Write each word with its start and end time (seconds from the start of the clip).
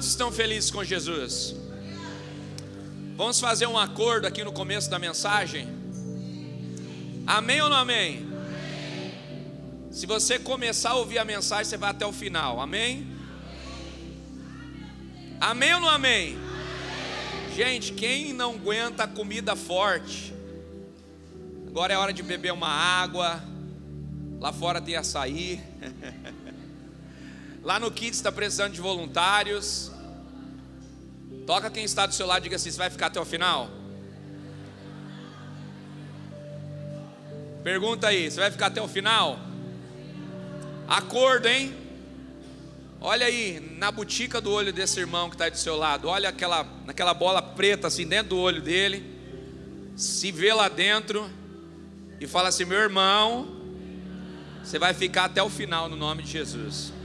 Quantos 0.00 0.12
estão 0.12 0.32
felizes 0.32 0.70
com 0.70 0.82
Jesus? 0.82 1.54
Vamos 3.18 3.38
fazer 3.38 3.66
um 3.66 3.76
acordo 3.76 4.26
aqui 4.26 4.42
no 4.42 4.50
começo 4.50 4.88
da 4.88 4.98
mensagem? 4.98 5.68
Amém 7.26 7.60
ou 7.60 7.68
não 7.68 7.76
amém? 7.76 8.26
Se 9.90 10.06
você 10.06 10.38
começar 10.38 10.92
a 10.92 10.94
ouvir 10.94 11.18
a 11.18 11.24
mensagem, 11.26 11.66
você 11.66 11.76
vai 11.76 11.90
até 11.90 12.06
o 12.06 12.14
final. 12.14 12.60
Amém? 12.60 13.06
Amém 15.38 15.74
ou 15.74 15.80
não 15.80 15.90
amém? 15.90 16.38
Gente, 17.54 17.92
quem 17.92 18.32
não 18.32 18.54
aguenta 18.54 19.06
comida 19.06 19.54
forte, 19.54 20.32
agora 21.66 21.92
é 21.92 21.98
hora 21.98 22.14
de 22.14 22.22
beber 22.22 22.54
uma 22.54 22.70
água. 22.70 23.38
Lá 24.40 24.50
fora 24.50 24.80
tem 24.80 24.96
açaí. 24.96 25.60
Lá 27.62 27.78
no 27.78 27.90
Kids 27.90 28.18
está 28.18 28.32
precisando 28.32 28.72
de 28.72 28.80
voluntários. 28.80 29.92
Toca 31.46 31.70
quem 31.70 31.84
está 31.84 32.06
do 32.06 32.14
seu 32.14 32.26
lado 32.26 32.40
e 32.40 32.44
diga 32.44 32.56
assim: 32.56 32.70
você 32.70 32.78
vai 32.78 32.90
ficar 32.90 33.06
até 33.06 33.20
o 33.20 33.24
final? 33.24 33.70
Pergunta 37.62 38.08
aí: 38.08 38.30
você 38.30 38.40
vai 38.40 38.50
ficar 38.50 38.66
até 38.66 38.80
o 38.80 38.88
final? 38.88 39.38
Acordo, 40.88 41.46
hein? 41.46 41.74
Olha 43.02 43.26
aí, 43.26 43.60
na 43.78 43.90
botica 43.90 44.40
do 44.40 44.50
olho 44.50 44.72
desse 44.72 44.98
irmão 45.00 45.28
que 45.28 45.34
está 45.34 45.48
do 45.48 45.56
seu 45.56 45.76
lado, 45.76 46.08
olha 46.08 46.28
aquela, 46.28 46.66
aquela 46.86 47.14
bola 47.14 47.40
preta 47.40 47.86
assim 47.86 48.06
dentro 48.06 48.30
do 48.30 48.38
olho 48.38 48.60
dele, 48.60 49.04
se 49.96 50.30
vê 50.30 50.52
lá 50.52 50.68
dentro 50.68 51.30
e 52.18 52.26
fala 52.26 52.48
assim: 52.48 52.64
meu 52.64 52.78
irmão, 52.78 53.48
você 54.62 54.78
vai 54.78 54.94
ficar 54.94 55.26
até 55.26 55.42
o 55.42 55.50
final 55.50 55.88
no 55.88 55.96
nome 55.96 56.22
de 56.22 56.30
Jesus. 56.30 56.99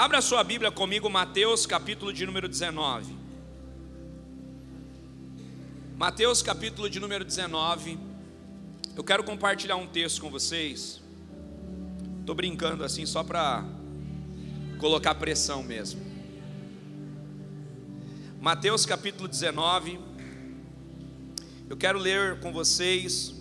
Abra 0.00 0.22
sua 0.22 0.44
Bíblia 0.44 0.70
comigo, 0.70 1.10
Mateus 1.10 1.66
capítulo 1.66 2.12
de 2.12 2.24
número 2.24 2.48
19. 2.48 3.16
Mateus 5.96 6.40
capítulo 6.40 6.88
de 6.88 7.00
número 7.00 7.24
19. 7.24 7.98
Eu 8.94 9.02
quero 9.02 9.24
compartilhar 9.24 9.74
um 9.74 9.88
texto 9.88 10.20
com 10.20 10.30
vocês. 10.30 11.02
Estou 12.20 12.32
brincando 12.32 12.84
assim 12.84 13.04
só 13.04 13.24
para 13.24 13.64
colocar 14.78 15.16
pressão 15.16 15.64
mesmo. 15.64 16.00
Mateus 18.40 18.86
capítulo 18.86 19.26
19. 19.26 19.98
Eu 21.68 21.76
quero 21.76 21.98
ler 21.98 22.38
com 22.38 22.52
vocês 22.52 23.34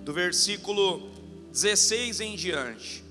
do 0.00 0.14
versículo 0.14 1.10
16 1.52 2.20
em 2.20 2.36
diante. 2.36 3.03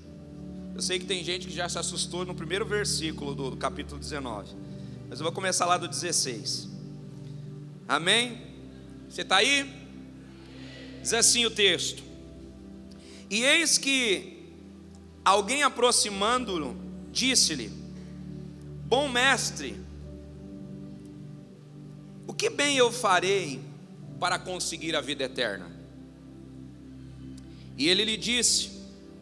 Eu 0.74 0.82
sei 0.82 0.98
que 0.98 1.06
tem 1.06 1.22
gente 1.22 1.46
que 1.46 1.54
já 1.54 1.68
se 1.68 1.78
assustou 1.78 2.26
no 2.26 2.34
primeiro 2.34 2.66
versículo 2.66 3.32
do, 3.32 3.50
do 3.50 3.56
capítulo 3.56 4.00
19, 4.00 4.52
mas 5.08 5.20
eu 5.20 5.24
vou 5.24 5.32
começar 5.32 5.66
lá 5.66 5.76
do 5.76 5.86
16. 5.86 6.68
Amém? 7.86 8.42
Você 9.08 9.22
está 9.22 9.36
aí? 9.36 9.72
Diz 11.00 11.14
assim 11.14 11.46
o 11.46 11.50
texto: 11.50 12.02
E 13.30 13.44
eis 13.44 13.78
que 13.78 14.52
alguém 15.24 15.62
aproximando-o, 15.62 16.76
disse-lhe: 17.12 17.70
Bom 18.86 19.08
mestre, 19.08 19.80
o 22.26 22.34
que 22.34 22.50
bem 22.50 22.76
eu 22.76 22.90
farei 22.90 23.60
para 24.18 24.40
conseguir 24.40 24.96
a 24.96 25.00
vida 25.00 25.22
eterna? 25.22 25.70
E 27.78 27.88
ele 27.88 28.04
lhe 28.04 28.16
disse: 28.16 28.72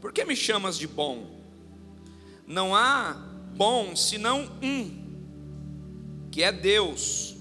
Por 0.00 0.14
que 0.14 0.24
me 0.24 0.34
chamas 0.34 0.78
de 0.78 0.86
bom? 0.86 1.31
Não 2.52 2.76
há 2.76 3.16
bom 3.56 3.96
senão 3.96 4.46
um, 4.62 6.28
que 6.30 6.42
é 6.42 6.52
Deus. 6.52 7.34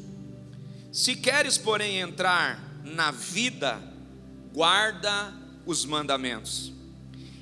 Se 0.89 1.17
queres, 1.17 1.57
porém, 1.57 1.99
entrar 1.99 2.79
na 2.85 3.11
vida, 3.11 3.77
guarda 4.53 5.33
os 5.65 5.83
mandamentos. 5.83 6.71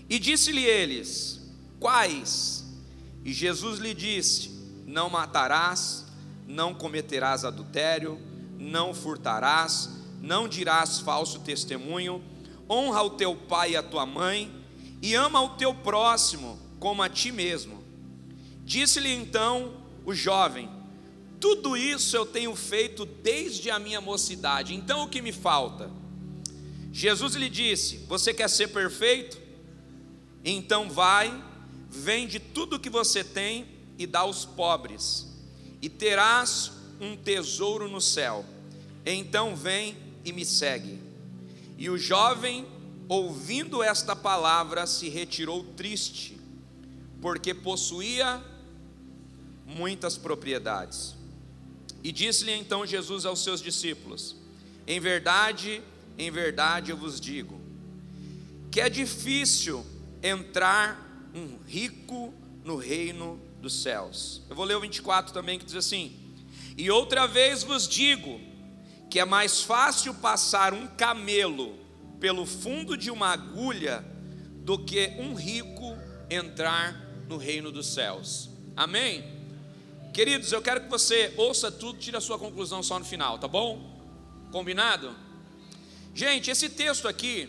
E 0.10 0.18
disse-lhe 0.18 0.66
eles: 0.66 1.48
Quais? 1.80 2.66
E 3.24 3.32
Jesus 3.32 3.78
lhe 3.78 3.94
disse: 3.94 4.50
Não 4.88 5.08
matarás, 5.08 6.08
não 6.48 6.74
cometerás 6.74 7.46
adultério, 7.46 8.20
não 8.58 8.96
furtarás, 8.96 9.92
não 10.20 10.48
dirás 10.48 11.02
falso 11.02 11.42
testemunho, 11.42 12.24
honra 12.68 13.04
o 13.04 13.12
teu 13.12 13.36
pai 13.36 13.74
e 13.74 13.78
a 13.78 13.84
tua 13.84 14.08
mãe, 14.08 14.52
e 15.04 15.14
ama 15.14 15.40
o 15.40 15.50
teu 15.50 15.72
próximo 15.72 16.68
como 16.80 17.04
a 17.04 17.10
ti 17.10 17.32
mesmo. 17.32 17.84
Disse-lhe 18.64 19.14
então 19.14 19.74
o 20.06 20.14
jovem: 20.14 20.70
Tudo 21.40 21.76
isso 21.76 22.16
eu 22.16 22.26
tenho 22.26 22.56
feito 22.56 23.06
desde 23.06 23.70
a 23.70 23.78
minha 23.78 24.02
mocidade, 24.02 24.74
então 24.74 25.04
o 25.04 25.10
que 25.10 25.22
me 25.22 25.32
falta? 25.32 25.92
Jesus 26.92 27.36
lhe 27.36 27.50
disse: 27.50 27.98
Você 28.08 28.34
quer 28.34 28.50
ser 28.50 28.70
perfeito? 28.70 29.38
Então 30.44 30.90
vai, 30.90 31.44
vende 31.90 32.40
tudo 32.40 32.78
o 32.78 32.80
que 32.80 32.90
você 32.90 33.24
tem 33.24 33.68
e 33.98 34.08
dá 34.08 34.20
aos 34.20 34.46
pobres, 34.46 35.28
e 35.82 35.90
terás 35.90 36.72
um 37.00 37.16
tesouro 37.16 37.90
no 37.90 38.00
céu. 38.00 38.46
Então 39.06 39.56
vem 39.56 39.98
e 40.24 40.32
me 40.32 40.46
segue. 40.46 41.00
E 41.78 41.90
o 41.90 41.98
jovem, 41.98 42.66
ouvindo 43.08 43.82
esta 43.82 44.16
palavra, 44.16 44.86
se 44.86 45.10
retirou 45.10 45.64
triste 45.64 46.39
porque 47.22 47.54
possuía 47.54 48.42
muitas 49.66 50.18
propriedades. 50.18 51.16
E 52.04 52.12
disse-lhe 52.12 52.54
então 52.54 52.86
Jesus 52.86 53.26
aos 53.26 53.44
seus 53.44 53.62
discípulos: 53.62 54.36
Em 54.88 55.00
verdade, 55.00 55.82
em 56.18 56.32
verdade 56.32 56.92
eu 56.92 56.98
vos 56.98 57.20
digo, 57.20 57.60
que 58.72 58.80
é 58.80 58.90
difícil 58.90 59.86
entrar 60.24 61.30
um 61.34 61.58
rico 61.68 62.34
no 62.64 62.76
reino 62.76 63.40
dos 63.62 63.82
céus. 63.82 64.42
Eu 64.50 64.56
vou 64.56 64.66
ler 64.66 64.76
o 64.76 64.82
24 64.82 65.34
também, 65.34 65.60
que 65.60 65.66
diz 65.66 65.76
assim: 65.76 66.18
E 66.78 66.90
outra 66.90 67.28
vez 67.28 67.64
vos 67.64 67.88
digo, 67.88 68.40
que 69.10 69.20
é 69.20 69.26
mais 69.26 69.62
fácil 69.62 70.14
passar 70.14 70.74
um 70.74 70.88
camelo 70.88 71.78
pelo 72.20 72.46
fundo 72.46 72.96
de 72.96 73.10
uma 73.10 73.30
agulha 73.30 74.06
do 74.64 74.78
que 74.78 75.16
um 75.20 75.34
rico 75.34 75.98
entrar 76.30 77.09
no 77.30 77.38
reino 77.38 77.72
dos 77.72 77.86
céus. 77.94 78.50
Amém? 78.76 79.24
Queridos, 80.12 80.52
eu 80.52 80.62
quero 80.64 80.82
que 80.82 80.90
você 80.90 81.32
ouça 81.38 81.72
tudo, 81.72 82.00
tire 82.00 82.18
a 82.18 82.22
sua 82.22 82.40
conclusão 82.40 82.82
só 82.82 82.98
no 82.98 83.06
final, 83.06 83.38
tá 83.38 83.48
bom? 83.48 84.02
Combinado? 84.52 85.16
Gente, 86.14 86.50
esse 86.50 86.70
texto 86.70 87.08
aqui, 87.08 87.48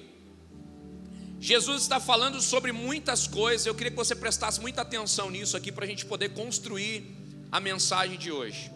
Jesus 1.41 1.81
está 1.81 1.99
falando 1.99 2.43
sobre 2.43 2.73
muitas 2.73 3.27
coisas. 3.27 3.67
Eu 3.67 3.75
queria 3.75 3.91
que 3.91 3.97
você 3.97 4.15
prestasse 4.15 4.61
muita 4.61 4.83
atenção 4.83 5.31
nisso 5.31 5.57
aqui 5.57 5.73
para 5.73 5.87
a 5.87 5.89
gente 5.89 6.05
poder 6.05 6.29
construir 6.35 7.17
a 7.51 7.59
mensagem 7.59 8.19
de 8.19 8.31
hoje. 8.31 8.71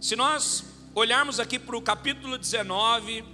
Se 0.00 0.16
nós 0.16 0.64
olharmos 0.96 1.38
aqui 1.38 1.60
para 1.60 1.76
o 1.76 1.80
capítulo 1.80 2.36
19 2.36 3.24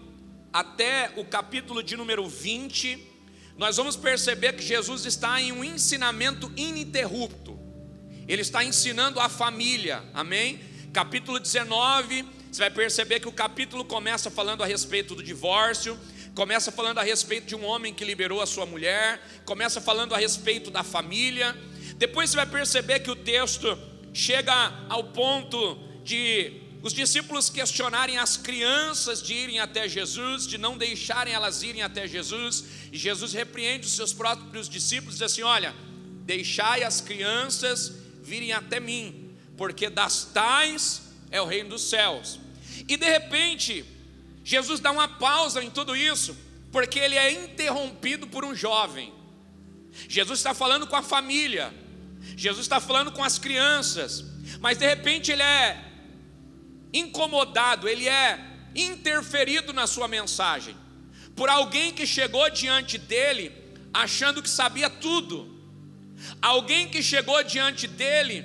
até 0.52 1.14
o 1.16 1.24
capítulo 1.24 1.82
de 1.82 1.96
número 1.96 2.28
20, 2.28 3.13
nós 3.56 3.76
vamos 3.76 3.96
perceber 3.96 4.54
que 4.54 4.64
Jesus 4.64 5.06
está 5.06 5.40
em 5.40 5.52
um 5.52 5.62
ensinamento 5.62 6.52
ininterrupto. 6.56 7.58
Ele 8.26 8.42
está 8.42 8.64
ensinando 8.64 9.20
a 9.20 9.28
família, 9.28 10.02
amém? 10.12 10.60
Capítulo 10.92 11.38
19, 11.38 12.24
você 12.50 12.60
vai 12.60 12.70
perceber 12.70 13.20
que 13.20 13.28
o 13.28 13.32
capítulo 13.32 13.84
começa 13.84 14.30
falando 14.30 14.62
a 14.62 14.66
respeito 14.66 15.14
do 15.14 15.22
divórcio, 15.22 15.98
começa 16.34 16.72
falando 16.72 16.98
a 16.98 17.02
respeito 17.02 17.46
de 17.46 17.54
um 17.54 17.64
homem 17.64 17.94
que 17.94 18.04
liberou 18.04 18.40
a 18.40 18.46
sua 18.46 18.66
mulher, 18.66 19.20
começa 19.44 19.80
falando 19.80 20.14
a 20.14 20.18
respeito 20.18 20.70
da 20.70 20.82
família. 20.82 21.56
Depois 21.96 22.30
você 22.30 22.36
vai 22.36 22.46
perceber 22.46 23.00
que 23.00 23.10
o 23.10 23.16
texto 23.16 23.78
chega 24.12 24.52
ao 24.88 25.04
ponto 25.04 25.78
de 26.02 26.63
os 26.84 26.92
discípulos 26.92 27.48
questionarem 27.48 28.18
as 28.18 28.36
crianças 28.36 29.22
de 29.22 29.32
irem 29.32 29.58
até 29.58 29.88
Jesus, 29.88 30.46
de 30.46 30.58
não 30.58 30.76
deixarem 30.76 31.32
elas 31.32 31.62
irem 31.62 31.82
até 31.82 32.06
Jesus, 32.06 32.62
e 32.92 32.98
Jesus 32.98 33.32
repreende 33.32 33.86
os 33.86 33.94
seus 33.94 34.12
próprios 34.12 34.68
discípulos, 34.68 35.14
diz 35.14 35.22
assim: 35.22 35.42
Olha, 35.42 35.74
deixai 36.26 36.84
as 36.84 37.00
crianças 37.00 37.90
virem 38.22 38.52
até 38.52 38.80
mim, 38.80 39.34
porque 39.56 39.88
das 39.88 40.26
tais 40.26 41.00
é 41.30 41.40
o 41.40 41.46
reino 41.46 41.70
dos 41.70 41.84
céus. 41.84 42.38
E 42.86 42.98
de 42.98 43.06
repente, 43.06 43.82
Jesus 44.44 44.78
dá 44.78 44.90
uma 44.90 45.08
pausa 45.08 45.64
em 45.64 45.70
tudo 45.70 45.96
isso, 45.96 46.36
porque 46.70 46.98
ele 46.98 47.16
é 47.16 47.32
interrompido 47.32 48.26
por 48.26 48.44
um 48.44 48.54
jovem. 48.54 49.10
Jesus 50.06 50.38
está 50.38 50.52
falando 50.52 50.86
com 50.86 50.96
a 50.96 51.02
família, 51.02 51.72
Jesus 52.36 52.66
está 52.66 52.78
falando 52.78 53.10
com 53.10 53.24
as 53.24 53.38
crianças, 53.38 54.22
mas 54.60 54.76
de 54.76 54.84
repente 54.84 55.32
ele 55.32 55.42
é 55.42 55.93
incomodado, 56.94 57.88
ele 57.88 58.08
é 58.08 58.40
interferido 58.74 59.72
na 59.72 59.86
sua 59.86 60.08
mensagem 60.08 60.76
por 61.34 61.48
alguém 61.48 61.92
que 61.92 62.06
chegou 62.06 62.48
diante 62.50 62.96
dele 62.96 63.52
achando 63.92 64.42
que 64.42 64.48
sabia 64.48 64.88
tudo, 64.88 65.52
alguém 66.40 66.88
que 66.88 67.02
chegou 67.02 67.42
diante 67.42 67.86
dele 67.86 68.44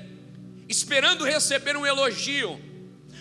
esperando 0.67 1.23
receber 1.23 1.77
um 1.77 1.85
elogio. 1.85 2.59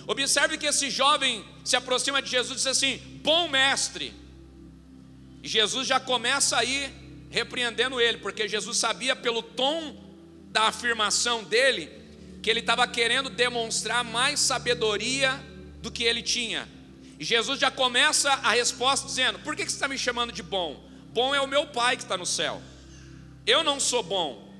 Observe 0.07 0.57
que 0.57 0.67
esse 0.67 0.91
jovem 0.91 1.45
se 1.65 1.77
aproxima 1.77 2.21
de 2.23 2.31
Jesus 2.31 2.53
e 2.53 2.57
diz 2.57 2.67
assim: 2.67 2.99
Bom 3.23 3.49
mestre. 3.49 4.13
E 5.43 5.49
Jesus 5.49 5.87
já 5.87 6.01
começa 6.01 6.57
aí 6.57 6.93
repreendendo 7.31 8.01
ele, 8.01 8.19
porque 8.19 8.49
Jesus 8.49 8.79
sabia 8.79 9.15
pelo 9.15 9.43
tom 9.43 9.97
da 10.51 10.63
afirmação 10.63 11.45
dele 11.45 11.91
que 12.49 12.53
ele 12.53 12.61
estava 12.61 12.89
querendo 12.89 13.29
demonstrar 13.29 14.03
mais 14.03 14.41
sabedoria 14.41 15.39
do 15.83 15.91
que 15.91 16.03
ele 16.03 16.23
tinha. 16.23 16.67
E 17.19 17.23
Jesus 17.23 17.61
já 17.61 17.71
começa 17.71 18.33
a 18.33 18.53
resposta 18.53 19.07
dizendo: 19.07 19.39
Por 19.41 19.55
que 19.55 19.65
você 19.65 19.69
está 19.69 19.87
me 19.87 19.99
chamando 19.99 20.33
de 20.33 20.43
bom? 20.43 20.83
Bom 21.13 21.35
é 21.35 21.41
o 21.43 21.47
meu 21.47 21.67
Pai 21.67 21.95
que 21.95 22.05
está 22.05 22.17
no 22.17 22.25
céu. 22.25 22.63
Eu 23.47 23.63
não 23.63 23.79
sou 23.79 24.03
bom, 24.03 24.51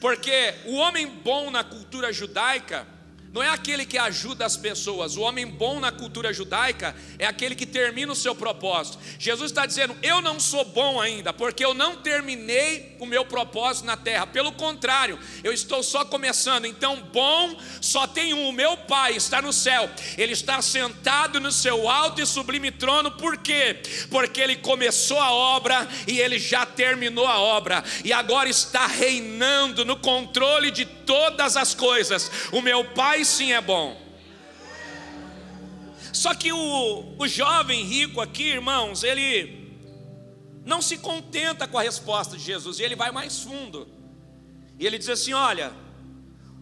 porque 0.00 0.54
o 0.64 0.76
homem 0.76 1.06
bom 1.06 1.50
na 1.50 1.62
cultura 1.62 2.14
judaica 2.14 2.86
não 3.34 3.42
é 3.42 3.48
aquele 3.50 3.84
que 3.84 3.98
ajuda 3.98 4.46
as 4.46 4.56
pessoas. 4.56 5.16
O 5.16 5.22
homem 5.22 5.44
bom 5.44 5.80
na 5.80 5.90
cultura 5.90 6.32
judaica 6.32 6.94
é 7.18 7.26
aquele 7.26 7.56
que 7.56 7.66
termina 7.66 8.12
o 8.12 8.14
seu 8.14 8.32
propósito. 8.32 8.96
Jesus 9.18 9.50
está 9.50 9.66
dizendo: 9.66 9.96
Eu 10.04 10.22
não 10.22 10.38
sou 10.38 10.64
bom 10.64 11.00
ainda, 11.00 11.32
porque 11.32 11.64
eu 11.64 11.74
não 11.74 11.96
terminei 11.96 12.94
o 13.00 13.06
meu 13.06 13.24
propósito 13.24 13.86
na 13.86 13.96
terra. 13.96 14.24
Pelo 14.24 14.52
contrário, 14.52 15.18
eu 15.42 15.52
estou 15.52 15.82
só 15.82 16.04
começando. 16.04 16.64
Então, 16.64 17.02
bom 17.12 17.58
só 17.80 18.06
tem 18.06 18.32
um: 18.32 18.48
o 18.48 18.52
meu 18.52 18.76
Pai 18.76 19.16
está 19.16 19.42
no 19.42 19.52
céu. 19.52 19.90
Ele 20.16 20.32
está 20.32 20.62
sentado 20.62 21.40
no 21.40 21.50
seu 21.50 21.90
alto 21.90 22.22
e 22.22 22.26
sublime 22.26 22.70
trono. 22.70 23.10
Por 23.10 23.38
quê? 23.38 23.82
Porque 24.12 24.40
ele 24.40 24.54
começou 24.54 25.18
a 25.18 25.32
obra 25.32 25.88
e 26.06 26.20
ele 26.20 26.38
já 26.38 26.64
terminou 26.64 27.26
a 27.26 27.40
obra. 27.40 27.82
E 28.04 28.12
agora 28.12 28.48
está 28.48 28.86
reinando 28.86 29.84
no 29.84 29.96
controle 29.96 30.70
de 30.70 30.84
todas 30.84 31.56
as 31.56 31.74
coisas. 31.74 32.30
O 32.52 32.60
meu 32.60 32.84
Pai 32.84 33.23
sim 33.24 33.52
é 33.52 33.60
bom. 33.60 34.00
Só 36.12 36.34
que 36.34 36.52
o, 36.52 37.16
o 37.18 37.26
jovem 37.26 37.84
rico 37.84 38.20
aqui, 38.20 38.44
irmãos, 38.44 39.02
ele 39.02 39.64
não 40.64 40.80
se 40.80 40.98
contenta 40.98 41.66
com 41.66 41.78
a 41.78 41.82
resposta 41.82 42.36
de 42.36 42.42
Jesus, 42.42 42.78
e 42.78 42.82
ele 42.82 42.96
vai 42.96 43.10
mais 43.10 43.42
fundo. 43.42 43.88
E 44.78 44.86
ele 44.86 44.98
diz 44.98 45.08
assim: 45.08 45.32
Olha, 45.32 45.72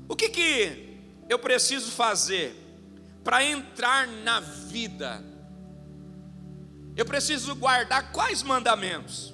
o 0.09 0.17
que, 0.17 0.29
que 0.29 0.99
eu 1.29 1.39
preciso 1.39 1.91
fazer 1.91 2.57
para 3.23 3.45
entrar 3.45 4.07
na 4.07 4.41
vida? 4.41 5.23
Eu 6.97 7.07
preciso 7.07 7.55
guardar 7.55 8.13
quais 8.13 8.43
mandamentos? 8.43 9.33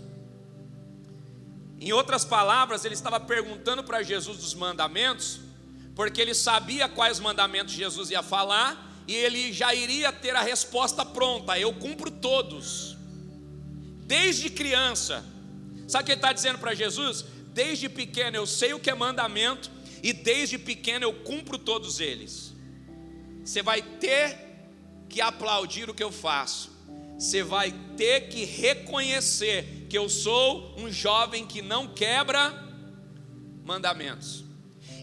Em 1.80 1.92
outras 1.92 2.24
palavras, 2.24 2.84
ele 2.84 2.94
estava 2.94 3.20
perguntando 3.20 3.84
para 3.84 4.02
Jesus 4.02 4.38
dos 4.38 4.54
mandamentos, 4.54 5.40
porque 5.98 6.20
ele 6.20 6.32
sabia 6.32 6.88
quais 6.88 7.18
mandamentos 7.18 7.74
Jesus 7.74 8.08
ia 8.12 8.22
falar 8.22 9.02
e 9.08 9.16
ele 9.16 9.52
já 9.52 9.74
iria 9.74 10.12
ter 10.12 10.32
a 10.36 10.40
resposta 10.40 11.04
pronta: 11.04 11.58
eu 11.58 11.74
cumpro 11.74 12.08
todos, 12.08 12.96
desde 14.06 14.48
criança. 14.48 15.24
Sabe 15.88 16.02
o 16.02 16.06
que 16.06 16.12
ele 16.12 16.18
está 16.18 16.32
dizendo 16.32 16.60
para 16.60 16.72
Jesus? 16.72 17.24
Desde 17.52 17.88
pequeno 17.88 18.36
eu 18.36 18.46
sei 18.46 18.74
o 18.74 18.78
que 18.78 18.88
é 18.88 18.94
mandamento 18.94 19.72
e 20.00 20.12
desde 20.12 20.56
pequeno 20.56 21.04
eu 21.04 21.12
cumpro 21.12 21.58
todos 21.58 21.98
eles. 21.98 22.54
Você 23.44 23.60
vai 23.60 23.82
ter 23.82 24.38
que 25.08 25.20
aplaudir 25.20 25.90
o 25.90 25.94
que 25.94 26.04
eu 26.04 26.12
faço, 26.12 26.70
você 27.18 27.42
vai 27.42 27.72
ter 27.96 28.28
que 28.28 28.44
reconhecer 28.44 29.88
que 29.90 29.98
eu 29.98 30.08
sou 30.08 30.78
um 30.78 30.92
jovem 30.92 31.44
que 31.44 31.60
não 31.60 31.88
quebra 31.88 32.54
mandamentos. 33.64 34.46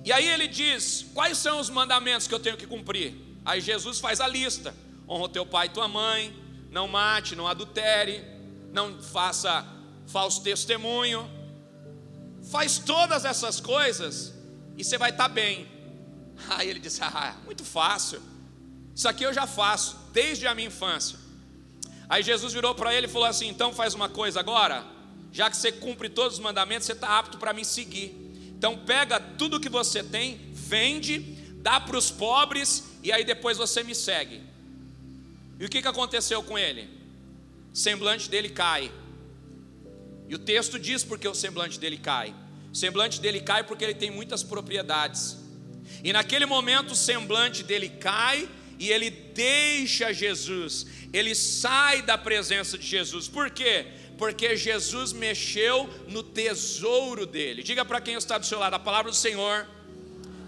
E 0.05 0.11
aí 0.13 0.27
ele 0.27 0.47
diz: 0.47 1.07
quais 1.13 1.37
são 1.37 1.59
os 1.59 1.69
mandamentos 1.69 2.27
que 2.27 2.33
eu 2.33 2.39
tenho 2.39 2.55
que 2.55 2.67
cumprir? 2.67 3.15
Aí 3.43 3.59
Jesus 3.59 3.99
faz 3.99 4.21
a 4.21 4.27
lista: 4.27 4.73
honra 5.09 5.27
teu 5.27 5.45
pai 5.45 5.65
e 5.65 5.69
tua 5.69 5.87
mãe, 5.87 6.33
não 6.69 6.87
mate, 6.87 7.35
não 7.35 7.47
adultere, 7.47 8.23
não 8.71 9.01
faça 9.01 9.67
falso 10.07 10.43
testemunho. 10.43 11.29
Faz 12.51 12.77
todas 12.77 13.25
essas 13.25 13.59
coisas 13.59 14.31
e 14.77 14.83
você 14.83 14.97
vai 14.97 15.09
estar 15.09 15.27
bem. 15.27 15.67
Aí 16.49 16.69
ele 16.69 16.79
disse: 16.79 17.01
Ah, 17.01 17.35
muito 17.43 17.65
fácil. 17.65 18.21
Isso 18.95 19.09
aqui 19.09 19.23
eu 19.23 19.33
já 19.33 19.47
faço 19.47 19.97
desde 20.13 20.45
a 20.45 20.53
minha 20.53 20.67
infância. 20.67 21.19
Aí 22.07 22.21
Jesus 22.21 22.53
virou 22.53 22.75
para 22.75 22.93
ele 22.93 23.07
e 23.07 23.09
falou 23.09 23.27
assim: 23.27 23.47
então 23.47 23.73
faz 23.73 23.93
uma 23.93 24.07
coisa 24.07 24.39
agora, 24.39 24.85
já 25.31 25.49
que 25.49 25.57
você 25.57 25.71
cumpre 25.71 26.09
todos 26.09 26.35
os 26.37 26.39
mandamentos, 26.39 26.85
você 26.85 26.93
está 26.93 27.17
apto 27.17 27.37
para 27.37 27.51
me 27.53 27.65
seguir. 27.65 28.24
Então 28.57 28.77
pega 28.77 29.19
tudo 29.19 29.59
que 29.59 29.69
você 29.69 30.03
tem, 30.03 30.39
vende, 30.53 31.19
dá 31.61 31.79
para 31.79 31.97
os 31.97 32.09
pobres 32.09 32.83
e 33.03 33.11
aí 33.11 33.23
depois 33.23 33.57
você 33.57 33.83
me 33.83 33.93
segue. 33.93 34.41
E 35.59 35.65
o 35.65 35.69
que, 35.69 35.81
que 35.81 35.87
aconteceu 35.87 36.43
com 36.43 36.57
ele? 36.57 36.89
O 37.73 37.77
semblante 37.77 38.29
dele 38.29 38.49
cai. 38.49 38.91
E 40.27 40.35
o 40.35 40.39
texto 40.39 40.79
diz 40.79 41.03
porque 41.03 41.27
o 41.27 41.35
semblante 41.35 41.79
dele 41.79 41.97
cai. 41.97 42.33
O 42.71 42.75
semblante 42.75 43.21
dele 43.21 43.41
cai 43.41 43.63
porque 43.63 43.83
ele 43.83 43.93
tem 43.93 44.11
muitas 44.11 44.43
propriedades. 44.43 45.37
E 46.03 46.11
naquele 46.11 46.45
momento 46.45 46.91
o 46.91 46.95
semblante 46.95 47.63
dele 47.63 47.89
cai 47.89 48.49
e 48.77 48.89
ele 48.89 49.09
deixa 49.09 50.13
Jesus, 50.13 50.85
ele 51.13 51.33
sai 51.33 52.01
da 52.01 52.17
presença 52.17 52.77
de 52.77 52.85
Jesus. 52.85 53.27
Por 53.27 53.49
quê? 53.49 53.87
Porque 54.17 54.55
Jesus 54.55 55.11
mexeu 55.11 55.89
no 56.07 56.23
tesouro 56.23 57.25
dele. 57.25 57.63
Diga 57.63 57.83
para 57.83 57.99
quem 57.99 58.15
está 58.15 58.37
do 58.37 58.45
seu 58.45 58.59
lado, 58.59 58.73
a 58.75 58.79
palavra 58.79 59.11
do 59.11 59.17
Senhor 59.17 59.67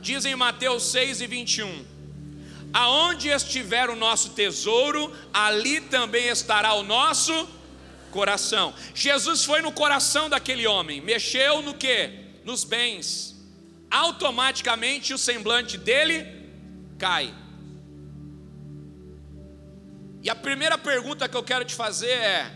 diz 0.02 0.26
em 0.26 0.36
Mateus 0.36 0.84
6 0.92 1.22
e 1.22 1.28
21: 1.28 1.86
Aonde 2.74 3.30
estiver 3.30 3.90
o 3.90 3.96
nosso 3.96 4.30
tesouro, 4.32 5.14
ali 5.34 5.82
também 5.82 6.28
estará 6.28 6.74
o 6.74 6.84
nosso 6.84 7.48
coração. 8.12 8.74
Jesus 8.96 9.44
foi 9.44 9.62
no 9.62 9.72
coração 9.72 10.30
daquele 10.30 10.66
homem, 10.66 11.02
mexeu 11.02 11.62
no 11.62 11.74
que? 11.74 12.10
Nos 12.46 12.64
bens. 12.64 13.36
Automaticamente 13.90 15.14
o 15.14 15.18
semblante 15.18 15.78
dele 15.78 16.26
cai. 16.98 17.34
E 20.22 20.30
a 20.30 20.36
primeira 20.36 20.78
pergunta 20.78 21.28
que 21.28 21.38
eu 21.38 21.44
quero 21.44 21.64
te 21.66 21.76
fazer 21.76 22.12
é: 22.12 22.52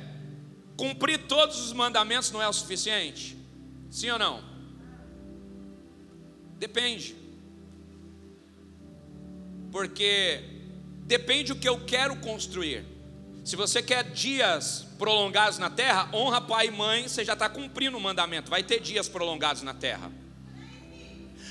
cumprir 0.78 1.28
todos 1.28 1.60
os 1.60 1.74
mandamentos 1.74 2.32
não 2.32 2.42
é 2.42 2.48
o 2.48 2.54
suficiente? 2.54 3.38
Sim 3.90 4.10
ou 4.12 4.20
não? 4.20 4.44
Depende. 6.58 7.16
Porque 9.72 10.44
depende 11.06 11.52
o 11.52 11.56
que 11.56 11.68
eu 11.68 11.80
quero 11.86 12.16
construir. 12.18 12.86
Se 13.44 13.56
você 13.56 13.82
quer 13.82 14.04
dias 14.12 14.86
prolongados 15.00 15.58
na 15.58 15.70
terra, 15.70 16.10
honra 16.14 16.40
pai 16.40 16.68
e 16.68 16.72
mãe, 16.72 17.08
você 17.08 17.26
já 17.26 17.34
está 17.34 17.50
cumprindo 17.50 17.98
o 17.98 18.02
mandamento, 18.02 18.52
vai 18.52 18.64
ter 18.64 18.80
dias 18.80 19.10
prolongados 19.10 19.64
na 19.64 19.74
terra. 19.74 20.12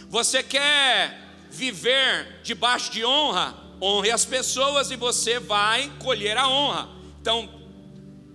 Você 0.08 0.42
quer 0.42 1.18
viver 1.50 2.40
debaixo 2.42 2.92
de 2.92 3.04
honra, 3.04 3.56
honre 3.82 4.10
as 4.10 4.24
pessoas 4.24 4.90
e 4.90 4.96
você 4.96 5.40
vai 5.40 5.90
colher 5.98 6.36
a 6.36 6.48
honra. 6.48 6.88
Então, 7.20 7.59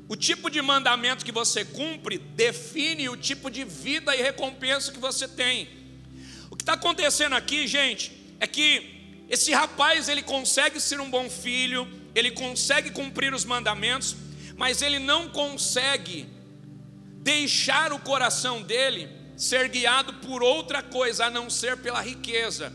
o 0.07 0.15
tipo 0.15 0.49
de 0.49 0.61
mandamento 0.61 1.25
que 1.25 1.31
você 1.31 1.65
cumpre 1.65 2.17
define 2.17 3.09
o 3.09 3.17
tipo 3.17 3.49
de 3.49 3.63
vida 3.63 4.15
e 4.15 4.21
recompensa 4.21 4.91
que 4.91 4.99
você 4.99 5.27
tem. 5.27 5.67
O 6.49 6.55
que 6.55 6.61
está 6.61 6.73
acontecendo 6.73 7.33
aqui, 7.33 7.67
gente, 7.67 8.11
é 8.39 8.45
que 8.45 9.25
esse 9.27 9.51
rapaz 9.51 10.07
ele 10.07 10.21
consegue 10.21 10.79
ser 10.79 10.99
um 10.99 11.09
bom 11.09 11.29
filho, 11.29 11.87
ele 12.13 12.31
consegue 12.31 12.91
cumprir 12.91 13.33
os 13.33 13.43
mandamentos, 13.43 14.15
mas 14.55 14.81
ele 14.81 14.99
não 14.99 15.27
consegue 15.29 16.27
deixar 17.23 17.91
o 17.91 17.99
coração 17.99 18.61
dele 18.61 19.09
ser 19.35 19.67
guiado 19.67 20.13
por 20.15 20.43
outra 20.43 20.83
coisa 20.83 21.25
a 21.25 21.29
não 21.29 21.49
ser 21.49 21.77
pela 21.77 21.99
riqueza. 21.99 22.71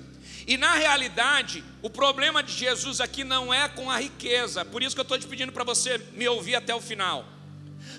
E 0.51 0.57
na 0.57 0.75
realidade, 0.75 1.63
o 1.81 1.89
problema 1.89 2.43
de 2.43 2.53
Jesus 2.53 3.01
aqui 3.01 3.23
não 3.23 3.55
é 3.55 3.69
com 3.69 3.89
a 3.89 4.01
riqueza, 4.01 4.65
por 4.65 4.83
isso 4.83 4.97
que 4.97 5.01
eu 5.01 5.05
estou 5.05 5.17
te 5.17 5.29
pedindo 5.29 5.53
para 5.53 5.63
você 5.63 5.97
me 6.15 6.27
ouvir 6.27 6.57
até 6.57 6.75
o 6.75 6.81
final. 6.81 7.25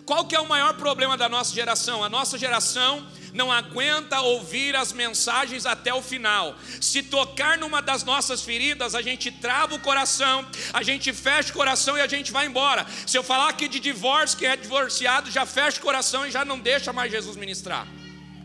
Qual 0.05 0.25
que 0.25 0.35
é 0.35 0.39
o 0.41 0.49
maior 0.49 0.73
problema 0.73 1.15
da 1.15 1.29
nossa 1.29 1.55
geração? 1.55 2.03
A 2.03 2.09
nossa 2.09 2.37
geração 2.37 3.07
não 3.33 3.49
aguenta 3.49 4.19
ouvir 4.19 4.75
as 4.75 4.91
mensagens 4.91 5.65
até 5.65 5.93
o 5.93 6.01
final. 6.01 6.57
Se 6.81 7.01
tocar 7.01 7.57
numa 7.57 7.81
das 7.81 8.03
nossas 8.03 8.41
feridas, 8.41 8.95
a 8.95 9.01
gente 9.01 9.31
trava 9.31 9.75
o 9.75 9.79
coração, 9.79 10.45
a 10.73 10.83
gente 10.83 11.13
fecha 11.13 11.51
o 11.51 11.53
coração 11.53 11.97
e 11.97 12.01
a 12.01 12.07
gente 12.07 12.33
vai 12.33 12.47
embora. 12.47 12.85
Se 13.07 13.17
eu 13.17 13.23
falar 13.23 13.47
aqui 13.47 13.69
de 13.69 13.79
divórcio, 13.79 14.37
quem 14.37 14.49
é 14.49 14.57
divorciado 14.57 15.31
já 15.31 15.45
fecha 15.45 15.79
o 15.79 15.81
coração 15.81 16.27
e 16.27 16.31
já 16.31 16.43
não 16.43 16.59
deixa 16.59 16.91
mais 16.91 17.09
Jesus 17.13 17.37
ministrar. 17.37 17.87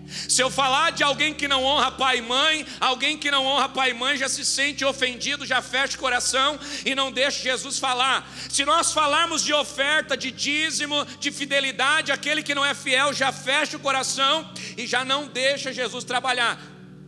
Se 0.06 0.42
eu 0.42 0.50
falar 0.50 0.92
de 0.92 1.02
alguém 1.02 1.34
que 1.34 1.48
não 1.48 1.64
honra 1.64 1.90
pai 1.90 2.18
e 2.18 2.22
mãe, 2.22 2.66
alguém 2.80 3.16
que 3.18 3.30
não 3.30 3.44
honra 3.44 3.68
pai 3.68 3.90
e 3.90 3.94
mãe 3.94 4.16
já 4.16 4.28
se 4.28 4.44
sente 4.44 4.84
ofendido, 4.84 5.46
já 5.46 5.60
fecha 5.62 5.96
o 5.96 6.00
coração 6.00 6.58
e 6.84 6.94
não 6.94 7.10
deixa 7.10 7.42
Jesus 7.42 7.78
falar. 7.78 8.28
Se 8.48 8.64
nós 8.64 8.92
falarmos 8.92 9.42
de 9.42 9.52
oferta, 9.52 10.16
de 10.16 10.30
dízimo, 10.30 11.04
de 11.18 11.30
fidelidade, 11.32 12.12
aquele 12.12 12.42
que 12.42 12.54
não 12.54 12.64
é 12.64 12.74
fiel 12.74 13.12
já 13.12 13.32
fecha 13.32 13.76
o 13.76 13.80
coração 13.80 14.52
e 14.76 14.86
já 14.86 15.04
não 15.04 15.26
deixa 15.26 15.72
Jesus 15.72 16.04
trabalhar. 16.04 16.60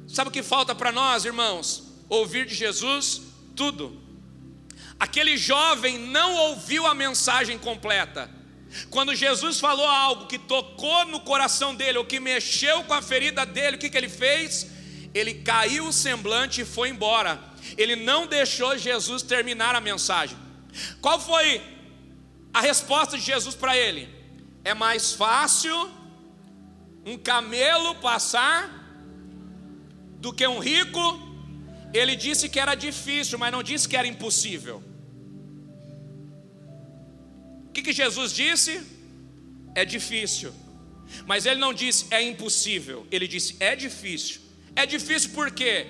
Sabe 0.07 0.29
o 0.29 0.33
que 0.33 0.43
falta 0.43 0.75
para 0.75 0.91
nós, 0.91 1.25
irmãos? 1.25 1.89
ouvir 2.09 2.47
de 2.47 2.55
Jesus 2.55 3.23
tudo. 3.55 4.01
Aquele 4.99 5.37
jovem 5.37 5.99
não 5.99 6.35
ouviu 6.35 6.87
a 6.87 6.95
mensagem 6.95 7.59
completa. 7.59 8.31
Quando 8.91 9.15
Jesus 9.15 9.59
falou 9.59 9.87
algo 9.87 10.27
que 10.27 10.39
tocou 10.39 11.07
no 11.07 11.21
coração 11.21 11.75
dele, 11.75 11.99
ou 11.99 12.05
que 12.05 12.21
mexeu 12.21 12.85
com 12.85 12.95
a 12.95 13.03
ferida 13.03 13.45
dele, 13.47 13.77
o 13.77 13.79
que, 13.79 13.91
que 13.91 13.97
ele 13.97 14.09
fez? 14.09 14.67
Ele 15.15 15.35
caiu 15.35 15.87
o 15.87 15.93
semblante 15.93 16.61
e 16.61 16.65
foi 16.65 16.91
embora. 16.91 17.41
Ele 17.77 17.97
não 17.97 18.27
deixou 18.27 18.77
Jesus 18.77 19.23
terminar 19.23 19.75
a 19.75 19.81
mensagem. 19.81 20.37
Qual 21.01 21.19
foi 21.19 21.63
a 22.53 22.61
resposta 22.61 23.17
de 23.17 23.25
Jesus 23.25 23.55
para 23.55 23.77
ele? 23.77 24.09
É 24.65 24.75
mais 24.75 25.13
fácil 25.13 25.91
um 27.05 27.17
camelo 27.17 27.95
passar 27.97 28.71
do 30.21 30.33
que 30.33 30.47
um 30.47 30.59
rico. 30.59 31.27
Ele 31.93 32.15
disse 32.15 32.49
que 32.49 32.61
era 32.61 32.75
difícil, 32.75 33.39
mas 33.39 33.51
não 33.51 33.63
disse 33.63 33.89
que 33.89 33.97
era 33.97 34.07
impossível. 34.07 34.83
Que, 37.79 37.83
que 37.83 37.93
Jesus 37.93 38.33
disse? 38.33 38.83
É 39.73 39.85
difícil. 39.85 40.53
Mas 41.27 41.47
ele 41.47 41.61
não 41.61 41.73
disse 41.73 42.07
é 42.11 42.21
impossível, 42.21 43.07
ele 43.11 43.29
disse 43.29 43.57
é 43.61 43.77
difícil. 43.77 44.41
É 44.75 44.85
difícil 44.85 45.31
por 45.31 45.51
quê? 45.53 45.87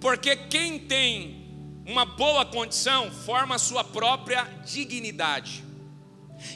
Porque 0.00 0.36
quem 0.36 0.78
tem 0.78 1.82
uma 1.86 2.04
boa 2.04 2.44
condição 2.44 3.10
forma 3.10 3.54
a 3.54 3.58
sua 3.58 3.82
própria 3.82 4.44
dignidade. 4.66 5.64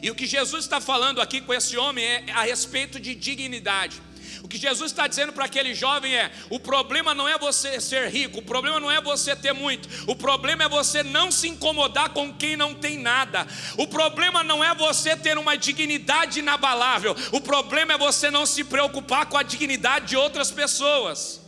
E 0.03 0.11
o 0.11 0.15
que 0.15 0.27
Jesus 0.27 0.65
está 0.65 0.81
falando 0.83 1.21
aqui 1.21 1.41
com 1.41 1.55
esse 1.55 1.79
homem 1.79 2.05
é 2.05 2.31
a 2.33 2.43
respeito 2.43 3.01
de 3.01 3.15
dignidade. 3.15 4.03
O 4.45 4.49
que 4.49 4.59
Jesus 4.59 4.93
está 4.93 5.07
dizendo 5.07 5.33
para 5.33 5.47
aquele 5.47 5.75
jovem 5.75 6.15
é: 6.15 6.31
o 6.51 6.61
problema 6.61 7.15
não 7.15 7.27
é 7.27 7.39
você 7.39 7.81
ser 7.81 8.11
rico, 8.11 8.41
o 8.41 8.43
problema 8.43 8.79
não 8.79 8.91
é 8.91 9.01
você 9.01 9.35
ter 9.35 9.55
muito, 9.55 9.89
o 10.07 10.15
problema 10.15 10.65
é 10.65 10.69
você 10.69 11.03
não 11.03 11.33
se 11.33 11.49
incomodar 11.49 12.11
com 12.11 12.31
quem 12.31 12.55
não 12.55 12.75
tem 12.75 12.99
nada, 12.99 13.47
o 13.79 13.87
problema 13.87 14.45
não 14.45 14.63
é 14.63 14.75
você 14.75 15.17
ter 15.17 15.39
uma 15.39 15.57
dignidade 15.57 16.41
inabalável, 16.41 17.17
o 17.33 17.41
problema 17.41 17.95
é 17.95 17.99
você 17.99 18.31
não 18.31 18.45
se 18.45 18.63
preocupar 18.63 19.25
com 19.25 19.39
a 19.39 19.43
dignidade 19.43 20.09
de 20.09 20.17
outras 20.17 20.51
pessoas. 20.51 21.41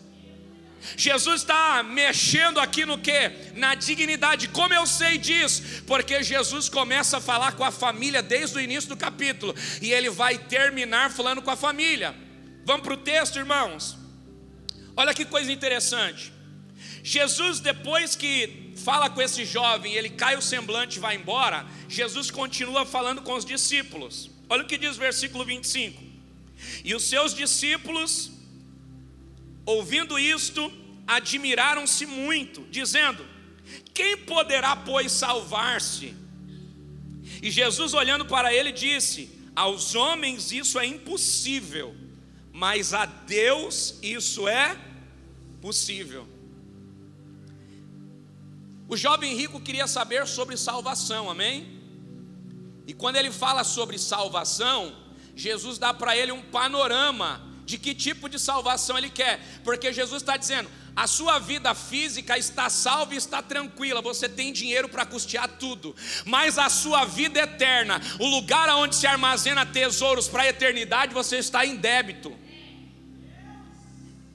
Jesus 0.97 1.43
está 1.43 1.83
mexendo 1.83 2.59
aqui 2.59 2.87
no 2.87 2.97
que? 2.97 3.31
Na 3.57 3.75
dignidade. 3.75 4.49
Como 4.49 4.73
eu 4.73 4.87
sei 4.87 5.19
disso? 5.19 5.83
Porque 5.87 6.23
Jesus 6.23 6.71
começa 6.71 7.19
a 7.19 7.21
falar 7.21 7.53
com 7.53 7.65
a 7.65 7.71
família 7.71 8.23
desde 8.23 8.57
o 8.57 8.61
início 8.61 8.89
do 8.89 8.97
capítulo 8.97 9.55
e 9.83 9.93
ele 9.93 10.09
vai 10.09 10.39
terminar 10.39 11.11
falando 11.11 11.43
com 11.43 11.51
a 11.51 11.57
família. 11.57 12.25
Vamos 12.67 12.83
para 12.83 12.95
o 12.95 12.97
texto, 12.97 13.37
irmãos. 13.37 13.97
Olha 14.97 15.15
que 15.15 15.25
coisa 15.25 15.53
interessante. 15.53 16.33
Jesus, 17.01 17.61
depois 17.61 18.17
que 18.17 18.73
fala 18.85 19.09
com 19.09 19.23
esse 19.23 19.45
jovem, 19.45 19.95
ele 19.95 20.11
cai 20.11 20.35
o 20.37 20.43
semblante 20.43 20.97
e 20.97 21.01
vai 21.01 21.15
embora, 21.15 21.65
Jesus 21.89 22.29
continua 22.29 22.85
falando 22.85 23.23
com 23.23 23.35
os 23.35 23.45
discípulos. 23.45 24.29
Olha 24.49 24.65
o 24.65 24.67
que 24.67 24.77
diz 24.77 24.97
o 24.97 24.99
versículo 24.99 25.45
25. 25.45 26.03
E 26.85 26.93
os 26.93 27.05
seus 27.05 27.33
discípulos, 27.33 28.33
ouvindo 29.65 30.19
isto, 30.19 30.73
admiraram-se 31.07 32.05
muito, 32.05 32.67
dizendo: 32.69 33.25
Quem 33.95 34.17
poderá, 34.17 34.75
pois, 34.75 35.13
salvar-se? 35.13 36.17
E 37.41 37.49
Jesus, 37.49 37.95
olhando 37.95 38.25
para 38.25 38.53
ele, 38.53 38.73
disse: 38.73 39.31
Aos 39.55 39.95
homens 39.95 40.51
isso 40.51 40.81
é 40.81 40.85
impossível 40.85 42.06
mas 42.57 42.95
a 42.95 43.05
Deus 43.05 43.99
isso 44.03 44.49
é 44.49 44.79
possível. 45.61 46.27
O 48.89 48.97
jovem 48.97 49.37
rico 49.37 49.61
queria 49.61 49.87
saber 49.87 50.27
sobre 50.27 50.57
salvação, 50.57 51.29
amém? 51.29 51.79
E 52.87 52.95
quando 52.95 53.17
ele 53.17 53.31
fala 53.31 53.63
sobre 53.63 53.99
salvação, 53.99 54.97
Jesus 55.35 55.77
dá 55.77 55.93
para 55.93 56.17
ele 56.17 56.33
um 56.33 56.41
panorama 56.41 57.47
de 57.67 57.77
que 57.77 57.95
tipo 57.95 58.27
de 58.27 58.39
salvação 58.39 58.97
ele 58.97 59.11
quer, 59.11 59.39
porque 59.63 59.93
Jesus 59.93 60.23
está 60.23 60.39
dizendo: 60.39 60.71
a 60.95 61.07
sua 61.07 61.39
vida 61.39 61.75
física 61.75 62.39
está 62.39 62.71
salva 62.71 63.13
e 63.13 63.19
está 63.19 63.43
tranquila, 63.43 64.01
você 64.01 64.31
tem 64.31 64.51
dinheiro 64.51 64.89
para 64.89 65.05
custear 65.05 65.59
tudo, 65.59 65.95
mas 66.25 66.57
a 66.57 66.71
sua 66.71 67.05
vida 67.05 67.39
eterna, 67.39 68.01
o 68.19 68.27
lugar 68.27 68.67
onde 68.77 68.97
se 68.97 69.07
armazena 69.07 69.67
tesouros 69.67 70.27
para 70.27 70.45
a 70.45 70.49
eternidade, 70.49 71.13
você 71.13 71.37
está 71.37 71.67
em 71.67 71.77
débito. 71.77 72.46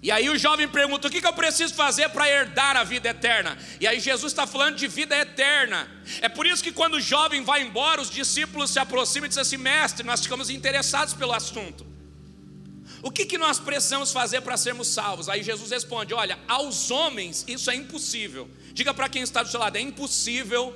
E 0.01 0.09
aí 0.09 0.29
o 0.29 0.37
jovem 0.37 0.67
pergunta: 0.67 1.07
o 1.07 1.11
que, 1.11 1.25
eu 1.25 1.33
preciso 1.33 1.73
fazer 1.75 2.09
para 2.09 2.27
herdar 2.27 2.75
a 2.75 2.83
vida 2.83 3.09
eterna? 3.09 3.57
E 3.79 3.87
aí 3.87 3.99
Jesus 3.99 4.31
está 4.31 4.47
falando 4.47 4.75
de 4.75 4.87
vida 4.87 5.15
eterna. 5.15 5.87
É 6.21 6.29
por 6.29 6.45
isso 6.45 6.63
que 6.63 6.71
quando 6.71 6.95
o 6.95 7.01
jovem 7.01 7.43
vai 7.43 7.61
embora, 7.61 8.01
os 8.01 8.09
discípulos 8.09 8.71
se 8.71 8.79
aproximam 8.79 9.25
e 9.25 9.29
dizem 9.29 9.41
assim: 9.41 9.57
mestre, 9.57 10.05
nós 10.05 10.21
ficamos 10.21 10.49
interessados 10.49 11.13
pelo 11.13 11.33
assunto. 11.33 11.85
O 13.03 13.11
que, 13.11 13.25
que 13.25 13.37
nós 13.37 13.59
precisamos 13.59 14.11
fazer 14.11 14.41
para 14.41 14.57
sermos 14.57 14.87
salvos? 14.87 15.29
Aí 15.29 15.43
Jesus 15.43 15.69
responde: 15.69 16.13
olha, 16.13 16.39
aos 16.47 16.89
homens 16.89 17.45
isso 17.47 17.69
é 17.69 17.75
impossível. 17.75 18.49
Diga 18.73 18.93
para 18.93 19.07
quem 19.07 19.21
está 19.21 19.43
do 19.43 19.49
seu 19.49 19.59
lado: 19.59 19.75
é 19.75 19.81
impossível 19.81 20.75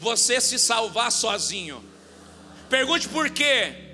você 0.00 0.40
se 0.40 0.58
salvar 0.58 1.12
sozinho. 1.12 1.84
Pergunte 2.68 3.08
por 3.08 3.30
quê? 3.30 3.89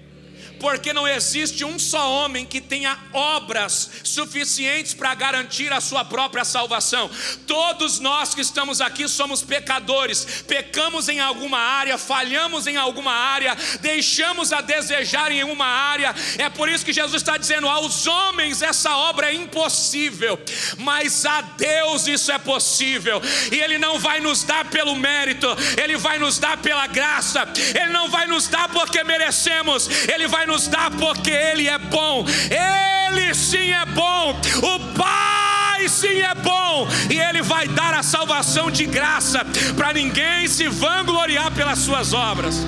Porque 0.61 0.93
não 0.93 1.07
existe 1.07 1.65
um 1.65 1.79
só 1.79 2.11
homem 2.11 2.45
que 2.45 2.61
tenha 2.61 2.99
obras 3.13 3.91
suficientes 4.03 4.95
para 4.95 5.15
garantir 5.15 5.73
a 5.73 5.81
sua 5.81 6.05
própria 6.05 6.45
salvação. 6.45 7.11
Todos 7.47 7.99
nós 7.99 8.35
que 8.35 8.41
estamos 8.41 8.81
aqui 8.81 9.09
somos 9.09 9.43
pecadores, 9.43 10.43
pecamos 10.47 11.09
em 11.09 11.21
alguma 11.21 11.59
área, 11.59 11.99
falhamos 11.99 12.67
em 12.67 12.77
alguma 12.77 13.13
área, 13.13 13.57
deixamos 13.81 14.53
a 14.53 14.61
desejar 14.61 15.31
em 15.31 15.45
uma 15.45 15.67
área. 15.67 16.15
É 16.39 16.49
por 16.49 16.69
isso 16.69 16.85
que 16.85 16.93
Jesus 16.93 17.23
está 17.23 17.37
dizendo: 17.37 17.69
aos 17.69 18.07
homens 18.07 18.63
essa 18.63 18.97
obra 18.97 19.31
é 19.31 19.35
impossível, 19.35 20.39
mas 20.79 21.25
a 21.27 21.41
Deus 21.41 22.07
isso 22.07 22.33
é 22.33 22.39
possível, 22.39 23.21
e 23.53 23.57
Ele 23.57 23.79
não 23.79 23.99
vai 23.99 24.21
nos 24.21 24.43
dar 24.43 24.65
pelo 24.71 24.95
mérito, 24.97 25.47
Ele 25.83 25.97
vai 25.97 26.19
nos 26.19 26.39
dar 26.39 26.57
pela 26.59 26.87
graça, 26.87 27.47
Ele 27.75 27.93
não 27.93 28.09
vai 28.09 28.27
nos 28.27 28.49
dar 28.49 28.69
porque 28.69 29.03
merecemos, 29.05 29.89
Ele 30.09 30.27
vai 30.27 30.46
nos 30.47 30.69
dá 30.69 30.91
porque 30.91 31.31
Ele 31.31 31.69
é 31.69 31.79
bom. 31.79 32.25
Ele 32.51 33.35
sim 33.35 33.73
é 33.73 33.85
bom. 33.87 34.39
O 34.63 34.79
Pai 34.95 35.89
sim 35.89 36.21
é 36.21 36.35
bom. 36.35 36.89
E 37.11 37.19
Ele 37.19 37.43
vai 37.43 37.69
dar 37.69 37.95
a 37.95 38.03
salvação 38.03 38.71
de 38.71 38.87
graça 38.87 39.45
para 39.77 39.93
ninguém 39.93 40.47
se 40.49 40.69
vangloriar 40.69 41.51
pelas 41.53 41.79
suas 41.79 42.13
obras. 42.13 42.65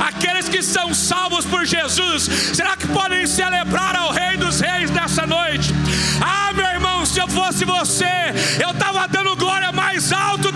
Aqueles 0.00 0.48
que 0.48 0.62
são 0.62 0.94
salvos 0.94 1.44
por 1.44 1.64
Jesus, 1.64 2.24
será 2.54 2.76
que 2.76 2.86
podem 2.88 3.26
celebrar 3.26 3.94
ao 3.96 4.10
Rei 4.10 4.36
dos 4.36 4.60
Reis 4.60 4.90
nessa 4.90 5.26
noite? 5.26 5.74
Ah, 6.20 6.52
meu 6.54 6.66
irmão, 6.66 7.04
se 7.04 7.18
eu 7.18 7.28
fosse 7.28 7.64
você, 7.64 8.04
eu 8.62 8.70
estava 8.70 9.06
dando 9.08 9.36
glória 9.36 9.72
mais 9.72 10.12
alto 10.12 10.49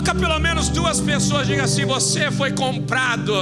Toca 0.00 0.14
pelo 0.14 0.38
menos 0.38 0.70
duas 0.70 0.98
pessoas, 0.98 1.46
diga 1.46 1.64
assim: 1.64 1.84
você 1.84 2.30
foi 2.30 2.52
comprado 2.52 3.34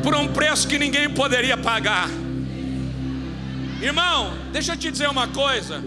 por 0.00 0.14
um 0.14 0.28
preço 0.28 0.68
que 0.68 0.78
ninguém 0.78 1.10
poderia 1.10 1.56
pagar. 1.56 2.08
Irmão, 3.82 4.32
deixa 4.52 4.74
eu 4.74 4.76
te 4.76 4.92
dizer 4.92 5.08
uma 5.08 5.26
coisa. 5.26 5.82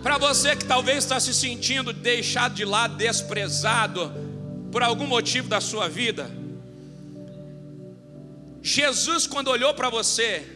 Para 0.00 0.16
você 0.16 0.54
que 0.54 0.64
talvez 0.64 0.98
está 0.98 1.18
se 1.18 1.34
sentindo 1.34 1.92
deixado 1.92 2.54
de 2.54 2.64
lado, 2.64 2.96
desprezado 2.96 4.12
por 4.70 4.84
algum 4.84 5.08
motivo 5.08 5.48
da 5.48 5.60
sua 5.60 5.88
vida, 5.88 6.30
Jesus, 8.62 9.26
quando 9.26 9.48
olhou 9.48 9.74
para 9.74 9.90
você, 9.90 10.55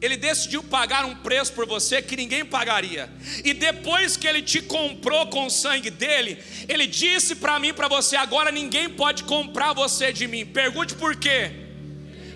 ele 0.00 0.16
decidiu 0.16 0.62
pagar 0.62 1.04
um 1.06 1.14
preço 1.14 1.52
por 1.52 1.66
você 1.66 2.02
que 2.02 2.16
ninguém 2.16 2.44
pagaria. 2.44 3.10
E 3.42 3.54
depois 3.54 4.16
que 4.16 4.26
ele 4.26 4.42
te 4.42 4.60
comprou 4.60 5.26
com 5.28 5.46
o 5.46 5.50
sangue 5.50 5.90
dele, 5.90 6.38
ele 6.68 6.86
disse 6.86 7.36
para 7.36 7.58
mim, 7.58 7.72
para 7.72 7.88
você, 7.88 8.14
agora 8.14 8.52
ninguém 8.52 8.90
pode 8.90 9.24
comprar 9.24 9.72
você 9.72 10.12
de 10.12 10.28
mim. 10.28 10.44
Pergunte 10.44 10.94
por 10.94 11.16
quê? 11.16 11.50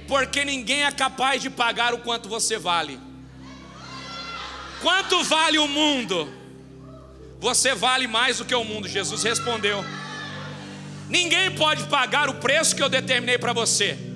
Porque 0.09 0.45
ninguém 0.45 0.85
é 0.85 0.91
capaz 0.91 1.43
de 1.43 1.51
pagar 1.51 1.93
o 1.93 1.99
quanto 1.99 2.29
você 2.29 2.59
vale. 2.59 2.99
Quanto 4.81 5.23
vale 5.25 5.59
o 5.59 5.69
mundo? 5.69 6.33
Você 7.39 7.75
vale 7.75 8.07
mais 8.07 8.39
do 8.39 8.45
que 8.47 8.55
o 8.55 8.65
mundo, 8.65 8.89
Jesus 8.89 9.23
respondeu. 9.23 9.85
Ninguém 11.11 11.51
pode 11.51 11.85
pagar 11.85 12.31
o 12.31 12.35
preço 12.35 12.75
que 12.75 12.83
eu 12.83 12.89
determinei 12.89 13.37
para 13.37 13.53
você. 13.53 14.10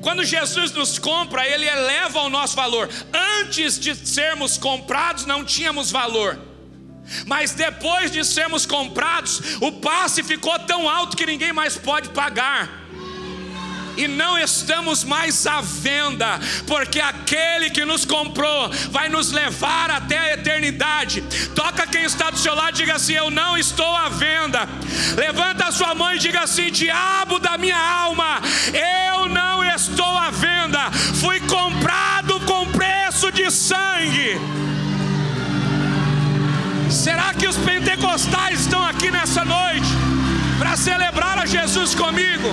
Quando 0.00 0.24
Jesus 0.24 0.72
nos 0.72 0.98
compra, 0.98 1.46
Ele 1.46 1.66
eleva 1.66 2.20
o 2.22 2.30
nosso 2.30 2.56
valor. 2.56 2.88
Antes 3.40 3.78
de 3.78 3.94
sermos 3.94 4.56
comprados, 4.56 5.26
não 5.26 5.44
tínhamos 5.44 5.90
valor. 5.90 6.38
Mas 7.26 7.52
depois 7.52 8.10
de 8.10 8.24
sermos 8.24 8.64
comprados, 8.64 9.40
o 9.60 9.72
passe 9.72 10.22
ficou 10.22 10.58
tão 10.60 10.88
alto 10.88 11.16
que 11.16 11.26
ninguém 11.26 11.52
mais 11.52 11.76
pode 11.76 12.10
pagar 12.10 12.79
e 13.96 14.08
não 14.08 14.38
estamos 14.38 15.04
mais 15.04 15.46
à 15.46 15.60
venda, 15.60 16.40
porque 16.66 17.00
aquele 17.00 17.70
que 17.70 17.84
nos 17.84 18.04
comprou 18.04 18.70
vai 18.90 19.08
nos 19.08 19.32
levar 19.32 19.90
até 19.90 20.18
a 20.18 20.34
eternidade. 20.34 21.22
Toca 21.54 21.86
quem 21.86 22.04
está 22.04 22.30
do 22.30 22.38
seu 22.38 22.54
lado, 22.54 22.74
diga 22.74 22.94
assim: 22.94 23.14
Eu 23.14 23.30
não 23.30 23.56
estou 23.56 23.94
à 23.96 24.08
venda. 24.08 24.68
Levanta 25.16 25.66
a 25.66 25.72
sua 25.72 25.94
mão 25.94 26.14
e 26.14 26.18
diga 26.18 26.40
assim: 26.40 26.70
Diabo 26.70 27.38
da 27.38 27.58
minha 27.58 27.78
alma, 27.78 28.40
eu 28.72 29.28
não 29.28 29.64
estou 29.64 30.18
à 30.18 30.30
venda. 30.30 30.90
Fui 31.20 31.40
comprado 31.40 32.40
com 32.40 32.66
preço 32.72 33.30
de 33.32 33.50
sangue. 33.50 34.40
Será 36.90 37.32
que 37.34 37.46
os 37.46 37.56
pentecostais 37.56 38.60
estão 38.60 38.84
aqui 38.84 39.10
nessa 39.10 39.44
noite 39.44 39.88
para 40.58 40.76
celebrar 40.76 41.38
a 41.38 41.46
Jesus 41.46 41.94
comigo? 41.94 42.48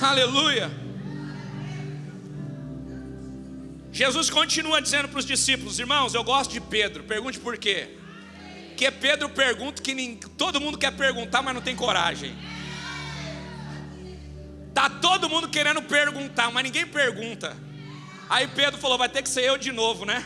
Aleluia. 0.00 0.70
Jesus 3.90 4.30
continua 4.30 4.80
dizendo 4.80 5.08
para 5.08 5.18
os 5.18 5.26
discípulos, 5.26 5.80
irmãos, 5.80 6.14
eu 6.14 6.22
gosto 6.22 6.52
de 6.52 6.60
Pedro. 6.60 7.02
Pergunte 7.02 7.40
por 7.40 7.58
quê? 7.58 7.96
Porque 8.68 8.92
Pedro 8.92 9.28
pergunta 9.28 9.82
que 9.82 9.92
nem, 9.94 10.14
todo 10.16 10.60
mundo 10.60 10.78
quer 10.78 10.92
perguntar, 10.92 11.42
mas 11.42 11.52
não 11.52 11.60
tem 11.60 11.74
coragem. 11.74 12.36
Tá 14.72 14.88
todo 14.88 15.28
mundo 15.28 15.48
querendo 15.48 15.82
perguntar, 15.82 16.52
mas 16.52 16.62
ninguém 16.62 16.86
pergunta. 16.86 17.56
Aí 18.30 18.46
Pedro 18.46 18.78
falou: 18.78 18.96
vai 18.96 19.08
ter 19.08 19.20
que 19.20 19.28
ser 19.28 19.42
eu 19.42 19.58
de 19.58 19.72
novo, 19.72 20.04
né? 20.04 20.24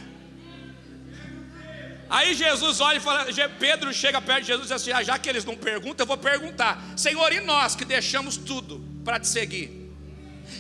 Aí 2.10 2.34
Jesus 2.34 2.78
olha 2.82 2.98
e 2.98 3.00
fala, 3.00 3.24
Pedro 3.58 3.90
chega 3.94 4.20
perto 4.20 4.42
de 4.42 4.48
Jesus 4.48 4.66
e 4.66 4.68
diz 4.68 4.82
assim: 4.82 4.92
ah, 4.92 5.02
já 5.02 5.18
que 5.18 5.30
eles 5.30 5.46
não 5.46 5.56
perguntam, 5.56 6.04
eu 6.04 6.08
vou 6.08 6.18
perguntar. 6.18 6.92
Senhor, 6.94 7.32
e 7.32 7.40
nós 7.40 7.74
que 7.74 7.86
deixamos 7.86 8.36
tudo 8.36 8.91
para 9.04 9.20
te 9.20 9.28
seguir? 9.28 9.82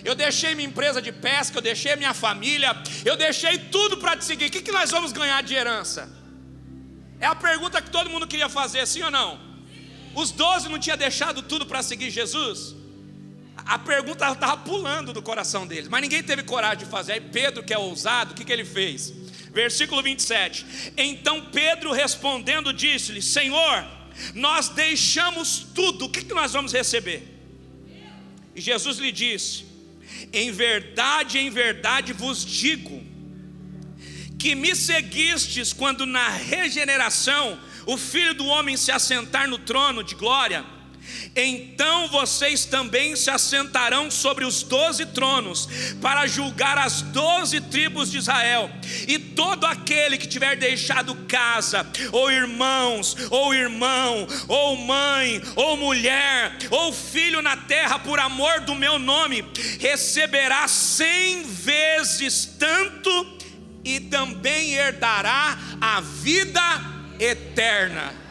Eu 0.04 0.14
deixei 0.14 0.54
minha 0.54 0.68
empresa 0.68 1.00
de 1.00 1.12
pesca, 1.12 1.58
eu 1.58 1.62
deixei 1.62 1.94
minha 1.96 2.14
família, 2.14 2.74
eu 3.04 3.16
deixei 3.16 3.58
tudo 3.58 3.98
para 3.98 4.16
te 4.16 4.24
seguir. 4.24 4.46
O 4.46 4.50
que, 4.50 4.62
que 4.62 4.72
nós 4.72 4.90
vamos 4.90 5.12
ganhar 5.12 5.42
de 5.42 5.54
herança? 5.54 6.10
É 7.20 7.26
a 7.26 7.34
pergunta 7.34 7.80
que 7.80 7.90
todo 7.90 8.10
mundo 8.10 8.26
queria 8.26 8.48
fazer, 8.48 8.86
sim 8.86 9.02
ou 9.02 9.10
não? 9.10 9.38
Os 10.14 10.30
doze 10.30 10.68
não 10.68 10.78
tinham 10.78 10.96
deixado 10.96 11.42
tudo 11.42 11.64
para 11.64 11.82
seguir 11.82 12.10
Jesus? 12.10 12.74
A 13.56 13.78
pergunta 13.78 14.28
estava 14.30 14.56
pulando 14.56 15.12
do 15.12 15.22
coração 15.22 15.66
deles, 15.66 15.88
mas 15.88 16.02
ninguém 16.02 16.22
teve 16.22 16.42
coragem 16.42 16.84
de 16.84 16.86
fazer. 16.86 17.12
Aí 17.12 17.20
Pedro, 17.20 17.62
que 17.62 17.72
é 17.72 17.78
ousado, 17.78 18.32
o 18.32 18.34
que, 18.34 18.44
que 18.44 18.52
ele 18.52 18.64
fez? 18.64 19.12
Versículo 19.52 20.02
27. 20.02 20.92
Então 20.96 21.46
Pedro 21.52 21.92
respondendo 21.92 22.72
disse-lhe: 22.72 23.22
Senhor, 23.22 23.86
nós 24.34 24.68
deixamos 24.68 25.66
tudo, 25.74 26.06
o 26.06 26.08
que, 26.08 26.24
que 26.24 26.34
nós 26.34 26.52
vamos 26.52 26.72
receber? 26.72 27.31
E 28.54 28.60
Jesus 28.60 28.98
lhe 28.98 29.12
disse: 29.12 29.64
Em 30.32 30.50
verdade, 30.50 31.38
em 31.38 31.50
verdade 31.50 32.12
vos 32.12 32.44
digo, 32.44 33.02
que 34.38 34.54
me 34.54 34.74
seguistes 34.74 35.72
quando 35.72 36.04
na 36.04 36.28
regeneração 36.28 37.58
o 37.86 37.96
filho 37.96 38.34
do 38.34 38.46
homem 38.46 38.76
se 38.76 38.90
assentar 38.90 39.48
no 39.48 39.58
trono 39.58 40.02
de 40.02 40.14
glória 40.14 40.64
então 41.34 42.08
vocês 42.08 42.64
também 42.64 43.16
se 43.16 43.30
assentarão 43.30 44.10
sobre 44.10 44.44
os 44.44 44.62
doze 44.62 45.06
tronos, 45.06 45.68
para 46.00 46.26
julgar 46.26 46.78
as 46.78 47.02
doze 47.02 47.60
tribos 47.60 48.10
de 48.10 48.18
Israel. 48.18 48.70
E 49.08 49.18
todo 49.18 49.66
aquele 49.66 50.18
que 50.18 50.26
tiver 50.26 50.56
deixado 50.56 51.14
casa, 51.26 51.86
ou 52.10 52.30
irmãos, 52.30 53.16
ou 53.30 53.54
irmão, 53.54 54.26
ou 54.48 54.76
mãe, 54.76 55.42
ou 55.56 55.76
mulher, 55.76 56.56
ou 56.70 56.92
filho 56.92 57.40
na 57.40 57.56
terra, 57.56 57.98
por 57.98 58.18
amor 58.18 58.60
do 58.60 58.74
meu 58.74 58.98
nome, 58.98 59.44
receberá 59.80 60.68
cem 60.68 61.42
vezes 61.44 62.46
tanto, 62.58 63.40
e 63.84 63.98
também 63.98 64.74
herdará 64.74 65.58
a 65.80 66.00
vida 66.00 66.62
eterna. 67.18 68.21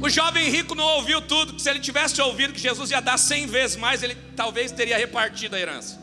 O 0.00 0.08
jovem 0.08 0.48
rico 0.48 0.74
não 0.74 0.84
ouviu 0.84 1.20
tudo, 1.20 1.58
se 1.60 1.68
ele 1.68 1.78
tivesse 1.78 2.20
ouvido 2.22 2.54
que 2.54 2.60
Jesus 2.60 2.90
ia 2.90 3.00
dar 3.00 3.18
cem 3.18 3.46
vezes 3.46 3.76
mais, 3.76 4.02
ele 4.02 4.16
talvez 4.34 4.72
teria 4.72 4.96
repartido 4.96 5.54
a 5.54 5.60
herança. 5.60 6.00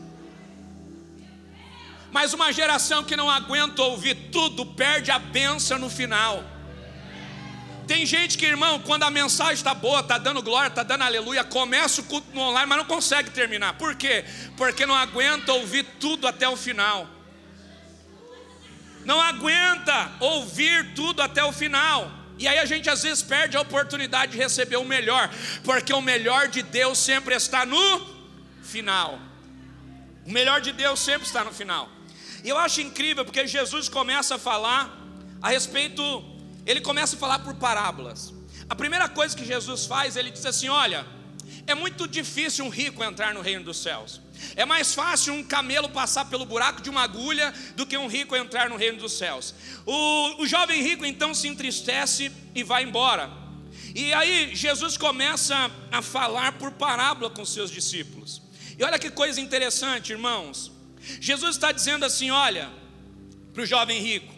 Mas 2.12 2.32
uma 2.32 2.52
geração 2.52 3.02
que 3.02 3.16
não 3.16 3.28
aguenta 3.28 3.82
ouvir 3.82 4.14
tudo, 4.30 4.64
perde 4.64 5.10
a 5.10 5.18
benção 5.18 5.78
no 5.78 5.90
final. 5.90 6.44
Tem 7.88 8.06
gente 8.06 8.38
que, 8.38 8.46
irmão, 8.46 8.78
quando 8.80 9.02
a 9.02 9.10
mensagem 9.10 9.54
está 9.54 9.74
boa, 9.74 10.00
está 10.00 10.16
dando 10.16 10.42
glória, 10.42 10.68
está 10.68 10.82
dando 10.82 11.02
aleluia, 11.02 11.42
começa 11.42 12.00
o 12.00 12.04
culto 12.04 12.28
no 12.32 12.40
online, 12.42 12.68
mas 12.68 12.78
não 12.78 12.84
consegue 12.84 13.30
terminar. 13.30 13.74
Por 13.74 13.96
quê? 13.96 14.24
Porque 14.56 14.86
não 14.86 14.94
aguenta 14.94 15.52
ouvir 15.54 15.84
tudo 15.98 16.28
até 16.28 16.48
o 16.48 16.56
final. 16.56 17.08
Não 19.04 19.20
aguenta 19.20 20.12
ouvir 20.20 20.94
tudo 20.94 21.20
até 21.22 21.42
o 21.42 21.52
final. 21.52 22.17
E 22.38 22.46
aí 22.46 22.58
a 22.58 22.64
gente 22.64 22.88
às 22.88 23.02
vezes 23.02 23.22
perde 23.22 23.56
a 23.56 23.60
oportunidade 23.60 24.32
de 24.32 24.38
receber 24.38 24.76
o 24.76 24.84
melhor, 24.84 25.28
porque 25.64 25.92
o 25.92 26.00
melhor 26.00 26.48
de 26.48 26.62
Deus 26.62 26.98
sempre 26.98 27.34
está 27.34 27.66
no 27.66 28.06
final. 28.62 29.18
O 30.24 30.30
melhor 30.30 30.60
de 30.60 30.72
Deus 30.72 31.00
sempre 31.00 31.26
está 31.26 31.42
no 31.42 31.52
final. 31.52 31.88
E 32.44 32.48
eu 32.48 32.56
acho 32.58 32.80
incrível 32.80 33.24
porque 33.24 33.46
Jesus 33.46 33.88
começa 33.88 34.36
a 34.36 34.38
falar 34.38 34.96
a 35.42 35.50
respeito, 35.50 36.02
ele 36.64 36.80
começa 36.80 37.16
a 37.16 37.18
falar 37.18 37.40
por 37.40 37.54
parábolas. 37.54 38.32
A 38.68 38.74
primeira 38.74 39.08
coisa 39.08 39.36
que 39.36 39.44
Jesus 39.44 39.86
faz, 39.86 40.16
ele 40.16 40.30
diz 40.30 40.44
assim: 40.46 40.68
Olha, 40.68 41.06
é 41.68 41.74
muito 41.74 42.08
difícil 42.08 42.64
um 42.64 42.70
rico 42.70 43.04
entrar 43.04 43.34
no 43.34 43.42
reino 43.42 43.62
dos 43.62 43.76
céus. 43.76 44.20
É 44.56 44.64
mais 44.64 44.94
fácil 44.94 45.34
um 45.34 45.44
camelo 45.44 45.90
passar 45.90 46.24
pelo 46.24 46.46
buraco 46.46 46.80
de 46.80 46.88
uma 46.88 47.02
agulha 47.02 47.52
do 47.76 47.86
que 47.86 47.96
um 47.96 48.06
rico 48.06 48.34
entrar 48.34 48.70
no 48.70 48.76
reino 48.76 48.98
dos 48.98 49.12
céus. 49.18 49.54
O, 49.84 50.42
o 50.42 50.46
jovem 50.46 50.82
rico 50.82 51.04
então 51.04 51.34
se 51.34 51.46
entristece 51.46 52.32
e 52.54 52.62
vai 52.64 52.84
embora. 52.84 53.30
E 53.94 54.14
aí 54.14 54.56
Jesus 54.56 54.96
começa 54.96 55.70
a 55.92 56.00
falar 56.00 56.52
por 56.52 56.72
parábola 56.72 57.28
com 57.28 57.44
seus 57.44 57.70
discípulos. 57.70 58.40
E 58.78 58.82
olha 58.82 58.98
que 58.98 59.10
coisa 59.10 59.38
interessante, 59.38 60.12
irmãos. 60.12 60.72
Jesus 61.20 61.56
está 61.56 61.70
dizendo 61.70 62.04
assim: 62.04 62.30
olha, 62.30 62.70
para 63.52 63.62
o 63.62 63.66
jovem 63.66 64.00
rico, 64.00 64.32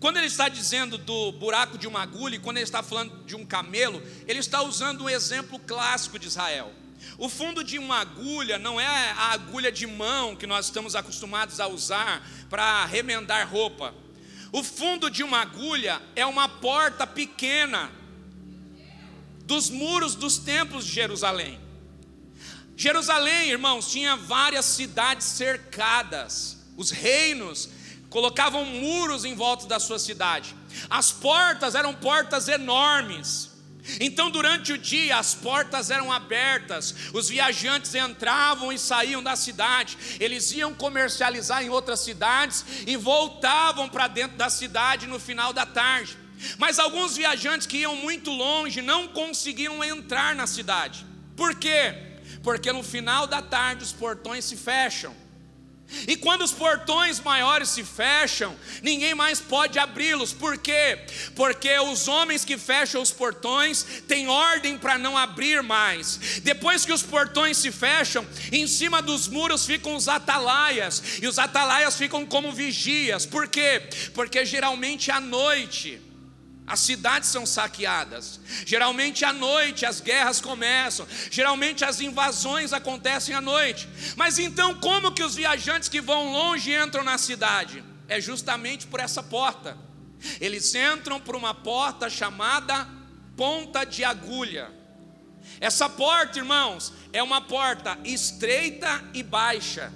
quando 0.00 0.16
ele 0.16 0.26
está 0.26 0.48
dizendo 0.48 0.96
do 0.96 1.30
buraco 1.32 1.76
de 1.76 1.86
uma 1.86 2.00
agulha, 2.00 2.36
e 2.36 2.38
quando 2.38 2.56
ele 2.56 2.64
está 2.64 2.82
falando 2.82 3.22
de 3.26 3.36
um 3.36 3.44
camelo, 3.44 4.02
ele 4.26 4.38
está 4.38 4.62
usando 4.62 5.04
um 5.04 5.10
exemplo 5.10 5.58
clássico 5.58 6.18
de 6.18 6.26
Israel. 6.26 6.72
O 7.18 7.28
fundo 7.28 7.62
de 7.62 7.78
uma 7.78 7.98
agulha 7.98 8.58
não 8.58 8.80
é 8.80 8.86
a 8.86 9.32
agulha 9.32 9.70
de 9.70 9.86
mão 9.86 10.34
que 10.34 10.46
nós 10.46 10.66
estamos 10.66 10.96
acostumados 10.96 11.60
a 11.60 11.68
usar 11.68 12.26
para 12.48 12.86
remendar 12.86 13.46
roupa. 13.46 13.94
O 14.50 14.64
fundo 14.64 15.10
de 15.10 15.22
uma 15.22 15.42
agulha 15.42 16.00
é 16.16 16.24
uma 16.24 16.48
porta 16.48 17.06
pequena 17.06 17.92
dos 19.44 19.68
muros 19.68 20.14
dos 20.14 20.38
templos 20.38 20.86
de 20.86 20.92
Jerusalém. 20.92 21.60
Jerusalém, 22.74 23.50
irmãos, 23.50 23.90
tinha 23.90 24.16
várias 24.16 24.64
cidades 24.64 25.26
cercadas. 25.26 26.56
Os 26.74 26.90
reinos 26.90 27.68
colocavam 28.10 28.64
muros 28.66 29.24
em 29.24 29.34
volta 29.34 29.66
da 29.66 29.78
sua 29.78 29.98
cidade. 29.98 30.54
As 30.90 31.10
portas 31.12 31.74
eram 31.74 31.94
portas 31.94 32.48
enormes. 32.48 33.48
Então, 33.98 34.30
durante 34.30 34.74
o 34.74 34.78
dia, 34.78 35.16
as 35.16 35.34
portas 35.34 35.90
eram 35.90 36.12
abertas, 36.12 36.94
os 37.14 37.30
viajantes 37.30 37.94
entravam 37.94 38.70
e 38.70 38.78
saíam 38.78 39.22
da 39.22 39.34
cidade, 39.36 39.96
eles 40.20 40.52
iam 40.52 40.74
comercializar 40.74 41.62
em 41.62 41.70
outras 41.70 42.00
cidades 42.00 42.64
e 42.86 42.96
voltavam 42.96 43.88
para 43.88 44.06
dentro 44.06 44.36
da 44.36 44.50
cidade 44.50 45.06
no 45.06 45.18
final 45.18 45.52
da 45.52 45.64
tarde. 45.64 46.18
Mas 46.58 46.78
alguns 46.78 47.16
viajantes 47.16 47.66
que 47.66 47.78
iam 47.78 47.96
muito 47.96 48.30
longe 48.30 48.82
não 48.82 49.08
conseguiam 49.08 49.82
entrar 49.82 50.34
na 50.34 50.46
cidade. 50.46 51.06
Por 51.36 51.54
quê? 51.54 51.94
Porque 52.42 52.72
no 52.72 52.82
final 52.82 53.26
da 53.26 53.42
tarde 53.42 53.82
os 53.82 53.92
portões 53.92 54.44
se 54.44 54.56
fecham. 54.56 55.14
E 56.06 56.16
quando 56.16 56.42
os 56.42 56.52
portões 56.52 57.20
maiores 57.20 57.70
se 57.70 57.84
fecham, 57.84 58.56
ninguém 58.82 59.14
mais 59.14 59.40
pode 59.40 59.78
abri-los. 59.78 60.32
Por 60.32 60.58
quê? 60.58 60.98
Porque 61.34 61.78
os 61.78 62.08
homens 62.08 62.44
que 62.44 62.56
fecham 62.56 63.02
os 63.02 63.10
portões 63.10 63.84
têm 64.06 64.28
ordem 64.28 64.78
para 64.78 64.98
não 64.98 65.16
abrir 65.16 65.62
mais. 65.62 66.40
Depois 66.42 66.84
que 66.84 66.92
os 66.92 67.02
portões 67.02 67.56
se 67.56 67.70
fecham, 67.72 68.26
em 68.52 68.66
cima 68.66 69.02
dos 69.02 69.28
muros 69.28 69.66
ficam 69.66 69.94
os 69.94 70.08
atalaias, 70.08 71.18
e 71.22 71.26
os 71.26 71.38
atalaias 71.38 71.96
ficam 71.96 72.24
como 72.26 72.52
vigias. 72.52 73.26
Por 73.26 73.48
quê? 73.48 73.82
Porque 74.14 74.44
geralmente 74.44 75.10
à 75.10 75.20
noite 75.20 76.09
as 76.70 76.78
cidades 76.78 77.28
são 77.28 77.44
saqueadas. 77.44 78.38
Geralmente 78.64 79.24
à 79.24 79.32
noite 79.32 79.84
as 79.84 80.00
guerras 80.00 80.40
começam, 80.40 81.04
geralmente 81.28 81.84
as 81.84 82.00
invasões 82.00 82.72
acontecem 82.72 83.34
à 83.34 83.40
noite. 83.40 83.88
Mas 84.14 84.38
então, 84.38 84.76
como 84.76 85.10
que 85.10 85.24
os 85.24 85.34
viajantes 85.34 85.88
que 85.88 86.00
vão 86.00 86.30
longe 86.30 86.72
entram 86.72 87.02
na 87.02 87.18
cidade? 87.18 87.82
É 88.06 88.20
justamente 88.20 88.86
por 88.86 89.00
essa 89.00 89.20
porta. 89.20 89.76
Eles 90.40 90.72
entram 90.72 91.18
por 91.20 91.34
uma 91.34 91.52
porta 91.52 92.08
chamada 92.08 92.86
Ponta 93.36 93.82
de 93.84 94.04
Agulha. 94.04 94.70
Essa 95.58 95.88
porta, 95.88 96.38
irmãos, 96.38 96.92
é 97.12 97.20
uma 97.20 97.40
porta 97.40 97.98
estreita 98.04 99.02
e 99.12 99.24
baixa. 99.24 99.92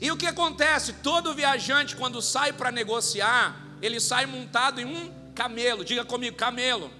E 0.00 0.10
o 0.10 0.16
que 0.16 0.26
acontece? 0.26 0.94
Todo 0.94 1.34
viajante, 1.34 1.94
quando 1.94 2.22
sai 2.22 2.54
para 2.54 2.72
negociar, 2.72 3.54
ele 3.82 4.00
sai 4.00 4.24
montado 4.24 4.80
em 4.80 4.86
um 4.86 5.23
camelo, 5.34 5.84
diga 5.84 6.04
comigo, 6.04 6.36
camelo. 6.36 6.90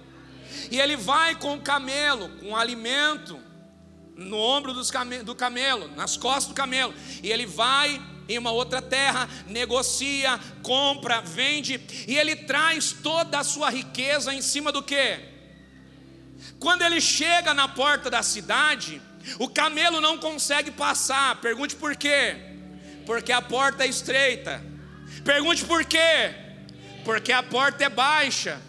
E 0.69 0.79
ele 0.79 0.95
vai 0.95 1.35
com 1.35 1.55
o 1.55 1.61
camelo, 1.61 2.29
com 2.39 2.55
alimento, 2.55 3.39
no 4.15 4.37
ombro 4.37 4.73
came 4.89 5.23
do 5.23 5.35
camelo, 5.35 5.87
nas 5.95 6.15
costas 6.17 6.47
do 6.47 6.53
camelo. 6.53 6.93
E 7.21 7.31
ele 7.31 7.45
vai 7.45 8.01
em 8.27 8.37
uma 8.37 8.51
outra 8.51 8.81
terra, 8.81 9.29
negocia, 9.47 10.39
compra, 10.63 11.21
vende, 11.21 11.79
e 12.07 12.17
ele 12.17 12.35
traz 12.35 12.91
toda 12.91 13.39
a 13.39 13.43
sua 13.43 13.69
riqueza 13.69 14.33
em 14.33 14.41
cima 14.41 14.71
do 14.71 14.81
que? 14.81 15.19
Quando 16.59 16.81
ele 16.81 16.99
chega 16.99 17.53
na 17.53 17.67
porta 17.67 18.09
da 18.09 18.23
cidade, 18.23 19.01
o 19.39 19.47
camelo 19.47 20.01
não 20.01 20.17
consegue 20.17 20.71
passar. 20.71 21.35
Pergunte 21.41 21.75
por 21.75 21.95
quê? 21.95 22.35
Porque 23.05 23.31
a 23.31 23.41
porta 23.41 23.83
é 23.83 23.87
estreita. 23.87 24.63
Pergunte 25.23 25.63
por 25.65 25.85
quê? 25.85 26.44
Porque 27.05 27.31
a 27.31 27.43
porta 27.43 27.85
é 27.85 27.89
baixa. 27.89 28.59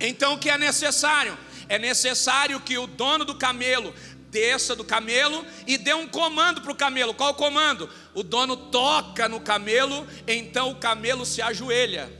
Então 0.00 0.34
o 0.34 0.38
que 0.38 0.48
é 0.48 0.56
necessário? 0.58 1.38
É 1.68 1.78
necessário 1.78 2.58
que 2.58 2.76
o 2.78 2.86
dono 2.86 3.24
do 3.24 3.36
camelo 3.36 3.94
desça 4.30 4.74
do 4.74 4.84
camelo 4.84 5.44
e 5.66 5.76
dê 5.76 5.92
um 5.92 6.08
comando 6.08 6.62
para 6.62 6.72
o 6.72 6.76
camelo. 6.76 7.12
Qual 7.12 7.30
o 7.30 7.34
comando? 7.34 7.88
O 8.14 8.22
dono 8.22 8.56
toca 8.56 9.28
no 9.28 9.40
camelo, 9.40 10.06
então 10.26 10.70
o 10.70 10.76
camelo 10.76 11.26
se 11.26 11.42
ajoelha. 11.42 12.10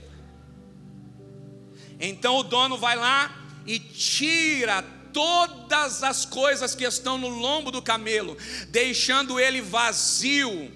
Então 1.99 2.37
o 2.37 2.43
dono 2.43 2.77
vai 2.77 2.95
lá 2.95 3.35
e 3.65 3.79
tira 3.79 4.83
todas 5.11 6.03
as 6.03 6.25
coisas 6.25 6.75
que 6.75 6.83
estão 6.83 7.17
no 7.17 7.27
lombo 7.27 7.71
do 7.71 7.81
camelo, 7.81 8.37
deixando 8.69 9.39
ele 9.39 9.61
vazio 9.61 10.71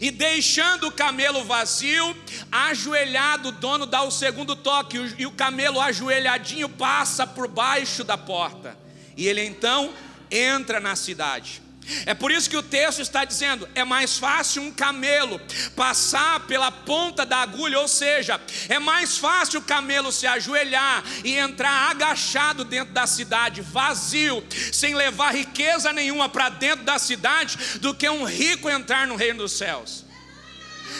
e 0.00 0.10
deixando 0.10 0.88
o 0.88 0.92
camelo 0.92 1.44
vazio, 1.44 2.16
ajoelhado, 2.50 3.50
o 3.50 3.52
dono 3.52 3.86
dá 3.86 4.02
o 4.02 4.10
segundo 4.10 4.56
toque, 4.56 4.98
e 5.18 5.26
o 5.26 5.30
camelo 5.30 5.80
ajoelhadinho 5.80 6.68
passa 6.68 7.26
por 7.26 7.48
baixo 7.48 8.02
da 8.02 8.18
porta. 8.18 8.76
E 9.16 9.26
ele 9.26 9.44
então 9.44 9.92
entra 10.30 10.80
na 10.80 10.96
cidade. 10.96 11.62
É 12.06 12.14
por 12.14 12.30
isso 12.30 12.50
que 12.50 12.56
o 12.56 12.62
texto 12.62 13.00
está 13.00 13.24
dizendo: 13.24 13.68
é 13.74 13.84
mais 13.84 14.18
fácil 14.18 14.62
um 14.62 14.72
camelo 14.72 15.40
passar 15.74 16.40
pela 16.40 16.70
ponta 16.70 17.24
da 17.24 17.38
agulha, 17.38 17.78
ou 17.78 17.88
seja, 17.88 18.40
é 18.68 18.78
mais 18.78 19.18
fácil 19.18 19.60
o 19.60 19.64
camelo 19.64 20.12
se 20.12 20.26
ajoelhar 20.26 21.04
e 21.24 21.36
entrar 21.36 21.90
agachado 21.90 22.64
dentro 22.64 22.92
da 22.92 23.06
cidade, 23.06 23.60
vazio, 23.60 24.44
sem 24.72 24.94
levar 24.94 25.34
riqueza 25.34 25.92
nenhuma 25.92 26.28
para 26.28 26.48
dentro 26.48 26.84
da 26.84 26.98
cidade, 26.98 27.78
do 27.78 27.94
que 27.94 28.08
um 28.08 28.24
rico 28.24 28.68
entrar 28.68 29.06
no 29.06 29.16
reino 29.16 29.38
dos 29.38 29.52
céus. 29.52 30.07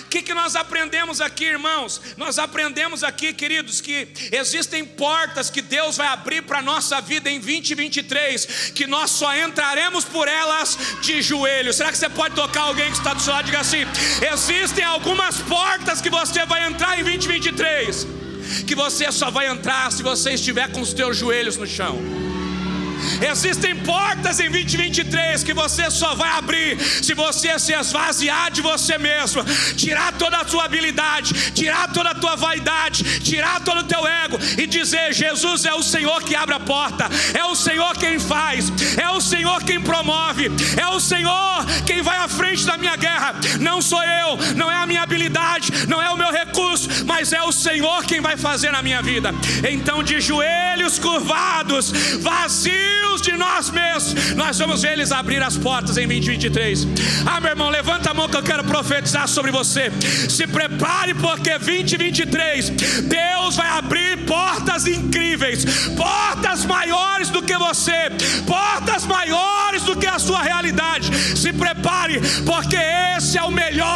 O 0.02 0.08
que, 0.08 0.22
que 0.22 0.34
nós 0.34 0.56
aprendemos 0.56 1.20
aqui, 1.20 1.44
irmãos? 1.44 2.00
Nós 2.16 2.38
aprendemos 2.38 3.04
aqui, 3.04 3.32
queridos, 3.32 3.80
que 3.80 4.08
existem 4.32 4.84
portas 4.84 5.50
que 5.50 5.60
Deus 5.60 5.96
vai 5.96 6.06
abrir 6.08 6.42
para 6.42 6.58
a 6.58 6.62
nossa 6.62 7.00
vida 7.00 7.30
em 7.30 7.40
2023, 7.40 8.72
que 8.74 8.86
nós 8.86 9.10
só 9.10 9.34
entraremos 9.36 10.04
por 10.04 10.28
elas 10.28 10.78
de 11.02 11.20
joelhos. 11.20 11.76
Será 11.76 11.90
que 11.90 11.98
você 11.98 12.08
pode 12.08 12.34
tocar 12.34 12.62
alguém 12.62 12.90
que 12.90 12.98
está 12.98 13.14
do 13.14 13.22
seu 13.22 13.32
lado 13.32 13.44
e 13.44 13.46
diga 13.46 13.60
assim: 13.60 13.84
existem 14.32 14.84
algumas 14.84 15.38
portas 15.42 16.00
que 16.00 16.10
você 16.10 16.44
vai 16.46 16.66
entrar 16.66 16.98
em 16.98 17.04
2023, 17.04 18.06
que 18.66 18.74
você 18.74 19.10
só 19.12 19.30
vai 19.30 19.46
entrar 19.48 19.90
se 19.92 20.02
você 20.02 20.32
estiver 20.32 20.70
com 20.72 20.80
os 20.80 20.92
teus 20.92 21.16
joelhos 21.16 21.56
no 21.56 21.66
chão. 21.66 22.27
Existem 23.30 23.76
portas 23.76 24.40
em 24.40 24.50
2023 24.50 25.42
que 25.42 25.54
você 25.54 25.90
só 25.90 26.14
vai 26.14 26.30
abrir 26.30 26.78
se 26.80 27.14
você 27.14 27.58
se 27.58 27.72
esvaziar 27.72 28.50
de 28.50 28.60
você 28.60 28.98
mesmo, 28.98 29.44
tirar 29.76 30.12
toda 30.12 30.38
a 30.38 30.46
sua 30.46 30.64
habilidade, 30.64 31.52
tirar 31.52 31.92
toda 31.92 32.10
a 32.10 32.14
tua 32.14 32.36
vaidade, 32.36 33.20
tirar 33.20 33.60
todo 33.60 33.80
o 33.80 33.84
teu 33.84 34.06
ego 34.06 34.38
e 34.56 34.66
dizer: 34.66 35.12
Jesus 35.12 35.64
é 35.64 35.74
o 35.74 35.82
Senhor 35.82 36.22
que 36.22 36.34
abre 36.34 36.54
a 36.54 36.60
porta, 36.60 37.08
é 37.34 37.44
o 37.44 37.54
Senhor 37.54 37.96
quem 37.96 38.18
faz, 38.18 38.72
é 38.96 39.08
o 39.10 39.20
Senhor 39.20 39.62
quem 39.62 39.80
promove, 39.80 40.50
é 40.76 40.88
o 40.88 41.00
Senhor 41.00 41.64
quem 41.86 42.02
vai 42.02 42.16
à 42.18 42.28
frente 42.28 42.64
da 42.64 42.76
minha 42.76 42.96
guerra. 42.96 43.34
Não 43.60 43.80
sou 43.80 44.02
eu, 44.02 44.36
não 44.56 44.70
é 44.70 44.76
a 44.76 44.86
minha 44.86 45.02
habilidade, 45.02 45.86
não 45.86 46.02
é 46.02 46.10
o 46.10 46.16
meu 46.16 46.30
recurso, 46.30 46.88
mas 47.06 47.32
é 47.32 47.42
o 47.42 47.52
Senhor 47.52 48.04
quem 48.04 48.20
vai 48.20 48.36
fazer 48.36 48.70
na 48.70 48.82
minha 48.82 49.02
vida. 49.02 49.34
Então, 49.68 50.02
de 50.02 50.20
joelhos 50.20 50.98
curvados, 50.98 51.92
vazios 52.20 52.87
de 53.22 53.36
nós 53.36 53.70
mesmos, 53.70 54.34
nós 54.34 54.58
vamos 54.58 54.82
ver 54.82 54.92
eles 54.92 55.12
abrir 55.12 55.42
as 55.42 55.56
portas 55.56 55.96
em 55.98 56.06
2023. 56.06 56.86
Ah, 57.26 57.40
meu 57.40 57.50
irmão, 57.50 57.68
levanta 57.68 58.10
a 58.10 58.14
mão 58.14 58.28
que 58.28 58.36
eu 58.36 58.42
quero 58.42 58.64
profetizar 58.64 59.28
sobre 59.28 59.50
você. 59.50 59.90
Se 60.28 60.46
prepare, 60.46 61.14
porque 61.14 61.58
2023 61.58 62.70
Deus 62.70 63.56
vai 63.56 63.68
abrir 63.68 64.24
portas 64.24 64.86
incríveis, 64.86 65.64
portas 65.96 66.64
maiores 66.64 67.30
do 67.30 67.42
que 67.42 67.56
você, 67.56 68.10
portas 68.46 69.04
maiores 69.04 69.82
do 69.82 69.96
que 69.96 70.06
a 70.06 70.18
sua 70.18 70.42
realidade. 70.42 71.10
Se 71.36 71.52
prepare, 71.52 72.20
porque 72.46 72.76
esse 73.16 73.36
é 73.36 73.42
o 73.42 73.50
melhor 73.50 73.87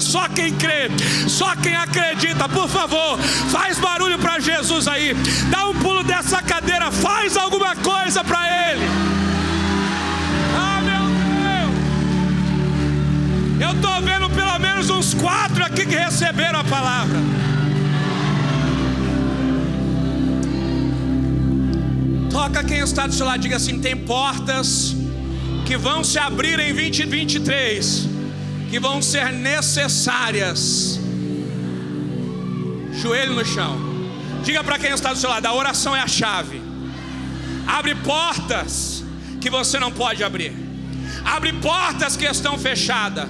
Só 0.00 0.28
quem 0.28 0.54
crê, 0.54 0.90
só 1.28 1.54
quem 1.56 1.74
acredita, 1.74 2.48
por 2.48 2.68
favor, 2.68 3.18
faz 3.50 3.78
barulho 3.78 4.18
para 4.18 4.40
Jesus 4.40 4.88
aí. 4.88 5.14
Dá 5.50 5.66
um 5.68 5.74
pulo 5.74 6.02
dessa 6.02 6.42
cadeira, 6.42 6.90
faz 6.90 7.36
alguma 7.36 7.76
coisa 7.76 8.24
para 8.24 8.70
Ele. 8.70 8.84
Ah, 10.56 10.80
meu 10.82 11.04
Deus! 13.58 13.68
Eu 13.68 13.72
estou 13.76 14.00
vendo 14.02 14.30
pelo 14.30 14.58
menos 14.58 14.90
uns 14.90 15.14
quatro 15.14 15.64
aqui 15.64 15.86
que 15.86 15.96
receberam 15.96 16.60
a 16.60 16.64
palavra. 16.64 17.18
Toca 22.30 22.64
quem 22.64 22.78
está 22.78 23.06
do 23.06 23.12
seu 23.12 23.26
lado, 23.26 23.40
diga 23.40 23.56
assim: 23.56 23.78
tem 23.78 23.94
portas 23.94 24.96
que 25.66 25.76
vão 25.76 26.02
se 26.02 26.18
abrir 26.18 26.58
em 26.58 26.74
2023, 26.74 28.08
que 28.72 28.80
vão 28.80 29.00
ser 29.00 29.32
necessárias. 29.32 30.98
Joelho 33.00 33.34
no 33.34 33.44
chão. 33.44 33.78
Diga 34.42 34.64
para 34.64 34.80
quem 34.80 34.90
está 34.90 35.12
do 35.12 35.18
seu 35.20 35.30
lado: 35.30 35.46
a 35.46 35.54
oração 35.54 35.94
é 35.94 36.00
a 36.00 36.08
chave 36.08 36.72
abre 37.66 37.94
portas 37.94 39.04
que 39.40 39.50
você 39.50 39.78
não 39.78 39.90
pode 39.90 40.22
abrir, 40.22 40.52
abre 41.24 41.52
portas 41.54 42.16
que 42.16 42.24
estão 42.24 42.58
fechadas. 42.58 43.28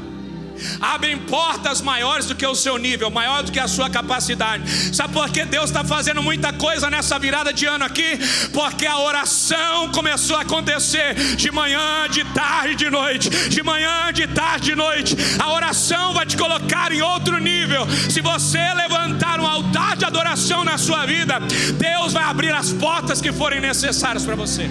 Abrem 0.80 1.18
portas 1.18 1.80
maiores 1.80 2.26
do 2.26 2.34
que 2.34 2.46
o 2.46 2.54
seu 2.54 2.78
nível, 2.78 3.10
maior 3.10 3.42
do 3.42 3.52
que 3.52 3.60
a 3.60 3.68
sua 3.68 3.88
capacidade. 3.88 4.94
Sabe 4.94 5.12
por 5.12 5.28
que 5.30 5.44
Deus 5.44 5.66
está 5.66 5.84
fazendo 5.84 6.22
muita 6.22 6.52
coisa 6.52 6.90
nessa 6.90 7.18
virada 7.18 7.52
de 7.52 7.66
ano 7.66 7.84
aqui? 7.84 8.18
Porque 8.52 8.86
a 8.86 8.98
oração 8.98 9.90
começou 9.90 10.36
a 10.36 10.42
acontecer 10.42 11.14
de 11.36 11.50
manhã, 11.50 12.08
de 12.10 12.24
tarde, 12.32 12.74
de 12.74 12.90
noite, 12.90 13.30
de 13.48 13.62
manhã, 13.62 14.12
de 14.12 14.26
tarde, 14.28 14.70
de 14.70 14.76
noite. 14.76 15.16
A 15.38 15.52
oração 15.52 16.12
vai 16.12 16.26
te 16.26 16.36
colocar 16.36 16.92
em 16.92 17.02
outro 17.02 17.38
nível. 17.38 17.86
Se 18.10 18.20
você 18.20 18.72
levantar 18.74 19.40
um 19.40 19.46
altar 19.46 19.96
de 19.96 20.04
adoração 20.04 20.64
na 20.64 20.78
sua 20.78 21.06
vida, 21.06 21.40
Deus 21.78 22.12
vai 22.12 22.24
abrir 22.24 22.52
as 22.52 22.72
portas 22.72 23.20
que 23.20 23.32
forem 23.32 23.60
necessárias 23.60 24.24
para 24.24 24.34
você. 24.34 24.70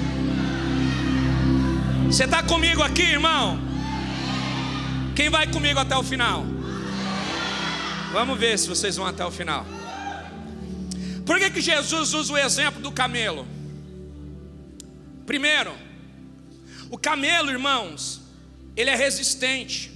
Você 2.07 2.25
está 2.25 2.43
comigo 2.43 2.83
aqui, 2.83 3.03
irmão? 3.03 3.70
Quem 5.21 5.29
vai 5.29 5.45
comigo 5.45 5.79
até 5.79 5.95
o 5.95 6.01
final? 6.01 6.43
Vamos 8.11 8.39
ver 8.39 8.57
se 8.57 8.67
vocês 8.67 8.95
vão 8.95 9.05
até 9.05 9.23
o 9.23 9.29
final. 9.29 9.67
Por 11.27 11.37
que, 11.37 11.51
que 11.51 11.61
Jesus 11.61 12.15
usa 12.15 12.33
o 12.33 12.37
exemplo 12.39 12.81
do 12.81 12.91
camelo? 12.91 13.45
Primeiro, 15.27 15.75
o 16.89 16.97
camelo, 16.97 17.51
irmãos, 17.51 18.19
ele 18.75 18.89
é 18.89 18.95
resistente. 18.95 19.91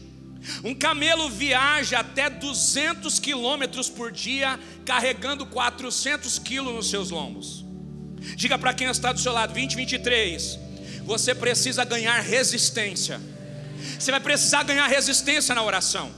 Um 0.63 0.75
camelo 0.75 1.27
viaja 1.27 2.01
até 2.01 2.29
200 2.29 3.17
quilômetros 3.17 3.89
por 3.89 4.11
dia, 4.11 4.59
carregando 4.85 5.43
400 5.47 6.38
quilos 6.38 6.71
nos 6.71 6.88
seus 6.91 7.09
lombos. 7.09 7.65
Diga 8.35 8.59
para 8.59 8.75
quem 8.75 8.88
está 8.89 9.11
do 9.11 9.19
seu 9.19 9.33
lado, 9.33 9.53
2023, 9.53 10.59
você 11.03 11.33
precisa 11.33 11.83
ganhar 11.83 12.19
resistência. 12.19 13.19
Você 14.00 14.12
vai 14.12 14.19
precisar 14.19 14.63
ganhar 14.63 14.88
resistência 14.88 15.54
na 15.56 15.63
oração. 15.63 16.12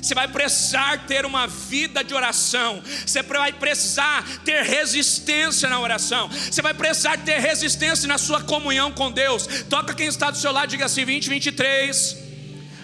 Você 0.00 0.14
vai 0.14 0.28
precisar 0.28 1.06
ter 1.06 1.26
uma 1.26 1.46
vida 1.46 2.04
de 2.04 2.14
oração. 2.14 2.82
Você 3.04 3.22
vai 3.22 3.52
precisar 3.52 4.24
ter 4.44 4.62
resistência 4.62 5.68
na 5.68 5.80
oração. 5.80 6.28
Você 6.28 6.62
vai 6.62 6.74
precisar 6.74 7.18
ter 7.18 7.40
resistência 7.40 8.06
na 8.06 8.18
sua 8.18 8.40
comunhão 8.42 8.92
com 8.92 9.10
Deus. 9.10 9.46
Toca 9.68 9.94
quem 9.94 10.06
está 10.06 10.30
do 10.30 10.38
seu 10.38 10.52
lado, 10.52 10.70
diga 10.70 10.84
assim: 10.84 11.04
2023. 11.04 12.16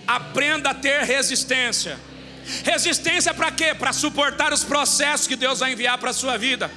Aprenda 0.07 0.71
a 0.71 0.75
ter 0.75 1.05
resistência. 1.05 1.99
Resistência 2.65 3.33
para 3.33 3.53
quê? 3.53 3.73
Para 3.73 3.93
suportar 3.93 4.53
os 4.53 4.65
processos 4.65 5.29
que 5.29 5.37
Deus 5.37 5.61
vai 5.61 5.73
enviar 5.73 5.99
para 5.99 6.11
a 6.11 6.15
sua 6.15 6.37
vida. 6.37 6.71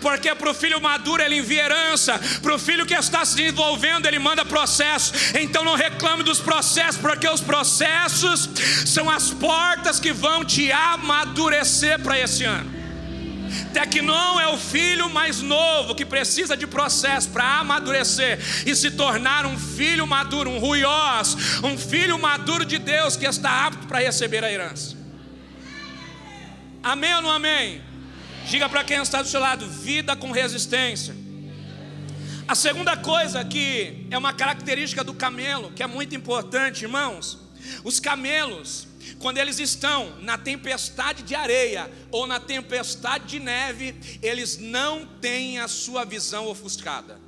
Porque 0.00 0.34
para 0.34 0.50
o 0.50 0.54
filho 0.54 0.80
maduro 0.80 1.22
ele 1.22 1.38
envia 1.38 1.64
herança, 1.64 2.18
para 2.42 2.54
o 2.54 2.58
filho 2.58 2.86
que 2.86 2.94
está 2.94 3.24
se 3.24 3.36
desenvolvendo 3.36 4.06
ele 4.06 4.18
manda 4.18 4.44
processo. 4.44 5.12
Então 5.38 5.64
não 5.64 5.74
reclame 5.74 6.22
dos 6.22 6.40
processos, 6.40 7.00
porque 7.00 7.28
os 7.28 7.40
processos 7.40 8.48
são 8.86 9.08
as 9.10 9.30
portas 9.30 10.00
que 10.00 10.12
vão 10.12 10.44
te 10.44 10.70
amadurecer 10.72 12.00
para 12.00 12.18
esse 12.18 12.44
ano. 12.44 12.76
Tecnon 13.72 14.40
é 14.40 14.48
o 14.48 14.58
filho 14.58 15.08
mais 15.08 15.40
novo 15.40 15.94
que 15.94 16.04
precisa 16.04 16.56
de 16.56 16.66
processo 16.66 17.28
para 17.30 17.58
amadurecer 17.58 18.38
e 18.66 18.74
se 18.74 18.90
tornar 18.90 19.46
um 19.46 19.58
filho 19.58 20.06
maduro, 20.06 20.50
um 20.50 20.58
ruiós, 20.58 21.36
um 21.62 21.76
filho 21.76 22.18
maduro 22.18 22.64
de 22.64 22.78
Deus 22.78 23.16
que 23.16 23.26
está 23.26 23.66
apto 23.66 23.86
para 23.86 24.00
receber 24.00 24.42
a 24.44 24.50
herança. 24.50 24.96
Amém 26.82 27.14
ou 27.14 27.22
não 27.22 27.30
amém? 27.30 27.82
Diga 28.48 28.68
para 28.68 28.84
quem 28.84 28.98
está 28.98 29.22
do 29.22 29.28
seu 29.28 29.40
lado: 29.40 29.68
vida 29.68 30.14
com 30.14 30.30
resistência. 30.30 31.14
A 32.46 32.54
segunda 32.54 32.96
coisa 32.96 33.44
que 33.44 34.06
é 34.08 34.16
uma 34.16 34.32
característica 34.32 35.02
do 35.02 35.12
camelo, 35.12 35.72
que 35.72 35.82
é 35.82 35.86
muito 35.86 36.14
importante, 36.14 36.82
irmãos, 36.82 37.40
os 37.82 37.98
camelos, 37.98 38.86
quando 39.18 39.38
eles 39.38 39.58
estão 39.58 40.20
na 40.20 40.38
tempestade 40.38 41.24
de 41.24 41.34
areia 41.34 41.90
ou 42.12 42.24
na 42.24 42.38
tempestade 42.38 43.26
de 43.26 43.40
neve, 43.40 43.96
eles 44.22 44.58
não 44.58 45.04
têm 45.20 45.58
a 45.58 45.66
sua 45.66 46.04
visão 46.04 46.46
ofuscada. 46.46 47.20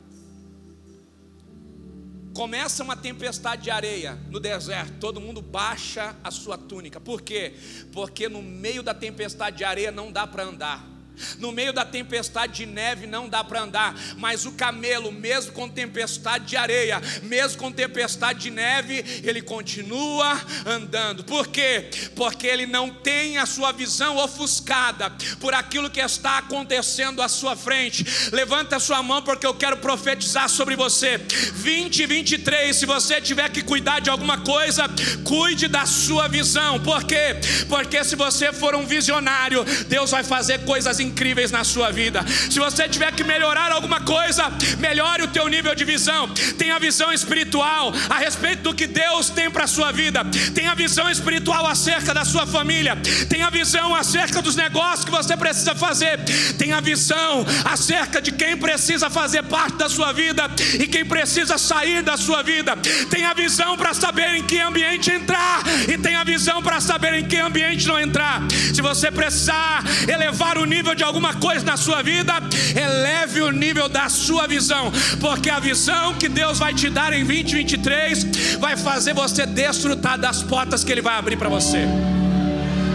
Começa 2.33 2.85
uma 2.85 2.95
tempestade 2.95 3.65
de 3.65 3.71
areia 3.73 4.17
no 4.31 4.39
deserto, 4.39 5.01
todo 5.01 5.21
mundo 5.21 5.43
baixa 5.43 6.15
a 6.23 6.31
sua 6.31 6.57
túnica. 6.57 7.01
Por 7.01 7.23
quê? 7.23 7.55
Porque 7.93 8.29
no 8.29 8.41
meio 8.41 8.85
da 8.85 8.95
tempestade 8.95 9.57
de 9.57 9.65
areia 9.65 9.91
não 9.91 10.13
dá 10.13 10.25
para 10.25 10.45
andar. 10.45 10.98
No 11.39 11.53
meio 11.53 11.73
da 11.73 11.85
tempestade 11.85 12.53
de 12.53 12.67
neve 12.67 13.07
não 13.07 13.29
dá 13.29 13.43
para 13.43 13.63
andar, 13.63 13.95
mas 14.17 14.47
o 14.47 14.53
camelo, 14.53 15.13
mesmo 15.13 15.53
com 15.53 15.69
tempestade 15.69 16.47
de 16.47 16.57
areia, 16.57 17.01
mesmo 17.23 17.59
com 17.59 17.73
tempestade 17.73 18.41
de 18.41 18.51
neve, 18.51 19.05
ele 19.23 19.43
continua 19.43 20.41
andando. 20.67 21.25
Por 21.25 21.49
quê? 21.49 21.91
Porque 22.15 22.47
ele 22.47 22.67
não 22.67 22.91
tem 22.91 23.39
a 23.39 23.47
sua 23.47 23.73
visão 23.73 24.17
ofuscada 24.17 25.11
por 25.41 25.55
aquilo 25.55 25.91
que 25.91 26.01
está 26.01 26.39
acontecendo 26.39 27.23
à 27.23 27.29
sua 27.29 27.57
frente. 27.57 28.05
Levanta 28.33 28.77
a 28.77 28.81
sua 28.81 29.03
mão 29.03 29.23
porque 29.23 29.47
eu 29.47 29.55
quero 29.55 29.77
profetizar 29.79 30.49
sobre 30.49 30.77
você. 30.77 31.19
2023, 31.19 32.75
se 32.77 32.87
você 32.87 33.21
tiver 33.21 33.49
que 33.51 33.63
cuidar 33.63 34.01
de 34.01 34.11
alguma 34.11 34.39
coisa, 34.39 34.85
cuide 35.25 35.69
da 35.69 35.87
sua 35.87 36.29
visão. 36.29 36.81
Por 36.81 37.05
quê? 37.05 37.37
Porque 37.69 38.03
se 38.05 38.17
você 38.17 38.53
for 38.53 38.75
um 38.75 38.87
visionário, 38.87 39.65
Deus 39.89 40.11
vai 40.11 40.25
fazer 40.25 40.65
coisas 40.65 41.01
incríveis 41.01 41.08
na 41.53 41.65
sua 41.65 41.91
vida. 41.91 42.25
Se 42.51 42.59
você 42.59 42.89
tiver 42.89 43.13
que 43.13 43.25
melhorar 43.25 43.73
alguma 43.73 44.01
coisa, 44.01 44.45
melhore 44.79 45.23
o 45.23 45.29
teu 45.29 45.49
nível 45.49 45.75
de 45.75 45.85
visão. 45.85 46.29
Tenha 46.57 46.79
visão 46.79 47.13
espiritual 47.13 47.93
a 48.09 48.19
respeito 48.19 48.63
do 48.63 48.75
que 48.75 48.87
Deus 48.87 49.31
tem 49.31 49.51
para 49.51 49.65
a 49.65 49.69
sua 49.69 49.93
vida. 49.93 50.25
Tenha 50.55 50.75
visão 50.75 51.11
espiritual 51.11 51.67
acerca 51.67 52.13
da 52.15 52.25
sua 52.25 52.47
família. 52.47 52.97
Tenha 53.29 53.51
visão 53.51 53.95
acerca 53.95 54.41
dos 54.43 54.57
negócios 54.57 55.05
que 55.05 55.11
você 55.11 55.37
precisa 55.37 55.75
fazer. 55.75 56.19
Tenha 56.57 56.81
visão 56.81 57.45
acerca 57.65 58.21
de 58.21 58.33
quem 58.33 58.57
precisa 58.57 59.11
fazer 59.11 59.43
parte 59.45 59.77
da 59.77 59.89
sua 59.89 60.13
vida 60.13 60.51
e 60.79 60.87
quem 60.87 61.05
precisa 61.05 61.59
sair 61.59 62.03
da 62.03 62.17
sua 62.17 62.43
vida. 62.43 62.77
Tenha 63.11 63.35
visão 63.35 63.77
para 63.77 63.95
saber 63.95 64.35
em 64.37 64.43
que 64.43 64.59
ambiente 64.61 65.11
entrar 65.11 65.63
e 65.89 65.99
tenha 65.99 66.25
visão 66.25 66.63
para 66.63 66.81
saber 66.81 67.15
em 67.15 67.27
que 67.27 67.37
ambiente 67.37 67.87
não 67.87 67.99
entrar. 68.01 68.43
Se 68.75 68.81
você 68.83 69.11
precisar 69.11 69.83
elevar 70.09 70.59
o 70.59 70.65
nível 70.65 70.95
de 70.99 71.05
alguma 71.05 71.33
coisa 71.35 71.65
na 71.65 71.77
sua 71.77 72.03
vida, 72.03 72.35
eleve 72.77 73.41
o 73.41 73.51
nível 73.51 73.89
da 73.89 74.09
sua 74.09 74.47
visão, 74.47 74.91
porque 75.21 75.49
a 75.49 75.61
visão 75.61 76.15
que 76.15 76.29
Deus 76.29 76.59
vai 76.59 76.75
te 76.75 76.91
dar 76.91 77.13
em 77.13 77.25
2023 77.25 78.59
vai 78.59 78.77
fazer 78.77 79.15
você 79.15 79.47
desfrutar 79.47 80.19
das 80.19 80.43
portas 80.43 80.83
que 80.83 80.91
Ele 80.91 81.01
vai 81.01 81.15
abrir 81.15 81.37
para 81.37 81.49
você. 81.49 81.87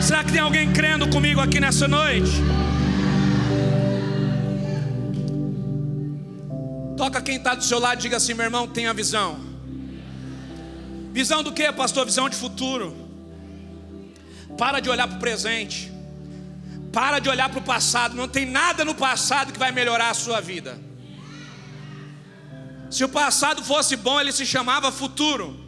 Será 0.01 0.21
que 0.21 0.33
tem 0.33 0.41
alguém 0.41 0.71
crendo 0.73 1.07
comigo 1.09 1.39
aqui 1.39 1.61
nessa 1.61 1.87
noite? 1.87 2.31
Toca 6.97 7.21
quem 7.21 7.37
está 7.37 7.55
do 7.55 7.63
seu 7.63 7.79
lado, 7.79 7.99
diga 7.99 8.17
assim, 8.17 8.33
meu 8.33 8.43
irmão, 8.43 8.67
tenha 8.67 8.93
visão. 8.93 9.39
Visão 11.13 11.41
do 11.41 11.53
que, 11.53 11.71
pastor? 11.71 12.05
Visão 12.05 12.27
de 12.27 12.35
futuro. 12.35 12.93
Para 14.57 14.81
de 14.81 14.89
olhar 14.89 15.07
para 15.07 15.17
o 15.17 15.19
presente. 15.19 15.92
Para 16.93 17.17
de 17.19 17.27
olhar 17.27 17.49
para 17.49 17.59
o 17.59 17.63
passado, 17.63 18.15
não 18.15 18.27
tem 18.27 18.45
nada 18.45 18.85
no 18.85 18.93
passado 18.93 19.51
que 19.51 19.59
vai 19.59 19.71
melhorar 19.71 20.11
a 20.11 20.13
sua 20.13 20.39
vida. 20.39 20.79
Se 22.89 23.03
o 23.03 23.09
passado 23.09 23.63
fosse 23.63 23.95
bom, 23.95 24.21
ele 24.21 24.31
se 24.31 24.45
chamava 24.45 24.91
futuro 24.91 25.62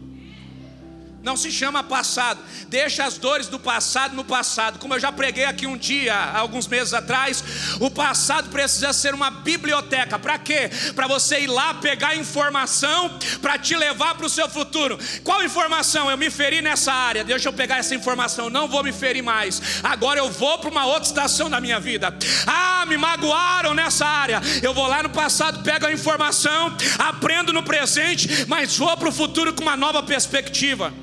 não 1.26 1.36
se 1.36 1.52
chama 1.52 1.84
passado. 1.84 2.40
Deixa 2.70 3.04
as 3.04 3.18
dores 3.18 3.48
do 3.48 3.60
passado 3.60 4.16
no 4.16 4.24
passado. 4.24 4.78
Como 4.78 4.94
eu 4.94 5.00
já 5.00 5.12
preguei 5.12 5.46
aqui 5.46 5.66
um 5.66 5.76
dia, 5.76 6.16
alguns 6.16 6.68
meses 6.68 6.94
atrás, 6.94 7.44
o 7.80 7.90
passado 7.90 8.50
precisa 8.52 8.94
ser 8.94 9.16
uma 9.16 9.32
biblioteca. 9.32 10.20
Para 10.20 10.38
quê? 10.38 10.70
Para 10.96 11.08
você 11.08 11.40
ir 11.40 11.48
lá 11.48 11.74
pegar 11.74 12.16
informação 12.16 13.18
para 13.42 13.58
te 13.58 13.76
levar 13.76 14.14
para 14.14 14.28
o 14.28 14.30
seu 14.30 14.48
futuro. 14.48 15.00
Qual 15.24 15.44
informação? 15.44 16.12
Eu 16.12 16.18
me 16.18 16.30
feri 16.30 16.62
nessa 16.62 16.94
área. 16.94 17.24
Deixa 17.24 17.50
eu 17.50 17.54
pegar 17.54 17.78
essa 17.78 17.96
informação. 17.96 18.48
Não 18.48 18.68
vou 18.68 18.84
me 18.84 18.94
ferir 18.94 19.24
mais. 19.24 19.82
Agora 19.82 20.20
eu 20.20 20.30
vou 20.30 20.60
para 20.60 20.70
uma 20.70 20.86
outra 20.86 21.08
estação 21.08 21.50
da 21.50 21.60
minha 21.60 21.80
vida. 21.80 22.16
Ah, 22.46 22.86
me 22.86 22.98
magoaram 22.98 23.74
nessa 23.74 24.06
área. 24.06 24.40
Eu 24.62 24.76
vou 24.76 24.86
lá 24.86 25.02
no 25.02 25.10
passado, 25.10 25.64
pego 25.64 25.88
a 25.88 25.92
informação, 25.92 26.72
aprendo 27.00 27.52
no 27.52 27.64
presente, 27.64 28.46
mas 28.48 28.78
vou 28.78 28.96
para 28.96 29.10
o 29.10 29.12
futuro 29.12 29.54
com 29.54 29.64
uma 29.64 29.76
nova 29.76 30.04
perspectiva. 30.04 30.94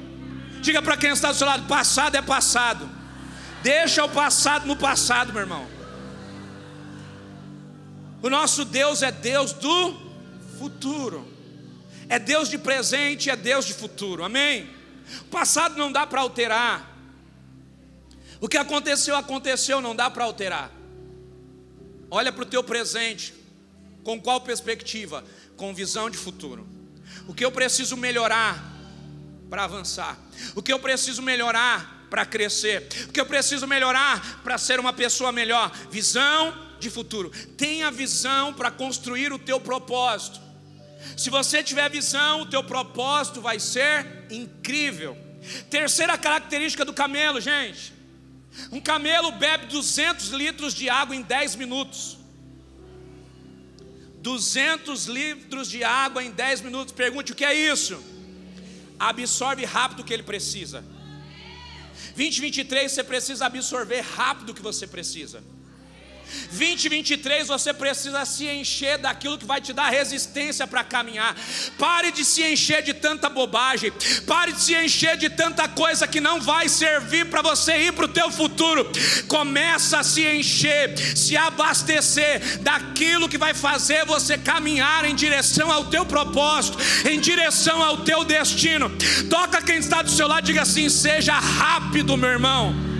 Diga 0.62 0.80
para 0.80 0.96
quem 0.96 1.10
está 1.10 1.32
do 1.32 1.36
seu 1.36 1.46
lado: 1.46 1.66
passado 1.66 2.14
é 2.14 2.22
passado. 2.22 2.88
Deixa 3.62 4.04
o 4.04 4.08
passado 4.08 4.64
no 4.64 4.76
passado, 4.76 5.32
meu 5.32 5.42
irmão. 5.42 5.66
O 8.22 8.30
nosso 8.30 8.64
Deus 8.64 9.02
é 9.02 9.10
Deus 9.10 9.52
do 9.52 9.94
futuro. 10.58 11.28
É 12.08 12.18
Deus 12.18 12.48
de 12.48 12.58
presente, 12.58 13.28
é 13.28 13.34
Deus 13.34 13.64
de 13.64 13.74
futuro. 13.74 14.22
Amém? 14.22 14.70
O 15.22 15.24
passado 15.24 15.76
não 15.76 15.90
dá 15.90 16.06
para 16.06 16.20
alterar. 16.20 16.90
O 18.40 18.48
que 18.48 18.56
aconteceu, 18.56 19.16
aconteceu, 19.16 19.80
não 19.80 19.96
dá 19.96 20.08
para 20.08 20.24
alterar. 20.24 20.70
Olha 22.08 22.32
para 22.32 22.42
o 22.42 22.46
teu 22.46 22.62
presente. 22.62 23.34
Com 24.04 24.20
qual 24.20 24.40
perspectiva? 24.40 25.24
Com 25.56 25.74
visão 25.74 26.08
de 26.08 26.16
futuro. 26.16 26.68
O 27.26 27.34
que 27.34 27.44
eu 27.44 27.50
preciso 27.50 27.96
melhorar 27.96 28.71
para 29.52 29.64
avançar? 29.64 30.18
O 30.54 30.62
que 30.62 30.72
eu 30.72 30.78
preciso 30.78 31.20
melhorar 31.20 32.06
para 32.08 32.24
crescer? 32.24 32.88
O 33.06 33.12
que 33.12 33.20
eu 33.20 33.26
preciso 33.26 33.66
melhorar 33.66 34.40
para 34.42 34.56
ser 34.56 34.80
uma 34.80 34.94
pessoa 34.94 35.30
melhor? 35.30 35.70
Visão 35.90 36.56
de 36.80 36.88
futuro. 36.88 37.30
Tenha 37.54 37.90
visão 37.90 38.54
para 38.54 38.70
construir 38.70 39.30
o 39.30 39.38
teu 39.38 39.60
propósito. 39.60 40.40
Se 41.18 41.28
você 41.28 41.62
tiver 41.62 41.90
visão, 41.90 42.40
o 42.40 42.46
teu 42.46 42.64
propósito 42.64 43.42
vai 43.42 43.60
ser 43.60 44.24
incrível. 44.30 45.18
Terceira 45.68 46.16
característica 46.16 46.82
do 46.82 46.94
camelo, 46.94 47.38
gente. 47.38 47.92
Um 48.70 48.80
camelo 48.80 49.32
bebe 49.32 49.66
200 49.66 50.28
litros 50.30 50.72
de 50.72 50.88
água 50.88 51.14
em 51.14 51.20
10 51.20 51.56
minutos. 51.56 52.16
200 54.22 55.08
litros 55.08 55.68
de 55.68 55.84
água 55.84 56.24
em 56.24 56.30
10 56.30 56.62
minutos. 56.62 56.94
Pergunte 56.94 57.32
o 57.32 57.34
que 57.34 57.44
é 57.44 57.52
isso? 57.52 58.11
Absorve 59.08 59.64
rápido 59.64 60.00
o 60.00 60.04
que 60.04 60.12
ele 60.12 60.22
precisa. 60.22 60.84
2023 62.16 62.92
você 62.92 63.04
precisa 63.04 63.46
absorver 63.46 64.00
rápido 64.00 64.50
o 64.50 64.54
que 64.54 64.62
você 64.62 64.86
precisa. 64.86 65.42
2023 66.52 67.48
você 67.48 67.72
precisa 67.72 68.24
se 68.24 68.46
encher 68.46 68.98
daquilo 68.98 69.38
que 69.38 69.44
vai 69.44 69.60
te 69.60 69.72
dar 69.72 69.90
resistência 69.90 70.66
para 70.66 70.84
caminhar. 70.84 71.36
Pare 71.78 72.10
de 72.12 72.24
se 72.24 72.42
encher 72.42 72.82
de 72.82 72.94
tanta 72.94 73.28
bobagem. 73.28 73.92
Pare 74.26 74.52
de 74.52 74.60
se 74.60 74.74
encher 74.74 75.16
de 75.16 75.30
tanta 75.30 75.68
coisa 75.68 76.06
que 76.06 76.20
não 76.20 76.40
vai 76.40 76.68
servir 76.68 77.26
para 77.26 77.42
você 77.42 77.76
ir 77.78 77.92
para 77.92 78.04
o 78.04 78.08
teu 78.08 78.30
futuro. 78.30 78.90
Começa 79.28 79.98
a 79.98 80.04
se 80.04 80.26
encher, 80.26 80.96
se 81.16 81.36
abastecer 81.36 82.60
daquilo 82.60 83.28
que 83.28 83.38
vai 83.38 83.54
fazer 83.54 84.04
você 84.04 84.36
caminhar 84.38 85.04
em 85.04 85.14
direção 85.14 85.70
ao 85.70 85.86
teu 85.86 86.04
propósito, 86.04 86.78
em 87.08 87.18
direção 87.18 87.82
ao 87.82 87.98
teu 87.98 88.24
destino. 88.24 88.90
Toca 89.28 89.62
quem 89.62 89.78
está 89.78 90.02
do 90.02 90.10
seu 90.10 90.26
lado, 90.28 90.44
diga 90.44 90.62
assim: 90.62 90.88
seja 90.88 91.34
rápido, 91.34 92.16
meu 92.16 92.30
irmão 92.30 92.91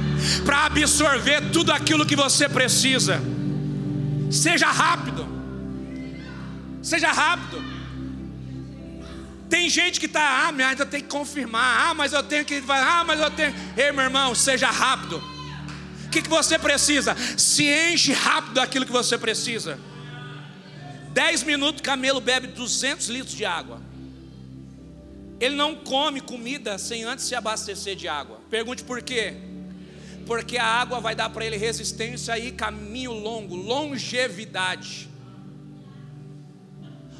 para 0.44 0.66
absorver 0.66 1.50
tudo 1.50 1.72
aquilo 1.72 2.06
que 2.06 2.16
você 2.16 2.48
precisa. 2.48 3.20
Seja 4.30 4.66
rápido. 4.70 5.26
Seja 6.82 7.12
rápido. 7.12 7.62
Tem 9.48 9.68
gente 9.68 10.00
que 10.00 10.06
está, 10.06 10.46
ah, 10.46 10.52
mas 10.52 10.80
eu 10.80 10.86
tenho 10.86 11.02
que 11.02 11.10
confirmar, 11.10 11.90
ah, 11.90 11.94
mas 11.94 12.14
eu 12.14 12.22
tenho 12.22 12.44
que, 12.44 12.62
ah, 12.68 13.04
mas 13.06 13.20
eu 13.20 13.30
tenho. 13.30 13.54
Ei, 13.76 13.92
meu 13.92 14.04
irmão, 14.04 14.34
seja 14.34 14.70
rápido. 14.70 15.22
O 16.06 16.08
que, 16.08 16.22
que 16.22 16.28
você 16.28 16.58
precisa? 16.58 17.14
Se 17.36 17.64
enche 17.64 18.12
rápido 18.12 18.54
daquilo 18.54 18.86
que 18.86 18.92
você 18.92 19.18
precisa. 19.18 19.78
Dez 21.10 21.42
minutos, 21.42 21.82
camelo 21.82 22.20
bebe 22.20 22.46
200 22.46 23.08
litros 23.08 23.36
de 23.36 23.44
água. 23.44 23.80
Ele 25.38 25.54
não 25.54 25.74
come 25.74 26.20
comida 26.20 26.78
sem 26.78 27.04
antes 27.04 27.26
se 27.26 27.34
abastecer 27.34 27.94
de 27.94 28.08
água. 28.08 28.40
Pergunte 28.48 28.82
por 28.82 29.02
quê? 29.02 29.36
Porque 30.32 30.56
a 30.56 30.64
água 30.64 30.98
vai 30.98 31.14
dar 31.14 31.28
para 31.28 31.44
ele 31.44 31.58
resistência 31.58 32.38
e 32.38 32.50
caminho 32.50 33.12
longo, 33.12 33.54
longevidade. 33.54 35.06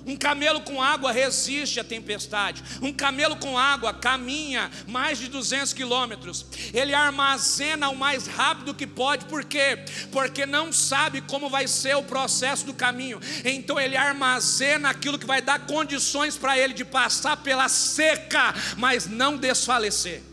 Um 0.07 0.17
camelo 0.17 0.63
com 0.63 0.83
água 0.83 1.13
resiste 1.13 1.79
à 1.79 1.85
tempestade. 1.85 2.65
Um 2.81 2.91
camelo 2.91 3.37
com 3.37 3.59
água 3.59 3.93
caminha 3.93 4.71
mais 4.89 5.19
de 5.19 5.29
200 5.29 5.75
quilômetros. 5.75 6.47
Ele 6.73 6.95
armazena 6.95 7.91
o 7.91 7.95
mais 7.95 8.27
rápido 8.27 8.73
que 8.73 8.87
pode. 8.87 9.27
Por 9.27 9.45
quê? 9.45 9.85
Porque 10.11 10.47
não 10.47 10.73
sabe 10.73 11.21
como 11.21 11.51
vai 11.51 11.69
ser 11.69 11.95
o 11.95 12.03
processo 12.03 12.65
do 12.65 12.73
caminho. 12.73 13.21
Então 13.45 13.79
ele 13.79 13.95
armazena 13.95 14.89
aquilo 14.89 15.19
que 15.19 15.27
vai 15.27 15.43
dar 15.43 15.67
condições 15.67 16.39
para 16.39 16.57
ele 16.57 16.73
de 16.73 16.83
passar 16.87 17.37
pela 17.37 17.69
seca, 17.69 18.55
mas 18.79 19.07
não 19.07 19.37
desfalecer. 19.37 20.32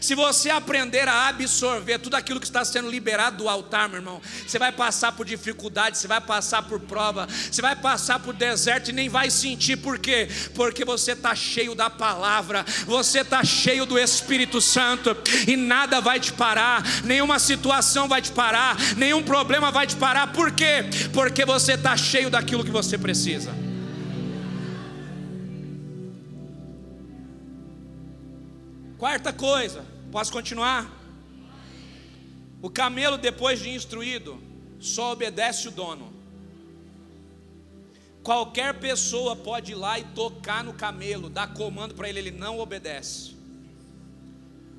Se 0.00 0.14
você 0.14 0.50
aprender 0.50 1.08
a 1.08 1.28
absorver 1.28 1.98
tudo 1.98 2.14
aquilo 2.14 2.40
que 2.40 2.46
está 2.46 2.64
sendo 2.64 2.90
liberado 2.90 3.38
do 3.38 3.48
altar, 3.48 3.88
meu 3.88 3.98
irmão, 3.98 4.20
você 4.46 4.58
vai 4.58 4.72
passar 4.72 5.12
por 5.12 5.26
dificuldade, 5.26 5.98
você 5.98 6.06
vai 6.06 6.20
passar 6.20 6.62
por 6.62 6.80
prova, 6.80 7.26
você 7.50 7.62
vai 7.62 7.76
passar 7.76 8.18
por 8.18 8.34
deserto 8.34 8.90
e 8.90 8.92
nem 8.92 9.08
vai 9.08 9.30
sentir 9.30 9.76
por 9.76 9.98
quê? 9.98 10.28
Porque 10.54 10.84
você 10.84 11.12
está 11.12 11.34
cheio 11.34 11.74
da 11.74 11.90
palavra, 11.90 12.64
você 12.86 13.20
está 13.20 13.42
cheio 13.44 13.86
do 13.86 13.98
Espírito 13.98 14.60
Santo 14.60 15.16
e 15.46 15.56
nada 15.56 16.00
vai 16.00 16.20
te 16.20 16.32
parar, 16.32 16.82
nenhuma 17.04 17.38
situação 17.38 18.08
vai 18.08 18.22
te 18.22 18.30
parar, 18.30 18.76
nenhum 18.96 19.22
problema 19.22 19.70
vai 19.70 19.86
te 19.86 19.96
parar. 19.96 20.32
Por 20.32 20.52
quê? 20.52 20.84
Porque 21.12 21.44
você 21.44 21.72
está 21.72 21.96
cheio 21.96 22.30
daquilo 22.30 22.64
que 22.64 22.70
você 22.70 22.96
precisa. 22.96 23.65
Quarta 28.98 29.30
coisa, 29.30 29.84
posso 30.10 30.32
continuar? 30.32 30.90
O 32.62 32.70
camelo, 32.70 33.18
depois 33.18 33.60
de 33.60 33.68
instruído, 33.68 34.40
só 34.80 35.12
obedece 35.12 35.68
o 35.68 35.70
dono. 35.70 36.14
Qualquer 38.22 38.80
pessoa 38.80 39.36
pode 39.36 39.72
ir 39.72 39.74
lá 39.74 39.98
e 39.98 40.04
tocar 40.04 40.64
no 40.64 40.72
camelo, 40.72 41.28
dar 41.28 41.52
comando 41.52 41.94
para 41.94 42.08
ele, 42.08 42.20
ele 42.20 42.30
não 42.30 42.58
obedece. 42.58 43.36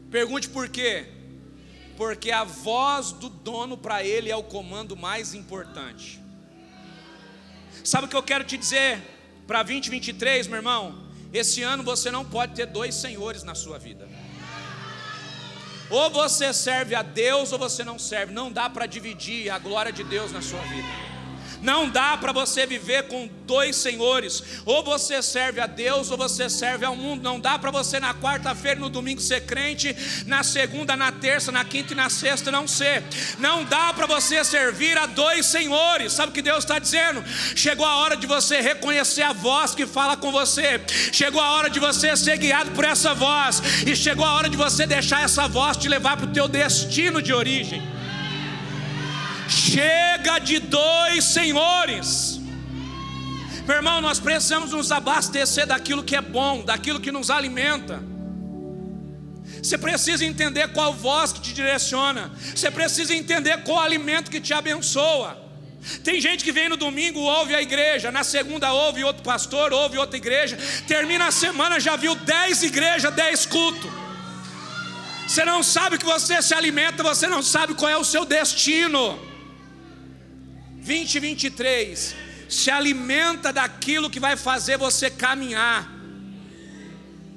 Pergunte 0.09 0.49
por 0.49 0.67
quê? 0.67 1.05
Porque 1.95 2.31
a 2.31 2.43
voz 2.43 3.11
do 3.11 3.29
dono 3.29 3.77
para 3.77 4.03
ele 4.03 4.31
é 4.31 4.35
o 4.35 4.43
comando 4.43 4.97
mais 4.97 5.35
importante. 5.35 6.19
Sabe 7.83 8.07
o 8.07 8.09
que 8.09 8.15
eu 8.15 8.23
quero 8.23 8.43
te 8.43 8.57
dizer 8.57 8.99
para 9.45 9.61
2023, 9.61 10.47
meu 10.47 10.57
irmão? 10.57 11.06
Esse 11.33 11.61
ano 11.63 11.83
você 11.83 12.09
não 12.09 12.23
pode 12.23 12.53
ter 12.55 12.65
dois 12.65 12.95
senhores 12.95 13.43
na 13.43 13.55
sua 13.55 13.77
vida. 13.77 14.07
Ou 15.89 16.09
você 16.09 16.53
serve 16.53 16.95
a 16.95 17.01
Deus 17.01 17.51
ou 17.51 17.59
você 17.59 17.83
não 17.83 17.97
serve. 17.97 18.33
Não 18.33 18.51
dá 18.51 18.69
para 18.69 18.85
dividir 18.85 19.49
a 19.49 19.57
glória 19.57 19.91
de 19.91 20.03
Deus 20.03 20.31
na 20.31 20.41
sua 20.41 20.61
vida. 20.61 21.16
Não 21.61 21.89
dá 21.89 22.17
para 22.17 22.31
você 22.31 22.65
viver 22.65 23.03
com 23.07 23.29
dois 23.45 23.75
senhores. 23.75 24.43
Ou 24.65 24.83
você 24.83 25.21
serve 25.21 25.59
a 25.59 25.67
Deus 25.67 26.11
ou 26.11 26.17
você 26.17 26.49
serve 26.49 26.85
ao 26.85 26.95
mundo. 26.95 27.23
Não 27.23 27.39
dá 27.39 27.57
para 27.57 27.71
você 27.71 27.99
na 27.99 28.13
quarta-feira, 28.13 28.79
no 28.79 28.89
domingo 28.89 29.21
ser 29.21 29.41
crente, 29.45 29.95
na 30.25 30.43
segunda, 30.43 30.95
na 30.95 31.11
terça, 31.11 31.51
na 31.51 31.63
quinta 31.63 31.93
e 31.93 31.95
na 31.95 32.09
sexta 32.09 32.51
não 32.51 32.67
ser. 32.67 33.03
Não 33.39 33.63
dá 33.63 33.93
para 33.93 34.05
você 34.05 34.43
servir 34.43 34.97
a 34.97 35.05
dois 35.05 35.45
senhores. 35.45 36.13
Sabe 36.13 36.31
o 36.31 36.33
que 36.33 36.41
Deus 36.41 36.59
está 36.59 36.77
dizendo? 36.77 37.23
Chegou 37.55 37.85
a 37.85 37.97
hora 37.97 38.17
de 38.17 38.27
você 38.27 38.61
reconhecer 38.61 39.23
a 39.23 39.33
voz 39.33 39.73
que 39.73 39.87
fala 39.87 40.17
com 40.17 40.31
você. 40.31 40.81
Chegou 41.11 41.41
a 41.41 41.51
hora 41.51 41.69
de 41.69 41.79
você 41.79 42.15
ser 42.15 42.37
guiado 42.37 42.71
por 42.71 42.83
essa 42.83 43.13
voz. 43.13 43.61
E 43.85 43.95
chegou 43.95 44.25
a 44.25 44.33
hora 44.33 44.49
de 44.49 44.57
você 44.57 44.85
deixar 44.85 45.23
essa 45.23 45.47
voz 45.47 45.77
te 45.77 45.87
levar 45.87 46.17
para 46.17 46.25
o 46.25 46.33
teu 46.33 46.47
destino 46.47 47.21
de 47.21 47.33
origem. 47.33 47.96
Chega 49.47 50.39
de 50.39 50.59
dois 50.59 51.23
senhores. 51.23 52.39
Meu 53.65 53.75
irmão, 53.77 53.99
nós 53.99 54.19
precisamos 54.19 54.71
nos 54.71 54.91
abastecer 54.91 55.67
daquilo 55.67 56.03
que 56.03 56.15
é 56.15 56.21
bom, 56.21 56.63
daquilo 56.63 56.99
que 56.99 57.11
nos 57.11 57.29
alimenta. 57.29 58.01
Você 59.61 59.77
precisa 59.77 60.23
entender 60.25 60.69
qual 60.69 60.93
voz 60.93 61.33
que 61.33 61.41
te 61.41 61.53
direciona. 61.53 62.31
Você 62.55 62.69
precisa 62.71 63.13
entender 63.13 63.63
qual 63.63 63.79
alimento 63.79 64.31
que 64.31 64.39
te 64.39 64.53
abençoa. 64.53 65.37
Tem 66.03 66.19
gente 66.19 66.43
que 66.43 66.51
vem 66.51 66.69
no 66.69 66.77
domingo, 66.77 67.19
ouve 67.19 67.55
a 67.55 67.61
igreja, 67.61 68.11
na 68.11 68.23
segunda 68.23 68.73
ouve 68.73 69.03
outro 69.03 69.23
pastor, 69.23 69.71
ouve 69.71 69.97
outra 69.97 70.17
igreja, 70.17 70.57
termina 70.87 71.27
a 71.27 71.31
semana, 71.31 71.79
já 71.79 71.95
viu 71.95 72.13
dez 72.15 72.63
igrejas, 72.63 73.13
dez 73.13 73.45
cultos. 73.45 73.89
Você 75.27 75.45
não 75.45 75.61
sabe 75.61 75.97
que 75.97 76.05
você 76.05 76.41
se 76.41 76.53
alimenta, 76.53 77.03
você 77.03 77.27
não 77.27 77.41
sabe 77.41 77.73
qual 77.73 77.91
é 77.91 77.97
o 77.97 78.03
seu 78.03 78.25
destino. 78.25 79.19
2023 80.87 82.15
se 82.47 82.71
alimenta 82.71 83.51
daquilo 83.51 84.09
que 84.09 84.21
vai 84.21 84.37
fazer 84.37 84.77
você 84.77 85.09
caminhar. 85.09 85.91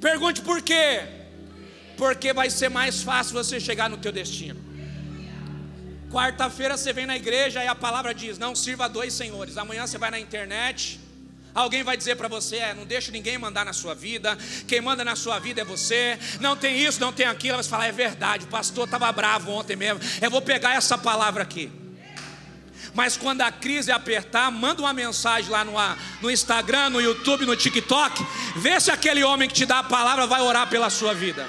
Pergunte 0.00 0.40
por 0.40 0.62
quê? 0.62 1.02
Porque 1.96 2.32
vai 2.32 2.48
ser 2.48 2.70
mais 2.70 3.02
fácil 3.02 3.34
você 3.34 3.58
chegar 3.58 3.90
no 3.90 3.96
teu 3.96 4.12
destino. 4.12 4.60
Quarta-feira 6.10 6.76
você 6.76 6.92
vem 6.92 7.06
na 7.06 7.16
igreja 7.16 7.62
e 7.62 7.66
a 7.66 7.74
palavra 7.74 8.14
diz: 8.14 8.38
não 8.38 8.54
sirva 8.54 8.84
a 8.84 8.88
dois 8.88 9.12
senhores. 9.12 9.56
Amanhã 9.56 9.86
você 9.86 9.98
vai 9.98 10.10
na 10.10 10.20
internet, 10.20 11.00
Alguém 11.52 11.82
vai 11.82 11.96
dizer 11.96 12.14
para 12.14 12.28
você: 12.28 12.56
é, 12.56 12.74
não 12.74 12.86
deixa 12.86 13.10
ninguém 13.10 13.36
mandar 13.36 13.64
na 13.64 13.72
sua 13.72 13.92
vida, 13.92 14.38
quem 14.68 14.80
manda 14.80 15.04
na 15.04 15.16
sua 15.16 15.40
vida 15.40 15.62
é 15.62 15.64
você, 15.64 16.16
não 16.40 16.56
tem 16.56 16.78
isso, 16.78 17.00
não 17.00 17.12
tem 17.12 17.26
aquilo. 17.26 17.56
Mas 17.56 17.66
falar: 17.66 17.86
é 17.86 17.92
verdade, 17.92 18.44
o 18.44 18.48
pastor 18.48 18.84
estava 18.84 19.10
bravo 19.10 19.50
ontem 19.50 19.74
mesmo. 19.74 20.00
Eu 20.22 20.30
vou 20.30 20.40
pegar 20.40 20.74
essa 20.74 20.96
palavra 20.96 21.42
aqui. 21.42 21.79
Mas 22.94 23.16
quando 23.16 23.42
a 23.42 23.52
crise 23.52 23.92
apertar, 23.92 24.50
manda 24.50 24.82
uma 24.82 24.92
mensagem 24.92 25.50
lá 25.50 25.64
no, 25.64 25.72
no 26.20 26.30
Instagram, 26.30 26.90
no 26.90 27.00
YouTube, 27.00 27.46
no 27.46 27.56
TikTok. 27.56 28.26
Vê 28.56 28.80
se 28.80 28.90
aquele 28.90 29.22
homem 29.22 29.48
que 29.48 29.54
te 29.54 29.66
dá 29.66 29.78
a 29.78 29.84
palavra 29.84 30.26
vai 30.26 30.40
orar 30.40 30.68
pela 30.68 30.90
sua 30.90 31.14
vida. 31.14 31.48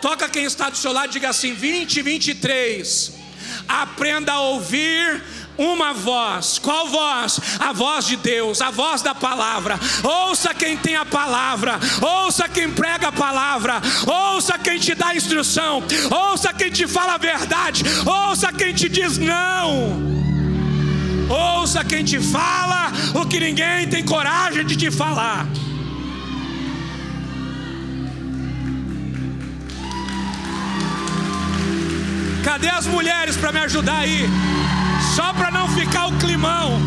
Toca 0.00 0.28
quem 0.28 0.44
está 0.44 0.70
do 0.70 0.76
seu 0.76 0.92
lado 0.92 1.10
e 1.10 1.12
diga 1.12 1.30
assim: 1.30 1.54
2023. 1.54 3.20
Aprenda 3.68 4.32
a 4.32 4.40
ouvir 4.40 5.22
uma 5.56 5.92
voz. 5.92 6.58
Qual 6.58 6.88
voz? 6.88 7.40
A 7.58 7.72
voz 7.72 8.06
de 8.06 8.16
Deus, 8.16 8.60
a 8.60 8.70
voz 8.70 9.02
da 9.02 9.14
palavra. 9.14 9.78
Ouça 10.02 10.54
quem 10.54 10.76
tem 10.76 10.96
a 10.96 11.04
palavra, 11.04 11.78
ouça 12.00 12.48
quem 12.48 12.70
prega 12.70 13.08
a 13.08 13.12
palavra, 13.12 13.80
ouça 14.06 14.58
quem 14.58 14.78
te 14.78 14.94
dá 14.94 15.14
instrução, 15.14 15.82
ouça 16.10 16.52
quem 16.52 16.70
te 16.70 16.86
fala 16.86 17.14
a 17.14 17.18
verdade, 17.18 17.84
ouça 18.06 18.52
quem 18.52 18.74
te 18.74 18.88
diz 18.88 19.18
não. 19.18 20.10
Ouça 21.30 21.84
quem 21.84 22.02
te 22.02 22.18
fala 22.18 22.90
o 23.14 23.24
que 23.24 23.38
ninguém 23.38 23.88
tem 23.88 24.04
coragem 24.04 24.66
de 24.66 24.76
te 24.76 24.90
falar. 24.90 25.46
Cadê 32.44 32.68
as 32.68 32.86
mulheres 32.86 33.36
para 33.36 33.52
me 33.52 33.58
ajudar 33.60 33.98
aí? 33.98 34.26
Só 35.14 35.32
para 35.32 35.50
não 35.50 35.68
ficar 35.68 36.06
o 36.06 36.18
climão. 36.18 36.80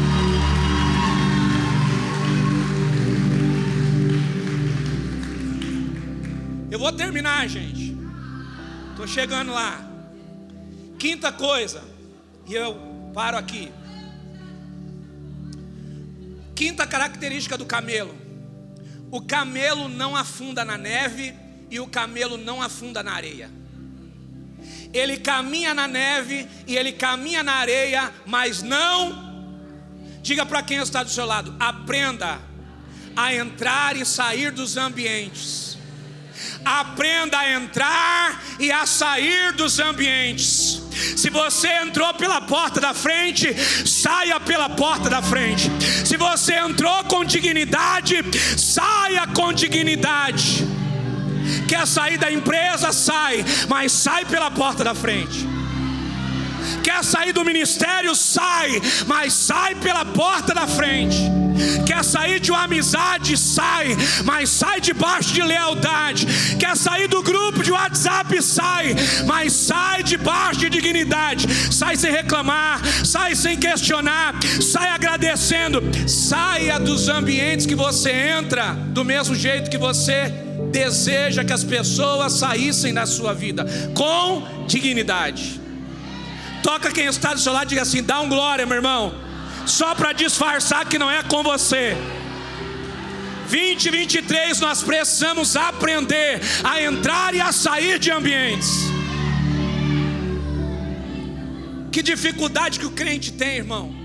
Eu 6.71 6.79
vou 6.79 6.91
terminar, 6.91 7.47
gente. 7.47 7.95
Estou 8.91 9.07
chegando 9.07 9.51
lá. 9.51 9.79
Quinta 10.97 11.31
coisa, 11.31 11.83
e 12.47 12.53
eu 12.55 12.93
Paro 13.13 13.37
aqui. 13.37 13.71
Quinta 16.55 16.87
característica 16.87 17.57
do 17.57 17.65
camelo: 17.65 18.15
o 19.11 19.21
camelo 19.21 19.87
não 19.87 20.15
afunda 20.15 20.65
na 20.65 20.77
neve 20.77 21.33
e 21.69 21.79
o 21.79 21.87
camelo 21.87 22.37
não 22.37 22.61
afunda 22.61 23.03
na 23.03 23.13
areia. 23.13 23.51
Ele 24.93 25.17
caminha 25.17 25.73
na 25.73 25.87
neve 25.87 26.47
e 26.67 26.77
ele 26.77 26.91
caminha 26.91 27.41
na 27.41 27.53
areia, 27.53 28.11
mas 28.25 28.61
não. 28.61 29.33
Diga 30.21 30.45
para 30.45 30.61
quem 30.61 30.77
está 30.77 31.03
do 31.03 31.09
seu 31.09 31.25
lado: 31.25 31.55
aprenda 31.59 32.39
a 33.15 33.33
entrar 33.33 33.97
e 33.97 34.05
sair 34.05 34.51
dos 34.51 34.77
ambientes. 34.77 35.77
Aprenda 36.63 37.37
a 37.37 37.51
entrar 37.51 38.43
e 38.59 38.71
a 38.71 38.85
sair 38.85 39.53
dos 39.53 39.79
ambientes. 39.79 40.81
Se 41.17 41.29
você 41.29 41.67
entrou 41.81 42.13
pela 42.13 42.41
porta 42.41 42.79
da 42.79 42.93
frente, 42.93 43.53
saia 43.85 44.39
pela 44.39 44.69
porta 44.69 45.09
da 45.09 45.21
frente. 45.21 45.69
Se 46.05 46.15
você 46.17 46.53
entrou 46.55 47.03
com 47.05 47.25
dignidade, 47.25 48.17
saia 48.57 49.27
com 49.27 49.51
dignidade. 49.51 50.72
Quer 51.73 51.87
sair 51.87 52.19
da 52.19 52.31
empresa, 52.31 52.93
sai, 52.93 53.43
mas 53.67 53.91
sai 53.91 54.25
pela 54.25 54.51
porta 54.51 54.83
da 54.83 54.93
frente. 54.93 55.43
Quer 56.83 57.03
sair 57.03 57.33
do 57.33 57.43
ministério, 57.43 58.13
sai, 58.13 58.79
mas 59.07 59.33
sai 59.33 59.73
pela 59.73 60.05
porta 60.05 60.53
da 60.53 60.67
frente. 60.67 61.17
Quer 61.83 62.03
sair 62.03 62.39
de 62.39 62.51
uma 62.51 62.65
amizade, 62.65 63.35
sai, 63.35 63.97
mas 64.23 64.51
sai 64.51 64.79
debaixo 64.79 65.33
de 65.33 65.41
lealdade. 65.41 66.27
Quer 66.59 66.77
sair 66.77 67.07
do 67.07 67.23
grupo 67.23 67.63
de 67.63 67.71
WhatsApp, 67.71 68.39
sai, 68.43 68.95
mas 69.25 69.53
sai 69.53 70.03
debaixo 70.03 70.59
de 70.59 70.69
dignidade. 70.69 71.47
Sai 71.73 71.95
sem 71.97 72.11
reclamar, 72.11 72.81
sai 73.03 73.35
sem 73.35 73.57
questionar, 73.57 74.35
sai 74.61 74.89
agradecendo. 74.89 75.81
Saia 76.07 76.79
dos 76.79 77.09
ambientes 77.09 77.65
que 77.65 77.73
você 77.73 78.11
entra 78.11 78.73
do 78.73 79.03
mesmo 79.03 79.33
jeito 79.35 79.71
que 79.71 79.77
você 79.79 80.52
deseja 80.73 81.45
que 81.45 81.53
as 81.53 81.63
pessoas 81.63 82.33
saíssem 82.33 82.93
da 82.93 83.05
sua 83.05 83.33
vida 83.33 83.65
com 83.93 84.65
dignidade. 84.67 85.61
Toca 86.63 86.91
quem 86.91 87.05
está 87.05 87.33
do 87.33 87.39
seu 87.39 87.53
lado 87.53 87.67
e 87.67 87.69
diga 87.69 87.83
assim: 87.83 88.01
dá 88.01 88.19
um 88.19 88.27
glória, 88.27 88.65
meu 88.65 88.75
irmão. 88.75 89.13
Só 89.65 89.95
para 89.95 90.11
disfarçar 90.11 90.85
que 90.89 90.97
não 90.97 91.09
é 91.09 91.23
com 91.23 91.43
você. 91.43 91.95
2023 93.49 94.59
nós 94.59 94.81
precisamos 94.81 95.55
aprender 95.55 96.41
a 96.63 96.81
entrar 96.81 97.35
e 97.35 97.39
a 97.39 97.51
sair 97.51 97.99
de 97.99 98.09
ambientes. 98.11 98.71
Que 101.91 102.01
dificuldade 102.01 102.79
que 102.79 102.85
o 102.87 102.91
crente 102.91 103.31
tem, 103.31 103.57
irmão. 103.57 104.02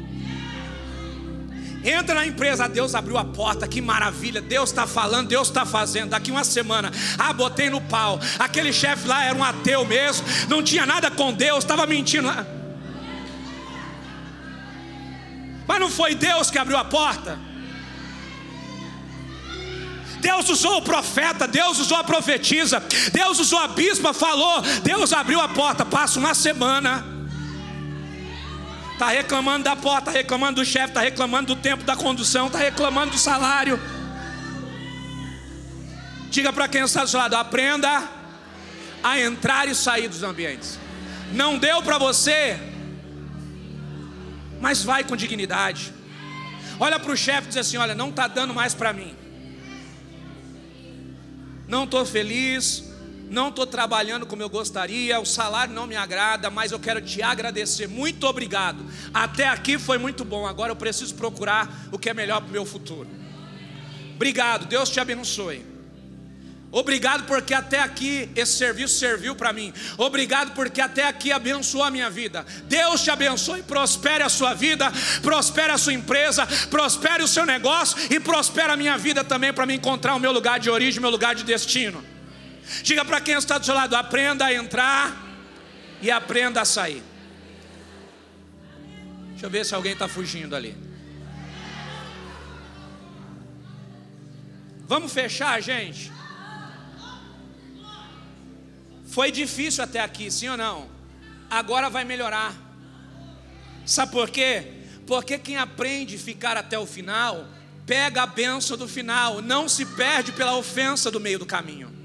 Entra 1.88 2.14
na 2.14 2.26
empresa, 2.26 2.68
Deus 2.68 2.94
abriu 2.94 3.16
a 3.16 3.24
porta, 3.24 3.66
que 3.66 3.80
maravilha, 3.80 4.42
Deus 4.42 4.68
está 4.68 4.86
falando, 4.86 5.28
Deus 5.28 5.48
está 5.48 5.64
fazendo. 5.64 6.10
Daqui 6.10 6.30
uma 6.30 6.44
semana, 6.44 6.92
ah, 7.18 7.32
botei 7.32 7.70
no 7.70 7.80
pau. 7.80 8.20
Aquele 8.38 8.74
chefe 8.74 9.08
lá 9.08 9.24
era 9.24 9.34
um 9.34 9.42
ateu 9.42 9.86
mesmo, 9.86 10.26
não 10.50 10.62
tinha 10.62 10.84
nada 10.84 11.10
com 11.10 11.32
Deus, 11.32 11.64
estava 11.64 11.86
mentindo. 11.86 12.28
Mas 15.66 15.80
não 15.80 15.90
foi 15.90 16.14
Deus 16.14 16.50
que 16.50 16.58
abriu 16.58 16.76
a 16.76 16.84
porta. 16.84 17.38
Deus 20.20 20.50
usou 20.50 20.76
o 20.78 20.82
profeta, 20.82 21.48
Deus 21.48 21.78
usou 21.78 21.96
a 21.96 22.04
profetisa, 22.04 22.82
Deus 23.14 23.38
usou 23.38 23.60
a 23.60 23.68
bispa, 23.68 24.12
falou, 24.12 24.60
Deus 24.82 25.10
abriu 25.14 25.40
a 25.40 25.48
porta. 25.48 25.86
Passa 25.86 26.18
uma 26.18 26.34
semana. 26.34 27.17
Está 28.98 29.10
reclamando 29.10 29.62
da 29.62 29.76
porta, 29.76 30.10
está 30.10 30.10
reclamando 30.10 30.60
do 30.60 30.64
chefe, 30.66 30.88
está 30.88 31.00
reclamando 31.00 31.54
do 31.54 31.62
tempo 31.62 31.84
da 31.84 31.94
condução, 31.94 32.48
está 32.48 32.58
reclamando 32.58 33.12
do 33.12 33.16
salário. 33.16 33.78
Diga 36.28 36.52
para 36.52 36.66
quem 36.66 36.82
está 36.82 37.04
do 37.04 37.08
seu 37.08 37.20
lado: 37.20 37.36
aprenda 37.36 38.02
a 39.00 39.20
entrar 39.20 39.68
e 39.68 39.74
sair 39.76 40.08
dos 40.08 40.24
ambientes. 40.24 40.80
Não 41.32 41.58
deu 41.58 41.80
para 41.80 41.96
você, 41.96 42.58
mas 44.60 44.82
vai 44.82 45.04
com 45.04 45.14
dignidade. 45.14 45.94
Olha 46.80 46.98
para 46.98 47.12
o 47.12 47.16
chefe 47.16 47.46
e 47.46 47.48
diz 47.50 47.58
assim: 47.58 47.76
Olha, 47.76 47.94
não 47.94 48.08
está 48.08 48.26
dando 48.26 48.52
mais 48.52 48.74
para 48.74 48.92
mim. 48.92 49.14
Não 51.68 51.84
estou 51.84 52.04
feliz, 52.04 52.82
não 53.30 53.48
estou 53.48 53.66
trabalhando 53.66 54.26
como 54.26 54.42
eu 54.42 54.48
gostaria, 54.48 55.20
o 55.20 55.26
salário 55.26 55.74
não 55.74 55.86
me 55.86 55.96
agrada, 55.96 56.50
mas 56.50 56.72
eu 56.72 56.78
quero 56.78 57.00
te 57.00 57.22
agradecer. 57.22 57.86
Muito 57.86 58.26
obrigado. 58.26 58.84
Até 59.12 59.48
aqui 59.48 59.78
foi 59.78 59.98
muito 59.98 60.24
bom. 60.24 60.46
Agora 60.46 60.72
eu 60.72 60.76
preciso 60.76 61.14
procurar 61.14 61.88
o 61.92 61.98
que 61.98 62.10
é 62.10 62.14
melhor 62.14 62.40
para 62.40 62.48
o 62.48 62.52
meu 62.52 62.64
futuro. 62.64 63.08
Obrigado, 64.14 64.66
Deus 64.66 64.90
te 64.90 64.98
abençoe. 64.98 65.64
Obrigado 66.70 67.24
porque 67.24 67.54
até 67.54 67.80
aqui 67.80 68.28
esse 68.36 68.58
serviço 68.58 68.98
serviu 68.98 69.34
para 69.34 69.54
mim. 69.54 69.72
Obrigado 69.96 70.52
porque 70.54 70.80
até 70.80 71.06
aqui 71.06 71.32
abençoou 71.32 71.82
a 71.82 71.90
minha 71.90 72.10
vida. 72.10 72.44
Deus 72.64 73.02
te 73.02 73.10
abençoe, 73.10 73.62
prospere 73.62 74.22
a 74.22 74.28
sua 74.28 74.52
vida, 74.52 74.92
prospere 75.22 75.72
a 75.72 75.78
sua 75.78 75.94
empresa, 75.94 76.46
prospere 76.68 77.22
o 77.22 77.28
seu 77.28 77.46
negócio 77.46 77.96
e 78.10 78.20
prospere 78.20 78.70
a 78.70 78.76
minha 78.76 78.98
vida 78.98 79.24
também 79.24 79.52
para 79.52 79.64
me 79.64 79.74
encontrar 79.74 80.14
o 80.14 80.20
meu 80.20 80.30
lugar 80.30 80.60
de 80.60 80.68
origem, 80.68 80.98
o 80.98 81.02
meu 81.02 81.10
lugar 81.10 81.34
de 81.34 81.42
destino. 81.42 82.04
Diga 82.82 83.04
para 83.04 83.20
quem 83.20 83.34
está 83.34 83.58
do 83.58 83.64
seu 83.64 83.74
lado: 83.74 83.94
aprenda 83.96 84.46
a 84.46 84.54
entrar 84.54 85.16
e 86.00 86.10
aprenda 86.10 86.60
a 86.60 86.64
sair. 86.64 87.02
Deixa 89.30 89.46
eu 89.46 89.50
ver 89.50 89.64
se 89.64 89.74
alguém 89.74 89.92
está 89.92 90.08
fugindo 90.08 90.54
ali. 90.56 90.76
Vamos 94.86 95.12
fechar, 95.12 95.60
gente? 95.60 96.10
Foi 99.06 99.30
difícil 99.30 99.84
até 99.84 100.00
aqui, 100.00 100.30
sim 100.30 100.48
ou 100.48 100.56
não? 100.56 100.88
Agora 101.50 101.90
vai 101.90 102.04
melhorar. 102.04 102.54
Sabe 103.84 104.12
por 104.12 104.30
quê? 104.30 104.66
Porque 105.06 105.38
quem 105.38 105.56
aprende 105.56 106.16
a 106.16 106.18
ficar 106.18 106.56
até 106.56 106.78
o 106.78 106.86
final, 106.86 107.48
pega 107.86 108.22
a 108.22 108.26
benção 108.26 108.76
do 108.76 108.86
final, 108.86 109.40
não 109.40 109.68
se 109.68 109.84
perde 109.84 110.32
pela 110.32 110.56
ofensa 110.56 111.10
do 111.10 111.18
meio 111.18 111.38
do 111.38 111.46
caminho. 111.46 111.97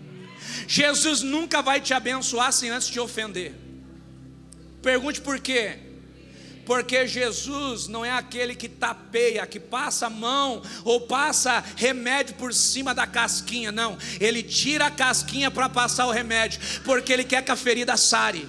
Jesus 0.68 1.22
nunca 1.22 1.62
vai 1.62 1.82
te 1.82 1.94
abençoar 1.94 2.52
sem 2.52 2.70
antes 2.70 2.88
te 2.88 3.00
ofender. 3.00 3.54
Pergunte 4.82 5.22
por 5.22 5.40
quê? 5.40 5.80
Porque 6.66 7.06
Jesus 7.08 7.88
não 7.88 8.06
é 8.06 8.12
aquele 8.12 8.56
que 8.56 8.70
tapeia, 8.70 9.46
que 9.46 9.60
passa 9.60 10.08
a 10.08 10.10
mão 10.10 10.62
ou 10.86 11.02
passa 11.02 11.64
remédio 11.76 12.36
por 12.36 12.54
cima 12.54 12.94
da 12.94 13.06
casquinha, 13.06 13.72
não. 13.72 13.98
Ele 14.20 14.42
tira 14.42 14.86
a 14.86 14.92
casquinha 14.92 15.52
para 15.52 15.68
passar 15.68 16.06
o 16.06 16.12
remédio, 16.12 16.62
porque 16.86 17.12
ele 17.12 17.24
quer 17.24 17.44
que 17.44 17.52
a 17.52 17.56
ferida 17.56 17.98
sare. 17.98 18.48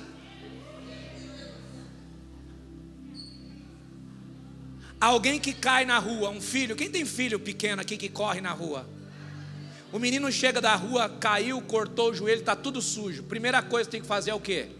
Alguém 5.00 5.38
que 5.38 5.52
cai 5.52 5.84
na 5.84 5.98
rua, 5.98 6.30
um 6.30 6.40
filho, 6.40 6.76
quem 6.76 6.90
tem 6.90 7.04
filho 7.04 7.38
pequeno 7.38 7.82
aqui 7.82 7.96
que 7.96 8.08
corre 8.08 8.40
na 8.40 8.52
rua? 8.52 8.88
O 9.94 9.98
menino 10.00 10.30
chega 10.32 10.60
da 10.60 10.74
rua, 10.74 11.08
caiu, 11.08 11.62
cortou 11.62 12.10
o 12.10 12.14
joelho, 12.14 12.40
está 12.40 12.56
tudo 12.56 12.82
sujo. 12.82 13.22
Primeira 13.22 13.62
coisa 13.62 13.86
que 13.86 13.92
tem 13.92 14.00
que 14.00 14.08
fazer 14.08 14.32
é 14.32 14.34
o 14.34 14.40
quê? 14.40 14.70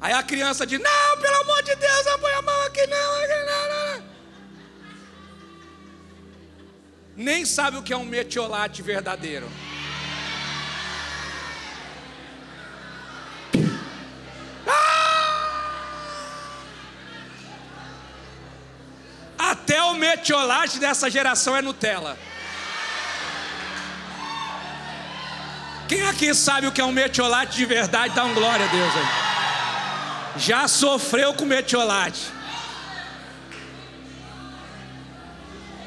Aí 0.00 0.12
a 0.12 0.24
criança 0.24 0.66
diz: 0.66 0.80
Não, 0.80 1.20
pelo 1.20 1.36
amor 1.36 1.62
de 1.62 1.76
Deus, 1.76 2.04
não 2.04 2.18
põe 2.18 2.32
a 2.32 2.42
mão 2.42 2.62
aqui, 2.62 2.84
não, 2.88 3.14
aqui, 3.22 3.28
não, 3.46 3.68
não. 3.68 4.04
Nem 7.16 7.44
sabe 7.44 7.76
o 7.76 7.82
que 7.84 7.92
é 7.92 7.96
um 7.96 8.04
metiolate 8.04 8.82
verdadeiro. 8.82 9.48
Metiolate 20.24 20.78
dessa 20.78 21.10
geração 21.10 21.54
é 21.54 21.60
Nutella. 21.60 22.16
Quem 25.86 26.00
aqui 26.08 26.34
sabe 26.34 26.66
o 26.66 26.72
que 26.72 26.80
é 26.80 26.84
um 26.84 26.92
metiolate 26.92 27.58
de 27.58 27.66
verdade? 27.66 28.14
Dá 28.14 28.24
um 28.24 28.32
glória 28.32 28.64
a 28.64 28.68
Deus 28.68 28.90
aí. 28.96 30.40
Já 30.40 30.66
sofreu 30.66 31.34
com 31.34 31.44
metiolate. 31.44 32.32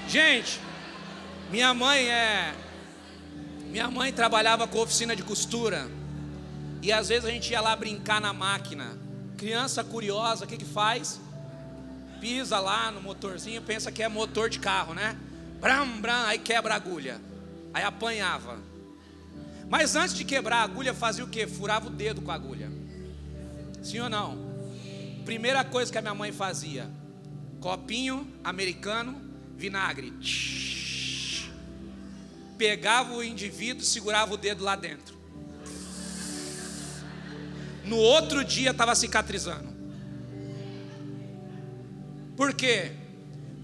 Gente, 0.08 0.60
minha 1.50 1.74
mãe 1.74 2.08
é. 2.08 2.54
Minha 3.66 3.90
mãe 3.90 4.14
trabalhava 4.14 4.68
com 4.68 4.78
oficina 4.78 5.16
de 5.16 5.24
costura. 5.24 5.90
E 6.84 6.94
às 6.94 7.10
vezes 7.10 7.26
a 7.26 7.32
gente 7.32 7.50
ia 7.52 7.60
lá 7.60 7.76
brincar 7.76 8.22
na 8.22 8.34
máquina. 8.34 9.00
Criança 9.36 9.84
curiosa, 9.84 10.46
o 10.46 10.48
que 10.48 10.58
que 10.58 10.66
faz? 10.66 11.20
Pisa 12.20 12.60
lá 12.60 12.92
no 12.92 13.02
motorzinho, 13.02 13.62
pensa 13.62 13.92
que 13.92 14.04
é 14.04 14.08
motor 14.08 14.50
de 14.50 14.60
carro, 14.60 14.94
né? 14.94 15.18
Bram, 15.60 16.00
bram, 16.00 16.26
aí 16.26 16.40
quebra 16.40 16.74
a 16.74 16.78
agulha. 16.78 17.20
Aí 17.74 17.84
apanhava. 17.84 18.60
Mas 19.70 19.96
antes 19.96 20.16
de 20.16 20.24
quebrar 20.24 20.58
a 20.58 20.64
agulha, 20.64 20.94
fazia 20.94 21.24
o 21.24 21.28
que? 21.28 21.46
Furava 21.46 21.88
o 21.88 21.90
dedo 21.90 22.22
com 22.22 22.32
a 22.32 22.36
agulha. 22.36 22.72
Sim 23.84 24.00
ou 24.00 24.10
não? 24.10 24.48
Primeira 25.26 25.64
coisa 25.64 25.92
que 25.92 25.98
a 25.98 26.02
minha 26.02 26.16
mãe 26.16 26.32
fazia: 26.32 26.90
copinho 27.60 28.28
americano, 28.44 29.22
vinagre. 29.58 30.14
Pegava 32.58 33.14
o 33.14 33.24
indivíduo, 33.24 33.84
segurava 33.84 34.34
o 34.34 34.38
dedo 34.38 34.64
lá 34.64 34.76
dentro. 34.76 35.18
No 37.84 37.98
outro 37.98 38.44
dia 38.44 38.72
estava 38.72 38.96
cicatrizando. 38.96 39.77
Por 42.38 42.54
quê? 42.54 42.92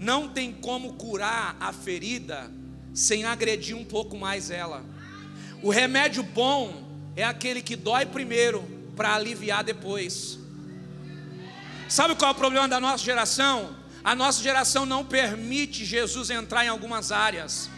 Não 0.00 0.28
tem 0.28 0.52
como 0.52 0.94
curar 0.94 1.56
a 1.60 1.72
ferida 1.72 2.50
sem 2.92 3.24
agredir 3.24 3.76
um 3.76 3.84
pouco 3.84 4.18
mais 4.18 4.50
ela. 4.50 4.84
O 5.62 5.70
remédio 5.70 6.24
bom 6.24 6.82
é 7.16 7.22
aquele 7.22 7.62
que 7.62 7.76
dói 7.76 8.04
primeiro 8.04 8.62
para 8.96 9.14
aliviar 9.14 9.62
depois. 9.62 10.38
Sabe 11.88 12.16
qual 12.16 12.32
é 12.32 12.34
o 12.34 12.36
problema 12.36 12.66
da 12.66 12.80
nossa 12.80 13.04
geração? 13.04 13.76
A 14.02 14.14
nossa 14.14 14.42
geração 14.42 14.84
não 14.84 15.04
permite 15.04 15.84
Jesus 15.84 16.28
entrar 16.28 16.64
em 16.64 16.68
algumas 16.68 17.12
áreas. 17.12 17.70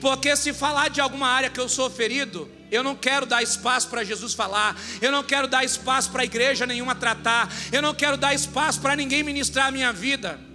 Porque 0.00 0.36
se 0.36 0.52
falar 0.52 0.88
de 0.88 1.00
alguma 1.00 1.26
área 1.26 1.50
que 1.50 1.60
eu 1.60 1.68
sou 1.68 1.90
ferido, 1.90 2.48
eu 2.74 2.82
não 2.82 2.96
quero 2.96 3.26
dar 3.26 3.42
espaço 3.42 3.88
para 3.88 4.04
Jesus 4.04 4.34
falar, 4.34 4.76
eu 5.00 5.12
não 5.12 5.22
quero 5.22 5.46
dar 5.46 5.64
espaço 5.64 6.10
para 6.10 6.22
a 6.22 6.24
igreja 6.24 6.66
nenhuma 6.66 6.94
tratar, 6.94 7.48
eu 7.72 7.80
não 7.80 7.94
quero 7.94 8.16
dar 8.16 8.34
espaço 8.34 8.80
para 8.80 8.96
ninguém 8.96 9.22
ministrar 9.22 9.68
a 9.68 9.70
minha 9.70 9.92
vida. 9.92 10.53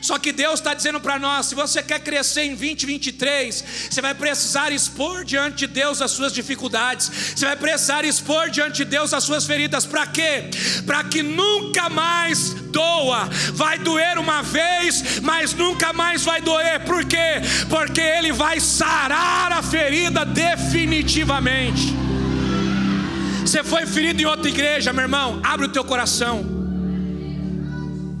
Só 0.00 0.18
que 0.18 0.32
Deus 0.32 0.60
está 0.60 0.74
dizendo 0.74 1.00
para 1.00 1.18
nós: 1.18 1.46
se 1.46 1.54
você 1.54 1.82
quer 1.82 2.00
crescer 2.00 2.42
em 2.42 2.54
2023, 2.54 3.64
você 3.90 4.00
vai 4.00 4.14
precisar 4.14 4.72
expor 4.72 5.24
diante 5.24 5.58
de 5.58 5.66
Deus 5.66 6.00
as 6.00 6.10
suas 6.10 6.32
dificuldades, 6.32 7.10
você 7.34 7.44
vai 7.44 7.56
precisar 7.56 8.04
expor 8.04 8.50
diante 8.50 8.76
de 8.78 8.84
Deus 8.84 9.12
as 9.12 9.24
suas 9.24 9.44
feridas, 9.44 9.86
para 9.86 10.06
quê? 10.06 10.50
Para 10.84 11.04
que 11.04 11.22
nunca 11.22 11.88
mais 11.88 12.54
doa, 12.70 13.28
vai 13.52 13.78
doer 13.78 14.18
uma 14.18 14.42
vez, 14.42 15.20
mas 15.20 15.54
nunca 15.54 15.92
mais 15.92 16.22
vai 16.22 16.40
doer, 16.40 16.84
por 16.84 17.04
quê? 17.04 17.40
Porque 17.68 18.00
Ele 18.00 18.32
vai 18.32 18.60
sarar 18.60 19.52
a 19.52 19.62
ferida 19.62 20.24
definitivamente. 20.24 21.94
Você 23.40 23.62
foi 23.62 23.86
ferido 23.86 24.20
em 24.20 24.24
outra 24.24 24.48
igreja, 24.48 24.92
meu 24.92 25.02
irmão, 25.02 25.40
abre 25.42 25.66
o 25.66 25.68
teu 25.68 25.84
coração. 25.84 26.55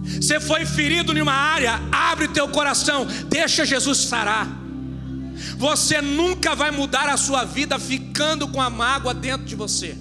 Você 0.06 0.38
foi 0.38 0.64
ferido 0.64 1.16
em 1.16 1.20
uma 1.20 1.32
área, 1.32 1.80
abre 1.90 2.28
teu 2.28 2.48
coração, 2.48 3.06
deixa 3.28 3.66
Jesus 3.66 3.98
sarar. 3.98 4.48
Você 5.58 6.00
nunca 6.00 6.54
vai 6.54 6.70
mudar 6.70 7.08
a 7.08 7.16
sua 7.16 7.44
vida 7.44 7.78
ficando 7.78 8.48
com 8.48 8.60
a 8.60 8.70
mágoa 8.70 9.12
dentro 9.12 9.46
de 9.46 9.54
você. 9.54 9.96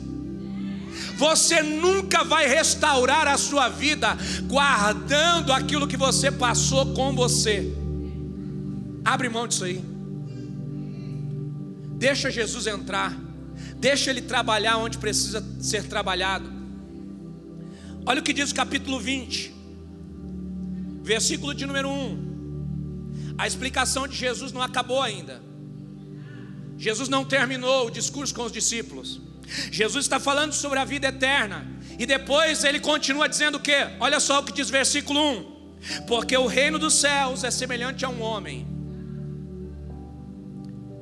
Você 1.18 1.64
nunca 1.64 2.24
vai 2.24 2.48
restaurar 2.48 3.28
a 3.28 3.38
sua 3.38 3.68
vida 3.70 4.18
guardando 4.44 5.52
aquilo 5.52 5.88
que 5.88 5.98
você 5.98 6.32
passou 6.32 6.94
com 6.94 7.16
você. 7.16 7.74
Abre 9.04 9.30
mão 9.30 9.48
disso 9.48 9.64
aí. 9.64 9.84
Deixa 11.98 12.30
Jesus 12.30 12.68
entrar. 12.68 13.16
Deixa 13.78 14.10
ele 14.10 14.22
trabalhar 14.22 14.78
onde 14.78 14.98
precisa 14.98 15.46
ser 15.60 15.84
trabalhado. 15.84 16.52
Olha 18.06 18.20
o 18.20 18.24
que 18.24 18.34
diz 18.34 18.52
o 18.52 18.56
capítulo 18.56 19.00
20 19.00 19.55
versículo 21.06 21.54
de 21.54 21.66
número 21.68 21.88
1. 21.88 23.36
A 23.38 23.46
explicação 23.46 24.08
de 24.08 24.16
Jesus 24.16 24.52
não 24.52 24.62
acabou 24.62 25.02
ainda. 25.02 25.42
Jesus 26.78 27.08
não 27.08 27.24
terminou 27.24 27.88
o 27.88 27.92
discurso 27.92 28.34
com 28.34 28.44
os 28.44 28.52
discípulos. 28.52 29.22
Jesus 29.72 30.06
está 30.06 30.20
falando 30.20 30.54
sobre 30.54 30.80
a 30.80 30.84
vida 30.84 31.08
eterna. 31.08 31.68
E 32.00 32.06
depois 32.06 32.64
ele 32.64 32.80
continua 32.80 33.30
dizendo 33.30 33.56
o 33.56 33.60
que? 33.60 33.78
Olha 34.00 34.20
só 34.20 34.40
o 34.40 34.44
que 34.44 34.52
diz 34.52 34.70
versículo 34.70 35.20
1: 35.20 36.06
Porque 36.08 36.36
o 36.36 36.48
reino 36.48 36.80
dos 36.80 36.96
céus 36.96 37.44
é 37.44 37.52
semelhante 37.52 38.04
a 38.04 38.10
um 38.10 38.22
homem, 38.22 38.68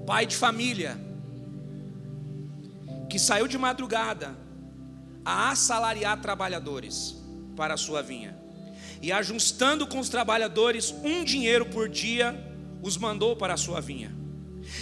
pai 0.06 0.26
de 0.26 0.36
família, 0.36 1.00
que 3.10 3.18
saiu 3.18 3.48
de 3.48 3.58
madrugada 3.58 4.38
a 5.24 5.52
assalariar 5.52 6.20
trabalhadores 6.20 7.16
para 7.56 7.76
a 7.76 7.78
sua 7.78 8.04
vinha 8.04 8.43
e 9.04 9.12
ajustando 9.12 9.86
com 9.86 10.00
os 10.00 10.08
trabalhadores 10.08 10.96
um 11.04 11.26
dinheiro 11.26 11.66
por 11.66 11.90
dia, 11.90 12.42
os 12.82 12.96
mandou 12.96 13.36
para 13.36 13.56
a 13.56 13.58
sua 13.58 13.82
vinha. 13.82 14.16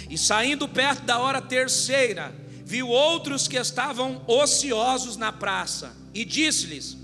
E 0.08 0.16
saindo 0.16 0.68
perto 0.68 1.02
da 1.02 1.18
hora 1.18 1.42
terceira, 1.42 2.32
viu 2.64 2.86
outros 2.88 3.48
que 3.48 3.56
estavam 3.56 4.22
ociosos 4.28 5.16
na 5.16 5.32
praça, 5.32 5.96
e 6.14 6.24
disse-lhes: 6.24 6.96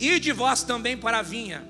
Ide 0.00 0.32
vós 0.32 0.64
também 0.64 0.96
para 0.96 1.20
a 1.20 1.22
vinha, 1.22 1.64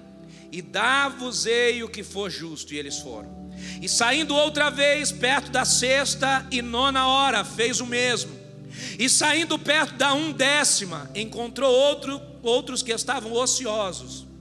e 0.50 0.62
dá-vos-ei 0.62 1.82
o 1.82 1.88
que 1.88 2.02
for 2.02 2.30
justo. 2.30 2.72
E 2.72 2.78
eles 2.78 2.98
foram. 2.98 3.52
E 3.82 3.88
saindo 3.90 4.34
outra 4.34 4.70
vez, 4.70 5.12
perto 5.12 5.50
da 5.50 5.66
sexta 5.66 6.46
e 6.50 6.62
nona 6.62 7.06
hora, 7.06 7.44
fez 7.44 7.78
o 7.78 7.86
mesmo. 7.86 8.32
E 8.98 9.06
saindo 9.10 9.58
perto 9.58 9.96
da 9.96 10.14
undécima, 10.14 11.10
encontrou 11.14 11.70
outro, 11.70 12.18
outros 12.42 12.82
que 12.82 12.90
estavam 12.90 13.34
ociosos 13.34 14.32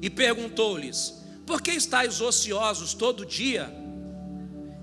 e 0.00 0.08
perguntou-lhes: 0.08 1.22
Por 1.46 1.60
que 1.60 1.72
estáis 1.72 2.20
ociosos 2.20 2.94
todo 2.94 3.26
dia? 3.26 3.72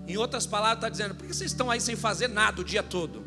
Em 0.08 0.18
outras 0.18 0.46
palavras, 0.46 0.78
está 0.78 0.90
dizendo: 0.90 1.16
Por 1.16 1.28
que 1.28 1.34
vocês 1.34 1.52
estão 1.52 1.70
aí 1.70 1.82
sem 1.82 1.96
fazer 1.96 2.28
nada 2.28 2.62
o 2.62 2.64
dia 2.64 2.84
todo? 2.84 3.26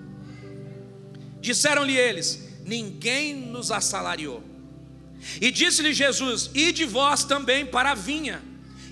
Disseram-lhe 1.41 1.97
eles: 1.97 2.49
Ninguém 2.65 3.35
nos 3.35 3.71
assalariou. 3.71 4.43
E 5.41 5.51
disse-lhe 5.51 5.93
Jesus: 5.93 6.51
Ide 6.55 6.85
vós 6.85 7.25
também 7.25 7.67
para 7.67 7.93
a 7.93 7.95
vinha, 7.95 8.43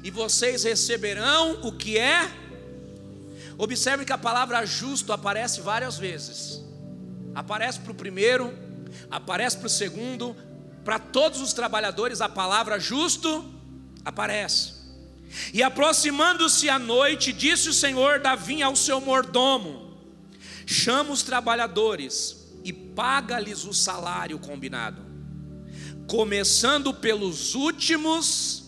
e 0.03 0.11
vocês 0.11 0.65
receberão 0.65 1.61
o 1.63 1.73
que 1.73 1.99
é. 1.99 2.31
Observe 3.59 4.05
que 4.05 4.13
a 4.13 4.19
palavra 4.19 4.65
justo 4.67 5.13
aparece 5.13 5.61
várias 5.61 5.99
vezes. 5.99 6.63
Aparece 7.35 7.81
para 7.81 7.93
o 7.93 7.95
primeiro, 7.95 8.53
aparece 9.11 9.57
para 9.57 9.67
o 9.67 9.71
segundo, 9.71 10.37
para 10.87 11.01
todos 11.01 11.41
os 11.41 11.53
trabalhadores 11.53 12.21
a 12.21 12.29
palavra 12.29 12.79
justo 12.79 13.45
aparece. 14.05 14.75
E 15.53 15.61
aproximando-se 15.61 16.69
a 16.69 16.79
noite, 16.79 17.33
disse 17.33 17.69
o 17.69 17.75
Senhor 17.75 18.21
da 18.21 18.37
vinha 18.37 18.67
ao 18.67 18.77
seu 18.77 19.01
mordomo: 19.01 19.99
Chama 20.65 21.11
os 21.11 21.25
trabalhadores 21.25 22.37
e 22.63 22.73
paga-lhes 22.73 23.65
o 23.65 23.75
salário 23.75 24.39
combinado, 24.39 25.03
começando 26.07 26.95
pelos 26.95 27.57
últimos 27.57 28.67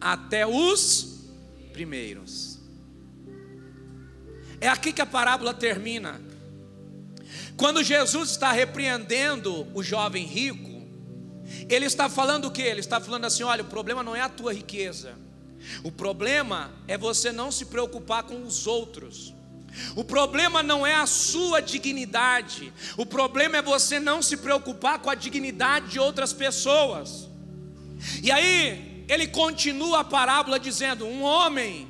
até 0.00 0.44
os 0.44 1.20
primeiros. 1.72 2.58
É 4.60 4.66
aqui 4.66 4.92
que 4.92 5.00
a 5.00 5.06
parábola 5.06 5.54
termina. 5.54 6.20
Quando 7.56 7.84
Jesus 7.84 8.30
está 8.30 8.50
repreendendo 8.50 9.68
o 9.72 9.80
jovem 9.80 10.26
rico, 10.26 10.71
ele 11.68 11.86
está 11.86 12.08
falando 12.08 12.46
o 12.46 12.50
que? 12.50 12.62
Ele 12.62 12.80
está 12.80 13.00
falando 13.00 13.24
assim: 13.24 13.42
olha, 13.42 13.62
o 13.62 13.66
problema 13.66 14.02
não 14.02 14.14
é 14.14 14.20
a 14.20 14.28
tua 14.28 14.52
riqueza, 14.52 15.14
o 15.82 15.90
problema 15.90 16.72
é 16.88 16.98
você 16.98 17.32
não 17.32 17.50
se 17.50 17.66
preocupar 17.66 18.22
com 18.24 18.42
os 18.42 18.66
outros. 18.66 19.34
O 19.96 20.04
problema 20.04 20.62
não 20.62 20.86
é 20.86 20.94
a 20.94 21.06
sua 21.06 21.60
dignidade, 21.60 22.72
o 22.96 23.06
problema 23.06 23.56
é 23.56 23.62
você 23.62 23.98
não 23.98 24.20
se 24.20 24.36
preocupar 24.36 24.98
com 24.98 25.08
a 25.08 25.14
dignidade 25.14 25.88
de 25.88 25.98
outras 25.98 26.32
pessoas. 26.32 27.28
E 28.22 28.30
aí, 28.30 29.04
ele 29.08 29.26
continua 29.26 30.00
a 30.00 30.04
parábola 30.04 30.58
dizendo: 30.58 31.06
um 31.06 31.22
homem 31.22 31.88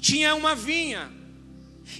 tinha 0.00 0.34
uma 0.34 0.54
vinha, 0.54 1.10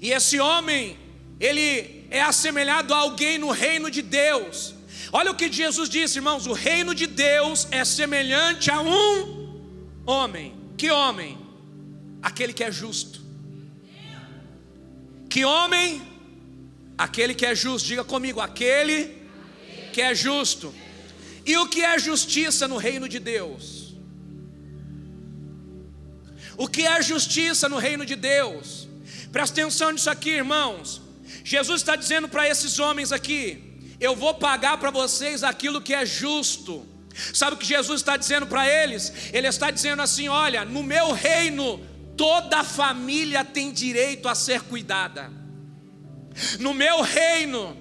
e 0.03 0.11
esse 0.13 0.39
homem, 0.39 0.99
ele 1.41 2.07
é 2.11 2.21
assemelhado 2.21 2.93
a 2.93 2.99
alguém 2.99 3.39
no 3.39 3.51
reino 3.51 3.91
de 3.91 4.03
Deus, 4.03 4.75
Olha 5.11 5.31
o 5.31 5.35
que 5.35 5.51
Jesus 5.51 5.89
disse, 5.89 6.19
irmãos: 6.19 6.47
o 6.47 6.53
reino 6.53 6.95
de 6.95 7.07
Deus 7.07 7.67
é 7.71 7.85
semelhante 7.85 8.71
a 8.71 8.81
um 8.81 10.05
homem. 10.07 10.55
Que 10.77 10.91
homem? 10.91 11.39
Aquele 12.23 12.53
que 12.53 12.63
é 12.63 12.71
justo. 12.71 13.21
Que 15.29 15.45
homem? 15.45 16.03
Aquele 16.97 17.35
que 17.35 17.47
é 17.47 17.55
justo. 17.55 17.87
Diga 17.87 18.05
comigo, 18.05 18.41
aquele 18.41 19.17
que 19.93 20.01
é 20.01 20.15
justo. 20.15 20.75
E 21.45 21.57
o 21.57 21.67
que 21.67 21.83
é 21.83 21.99
justiça 21.99 22.69
no 22.69 22.77
reino 22.77 23.09
de 23.09 23.19
Deus? 23.19 23.95
O 26.57 26.69
que 26.69 26.87
é 26.87 27.03
justiça 27.03 27.69
no 27.69 27.79
reino 27.79 28.07
de 28.07 28.15
Deus? 28.15 28.89
Presta 29.33 29.61
atenção 29.61 29.91
nisso 29.91 30.11
aqui, 30.11 30.31
irmãos. 30.31 31.01
Jesus 31.43 31.81
está 31.81 31.97
dizendo 31.97 32.29
para 32.29 32.49
esses 32.49 32.79
homens 32.79 33.11
aqui: 33.11 33.72
eu 34.03 34.17
vou 34.17 34.35
pagar 34.35 34.77
para 34.79 34.91
vocês 34.91 35.45
aquilo 35.45 35.81
que 35.81 35.95
é 35.95 36.05
justo. 36.05 36.87
Sabe 37.33 37.55
o 37.55 37.59
que 37.59 37.67
Jesus 37.67 38.01
está 38.01 38.17
dizendo 38.17 38.47
para 38.47 38.67
eles? 38.67 39.13
Ele 39.33 39.47
está 39.47 39.71
dizendo 39.71 40.03
assim: 40.03 40.29
olha, 40.29 40.65
no 40.65 40.83
meu 40.83 41.13
reino, 41.13 41.81
toda 42.17 42.65
família 42.65 43.45
tem 43.45 43.73
direito 43.73 44.29
a 44.29 44.35
ser 44.35 44.63
cuidada. 44.63 45.31
No 46.59 46.75
meu 46.75 47.03
reino, 47.03 47.77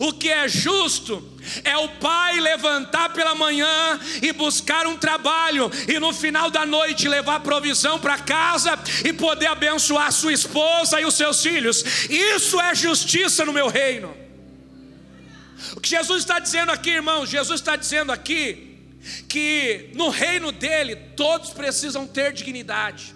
O 0.00 0.12
que 0.12 0.28
é 0.28 0.46
justo 0.48 1.38
é 1.64 1.76
o 1.76 1.88
pai 1.88 2.40
levantar 2.40 3.12
pela 3.12 3.34
manhã 3.34 3.98
e 4.20 4.32
buscar 4.32 4.86
um 4.86 4.96
trabalho, 4.96 5.70
e 5.86 5.98
no 5.98 6.12
final 6.12 6.50
da 6.50 6.66
noite 6.66 7.08
levar 7.08 7.40
provisão 7.40 7.98
para 7.98 8.18
casa 8.18 8.78
e 9.04 9.12
poder 9.12 9.46
abençoar 9.46 10.12
sua 10.12 10.32
esposa 10.32 11.00
e 11.00 11.06
os 11.06 11.14
seus 11.14 11.42
filhos. 11.42 11.82
Isso 12.10 12.60
é 12.60 12.74
justiça 12.74 13.44
no 13.44 13.52
meu 13.52 13.68
reino. 13.68 14.27
O 15.76 15.80
que 15.80 15.88
Jesus 15.88 16.20
está 16.20 16.38
dizendo 16.38 16.70
aqui, 16.70 16.90
irmãos, 16.90 17.28
Jesus 17.28 17.60
está 17.60 17.76
dizendo 17.76 18.12
aqui 18.12 18.68
que 19.28 19.90
no 19.94 20.08
reino 20.08 20.52
dele 20.52 20.96
todos 21.16 21.50
precisam 21.50 22.06
ter 22.06 22.32
dignidade. 22.32 23.14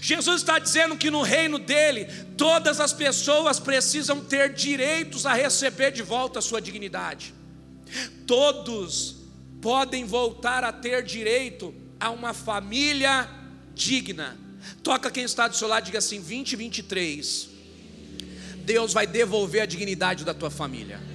Jesus 0.00 0.40
está 0.40 0.58
dizendo 0.58 0.96
que 0.96 1.10
no 1.10 1.22
reino 1.22 1.58
dele, 1.58 2.06
todas 2.36 2.80
as 2.80 2.92
pessoas 2.92 3.58
precisam 3.58 4.20
ter 4.20 4.52
direitos 4.52 5.26
a 5.26 5.34
receber 5.34 5.90
de 5.90 6.02
volta 6.02 6.38
a 6.38 6.42
sua 6.42 6.60
dignidade. 6.60 7.34
Todos 8.26 9.16
podem 9.60 10.04
voltar 10.04 10.64
a 10.64 10.72
ter 10.72 11.02
direito 11.02 11.74
a 11.98 12.10
uma 12.10 12.32
família 12.32 13.28
digna. 13.74 14.38
Toca 14.82 15.10
quem 15.10 15.24
está 15.24 15.48
do 15.48 15.56
seu 15.56 15.68
lado, 15.68 15.84
diga 15.84 15.98
assim: 15.98 16.16
2023. 16.16 17.50
Deus 18.58 18.92
vai 18.92 19.06
devolver 19.06 19.62
a 19.62 19.66
dignidade 19.66 20.24
da 20.24 20.32
tua 20.32 20.50
família. 20.50 21.13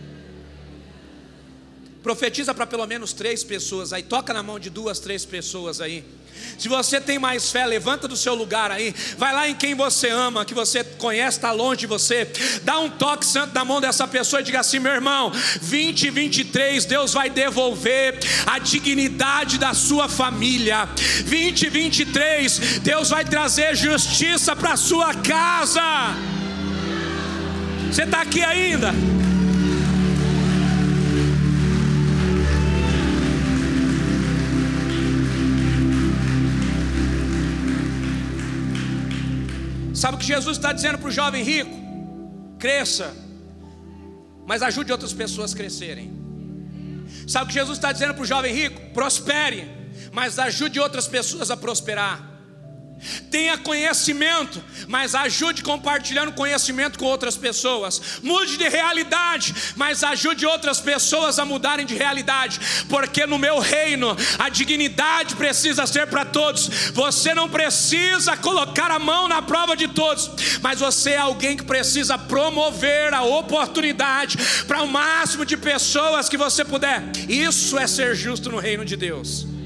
Profetiza 2.02 2.54
para 2.54 2.66
pelo 2.66 2.86
menos 2.88 3.12
três 3.12 3.44
pessoas 3.44 3.92
aí, 3.92 4.02
toca 4.02 4.34
na 4.34 4.42
mão 4.42 4.58
de 4.58 4.70
duas, 4.70 5.00
três 5.00 5.26
pessoas 5.26 5.82
aí. 5.82 6.04
Se 6.58 6.68
você 6.68 7.00
tem 7.00 7.20
mais 7.20 7.52
fé, 7.52 7.66
levanta 7.66 8.08
do 8.08 8.16
seu 8.16 8.34
lugar 8.34 8.72
aí. 8.72 8.94
Vai 9.18 9.34
lá 9.34 9.50
em 9.50 9.56
quem 9.56 9.76
você 9.76 10.10
ama, 10.10 10.46
que 10.46 10.54
você 10.54 10.84
conhece, 10.84 11.38
está 11.38 11.52
longe 11.52 11.82
de 11.82 11.88
você. 11.88 12.30
Dá 12.64 12.80
um 12.80 12.90
toque 12.90 13.26
santo 13.26 13.54
na 13.54 13.66
mão 13.66 13.82
dessa 13.82 14.08
pessoa 14.08 14.42
e 14.42 14.44
diga 14.44 14.60
assim: 14.62 14.80
meu 14.80 14.94
irmão, 14.94 15.32
2023, 15.32 16.86
Deus 16.86 17.14
vai 17.14 17.30
devolver 17.30 18.18
a 18.46 18.60
dignidade 18.60 19.58
da 19.58 19.74
sua 19.74 20.08
família. 20.08 20.88
2023, 21.30 22.80
Deus 22.80 23.10
vai 23.10 23.26
trazer 23.26 23.76
justiça 23.76 24.56
para 24.56 24.78
sua 24.78 25.14
casa. 25.16 25.82
Você 27.92 28.04
está 28.04 28.22
aqui 28.22 28.42
ainda? 28.42 28.94
Sabe 40.00 40.16
o 40.16 40.18
que 40.18 40.26
Jesus 40.26 40.56
está 40.56 40.72
dizendo 40.72 40.98
para 40.98 41.10
o 41.10 41.12
jovem 41.12 41.44
rico? 41.44 41.78
Cresça, 42.58 43.14
mas 44.48 44.62
ajude 44.62 44.94
outras 44.94 45.12
pessoas 45.12 45.54
a 45.54 45.58
crescerem. 45.58 46.10
Sabe 47.28 47.46
o 47.46 47.48
que 47.50 47.54
Jesus 47.54 47.78
está 47.78 47.92
dizendo 47.92 48.14
para 48.14 48.24
o 48.24 48.26
jovem 48.26 48.54
rico? 48.54 48.80
Prospere, 48.94 49.70
mas 50.14 50.40
ajude 50.40 50.80
outras 50.80 51.06
pessoas 51.06 51.52
a 51.52 51.58
prosperar. 51.58 52.29
Tenha 53.32 53.58
conhecimento, 53.58 54.64
mas 54.88 55.16
ajude 55.16 55.64
compartilhando 55.64 56.32
conhecimento 56.34 57.00
com 57.00 57.06
outras 57.06 57.38
pessoas. 57.38 58.20
Mude 58.22 58.58
de 58.58 58.68
realidade, 58.68 59.54
mas 59.76 60.04
ajude 60.04 60.46
outras 60.46 60.80
pessoas 60.80 61.40
a 61.40 61.46
mudarem 61.46 61.86
de 61.86 61.96
realidade, 61.96 62.60
porque 62.90 63.26
no 63.26 63.38
meu 63.38 63.60
reino 63.60 64.16
a 64.38 64.50
dignidade 64.50 65.36
precisa 65.36 65.86
ser 65.86 66.08
para 66.08 66.26
todos. 66.26 66.68
Você 66.94 67.34
não 67.34 67.50
precisa 67.50 68.36
colocar 68.36 68.92
a 68.92 69.00
mão 69.00 69.28
na 69.28 69.42
prova 69.42 69.76
de 69.76 69.88
todos, 69.88 70.30
mas 70.62 70.80
você 70.80 71.12
é 71.12 71.18
alguém 71.18 71.56
que 71.56 71.64
precisa 71.64 72.18
promover 72.18 73.14
a 73.14 73.24
oportunidade 73.24 74.38
para 74.66 74.82
o 74.82 74.88
máximo 74.88 75.46
de 75.46 75.56
pessoas 75.56 76.28
que 76.28 76.38
você 76.38 76.66
puder. 76.66 77.04
Isso 77.28 77.78
é 77.78 77.88
ser 77.88 78.16
justo 78.16 78.50
no 78.50 78.58
reino 78.58 78.84
de 78.84 78.96
Deus. 78.96 79.59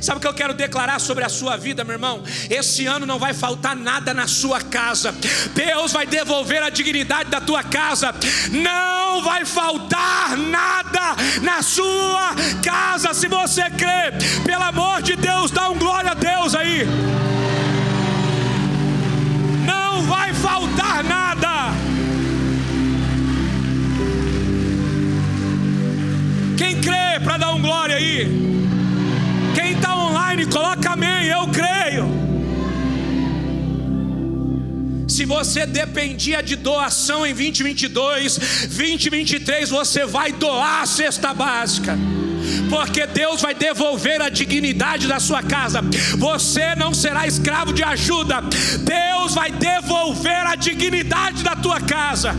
Sabe 0.00 0.18
o 0.18 0.20
que 0.20 0.26
eu 0.26 0.34
quero 0.34 0.54
declarar 0.54 0.98
sobre 0.98 1.24
a 1.24 1.28
sua 1.28 1.56
vida, 1.56 1.84
meu 1.84 1.94
irmão? 1.94 2.22
Esse 2.50 2.86
ano 2.86 3.06
não 3.06 3.18
vai 3.18 3.34
faltar 3.34 3.76
nada 3.76 4.14
na 4.14 4.26
sua 4.26 4.60
casa. 4.60 5.14
Deus 5.54 5.92
vai 5.92 6.06
devolver 6.06 6.62
a 6.62 6.70
dignidade 6.70 7.30
da 7.30 7.40
tua 7.40 7.62
casa. 7.62 8.14
Não 8.50 9.22
vai 9.22 9.44
faltar 9.44 10.36
nada 10.36 11.16
na 11.42 11.62
sua 11.62 12.34
casa. 12.62 13.14
Se 13.14 13.28
você 13.28 13.62
crê, 13.70 14.12
pelo 14.44 14.62
amor 14.62 15.02
de 15.02 15.16
Deus, 15.16 15.50
dá 15.50 15.68
um 15.68 15.78
glória 15.78 16.12
a 16.12 16.14
Deus 16.14 16.54
aí. 16.54 16.86
Não 19.66 20.02
vai 20.02 20.32
faltar 20.34 21.02
nada. 21.04 21.72
Quem 26.56 26.80
crê 26.80 27.20
para 27.22 27.36
dar 27.36 27.52
um 27.52 27.60
glória 27.60 27.96
aí? 27.96 28.53
Online, 30.34 30.46
coloca 30.46 30.90
amém, 30.90 31.26
eu 31.26 31.46
creio. 31.48 32.24
Se 35.08 35.24
você 35.24 35.64
dependia 35.64 36.42
de 36.42 36.56
doação 36.56 37.24
em 37.24 37.32
2022, 37.32 38.68
2023 38.76 39.70
você 39.70 40.04
vai 40.04 40.32
doar 40.32 40.82
a 40.82 40.86
cesta 40.86 41.32
básica 41.32 41.96
porque 42.68 43.06
Deus 43.06 43.40
vai 43.40 43.54
devolver 43.54 44.20
a 44.20 44.28
dignidade 44.28 45.06
da 45.06 45.18
sua 45.18 45.42
casa. 45.42 45.80
Você 46.18 46.74
não 46.74 46.92
será 46.92 47.26
escravo 47.26 47.72
de 47.72 47.82
ajuda, 47.82 48.42
Deus 48.80 49.34
vai 49.34 49.50
devolver 49.50 50.46
a 50.46 50.54
dignidade 50.54 51.42
da 51.42 51.56
tua 51.56 51.80
casa. 51.80 52.34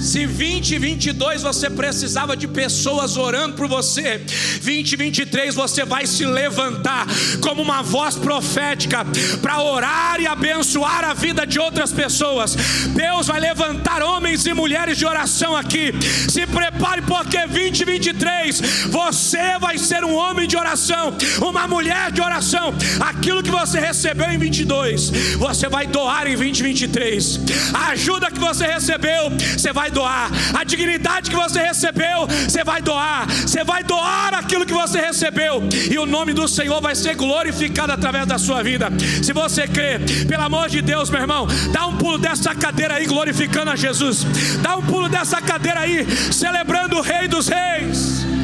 Se 0.00 0.26
2022 0.26 1.42
você 1.42 1.68
precisava 1.68 2.34
de 2.34 2.48
pessoas 2.48 3.18
orando 3.18 3.54
por 3.54 3.68
você, 3.68 4.18
2023 4.62 5.54
você 5.54 5.84
vai 5.84 6.06
se 6.06 6.24
levantar 6.24 7.06
como 7.42 7.60
uma 7.60 7.82
voz 7.82 8.16
profética 8.16 9.04
para 9.42 9.62
orar 9.62 10.18
e 10.18 10.26
abençoar 10.26 11.04
a 11.04 11.12
vida 11.12 11.46
de 11.46 11.58
outras 11.58 11.92
pessoas. 11.92 12.56
Deus 12.94 13.26
vai 13.26 13.40
levantar 13.40 14.02
homens 14.02 14.46
e 14.46 14.54
mulheres 14.54 14.96
de 14.96 15.04
oração 15.04 15.54
aqui. 15.54 15.92
Se 16.28 16.46
prepare 16.46 17.02
porque 17.02 17.46
2023 17.46 18.86
você 18.88 19.58
vai 19.58 19.76
ser 19.76 20.02
um 20.02 20.14
homem 20.14 20.48
de 20.48 20.56
oração, 20.56 21.14
uma 21.42 21.68
mulher 21.68 22.10
de 22.10 22.22
oração. 22.22 22.72
Aquilo 23.00 23.42
que 23.42 23.50
você 23.50 23.78
recebeu 23.78 24.30
em 24.30 24.38
22, 24.38 25.10
você 25.36 25.68
vai 25.68 25.86
doar 25.86 26.26
em 26.26 26.36
2023. 26.36 27.40
A 27.74 27.88
ajuda 27.88 28.30
que 28.30 28.38
você 28.38 28.66
recebeu, 28.66 29.30
você 29.56 29.72
vai 29.72 29.89
doar. 29.90 30.30
A 30.58 30.64
dignidade 30.64 31.30
que 31.30 31.36
você 31.36 31.60
recebeu, 31.60 32.26
você 32.26 32.64
vai 32.64 32.80
doar. 32.80 33.28
Você 33.28 33.64
vai 33.64 33.82
doar 33.82 34.34
aquilo 34.34 34.66
que 34.66 34.72
você 34.72 35.00
recebeu. 35.00 35.62
E 35.90 35.98
o 35.98 36.06
nome 36.06 36.32
do 36.32 36.48
Senhor 36.48 36.80
vai 36.80 36.94
ser 36.94 37.14
glorificado 37.14 37.92
através 37.92 38.26
da 38.26 38.38
sua 38.38 38.62
vida. 38.62 38.88
Se 39.22 39.32
você 39.32 39.66
crê, 39.66 39.98
pelo 40.26 40.42
amor 40.42 40.68
de 40.68 40.82
Deus, 40.82 41.10
meu 41.10 41.20
irmão, 41.20 41.46
dá 41.72 41.86
um 41.86 41.96
pulo 41.96 42.18
dessa 42.18 42.54
cadeira 42.54 42.94
aí, 42.94 43.06
glorificando 43.06 43.70
a 43.70 43.76
Jesus. 43.76 44.24
Dá 44.62 44.76
um 44.76 44.82
pulo 44.82 45.08
dessa 45.08 45.40
cadeira 45.40 45.80
aí, 45.80 46.06
celebrando 46.32 46.96
o 46.96 47.02
Rei 47.02 47.28
dos 47.28 47.48
Reis. 47.48 48.39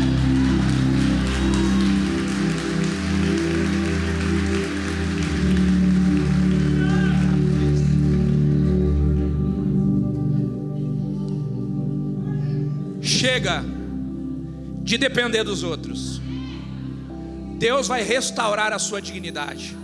Chega 13.27 13.65
de 14.85 14.97
depender 14.97 15.43
dos 15.43 15.65
outros. 15.65 16.21
Deus 17.59 17.89
vai 17.89 18.01
restaurar 18.05 18.73
a 18.73 18.79
sua 18.79 19.03
dignidade. 19.03 19.77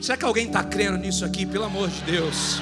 Será 0.00 0.16
que 0.16 0.24
alguém 0.24 0.46
está 0.46 0.64
crendo 0.64 0.96
nisso 0.96 1.26
aqui? 1.26 1.44
Pelo 1.44 1.64
amor 1.64 1.90
de 1.90 2.00
Deus. 2.10 2.58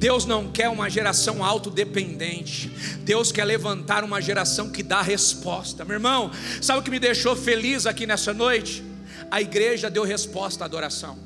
Deus 0.00 0.26
não 0.26 0.50
quer 0.50 0.68
uma 0.68 0.90
geração 0.90 1.44
autodependente. 1.44 2.72
Deus 3.04 3.30
quer 3.30 3.44
levantar 3.44 4.02
uma 4.02 4.20
geração 4.20 4.68
que 4.68 4.82
dá 4.82 5.00
resposta. 5.00 5.84
Meu 5.84 5.94
irmão, 5.94 6.32
sabe 6.60 6.80
o 6.80 6.82
que 6.82 6.90
me 6.90 6.98
deixou 6.98 7.36
feliz 7.36 7.86
aqui 7.86 8.04
nessa 8.04 8.34
noite? 8.34 8.82
A 9.30 9.40
igreja 9.40 9.88
deu 9.88 10.02
resposta 10.02 10.64
à 10.64 10.66
adoração. 10.66 11.16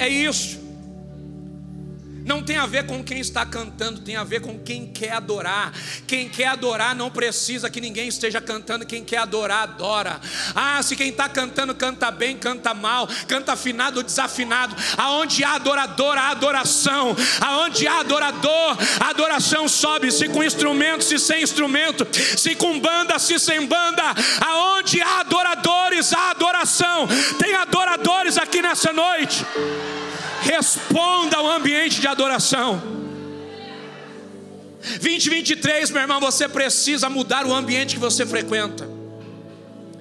É 0.00 0.08
isso. 0.08 0.59
Não 2.24 2.42
tem 2.42 2.56
a 2.58 2.66
ver 2.66 2.86
com 2.86 3.02
quem 3.02 3.18
está 3.18 3.46
cantando, 3.46 4.00
tem 4.00 4.16
a 4.16 4.24
ver 4.24 4.40
com 4.40 4.58
quem 4.58 4.86
quer 4.86 5.12
adorar. 5.12 5.72
Quem 6.06 6.28
quer 6.28 6.48
adorar 6.48 6.94
não 6.94 7.10
precisa 7.10 7.70
que 7.70 7.80
ninguém 7.80 8.08
esteja 8.08 8.40
cantando, 8.40 8.86
quem 8.86 9.04
quer 9.04 9.18
adorar, 9.18 9.62
adora. 9.62 10.20
Ah, 10.54 10.82
se 10.82 10.96
quem 10.96 11.08
está 11.08 11.28
cantando 11.28 11.74
canta 11.74 12.10
bem, 12.10 12.36
canta 12.36 12.74
mal, 12.74 13.08
canta 13.26 13.52
afinado 13.52 13.98
ou 13.98 14.02
desafinado. 14.02 14.76
Aonde 14.96 15.42
há 15.42 15.54
adorador, 15.54 16.16
há 16.18 16.30
adoração. 16.30 17.16
Aonde 17.40 17.86
há 17.86 18.00
adorador, 18.00 18.76
a 19.00 19.10
adoração 19.10 19.68
sobe, 19.68 20.12
se 20.12 20.28
com 20.28 20.44
instrumento, 20.44 21.02
se 21.04 21.18
sem 21.18 21.42
instrumento, 21.42 22.06
se 22.36 22.54
com 22.54 22.78
banda, 22.78 23.18
se 23.18 23.38
sem 23.38 23.66
banda. 23.66 24.02
Aonde 24.46 25.00
há 25.00 25.20
adoradores, 25.20 26.12
há 26.12 26.30
adoração. 26.30 27.08
Tem 27.38 27.54
adoradores 27.54 28.36
aqui 28.36 28.60
nessa 28.60 28.92
noite 28.92 29.44
responda 30.42 31.36
ao 31.36 31.50
ambiente 31.50 32.00
de 32.00 32.06
adoração. 32.06 32.82
2023, 34.80 35.90
meu 35.90 36.02
irmão, 36.02 36.20
você 36.20 36.48
precisa 36.48 37.10
mudar 37.10 37.46
o 37.46 37.54
ambiente 37.54 37.94
que 37.94 38.00
você 38.00 38.24
frequenta. 38.24 38.88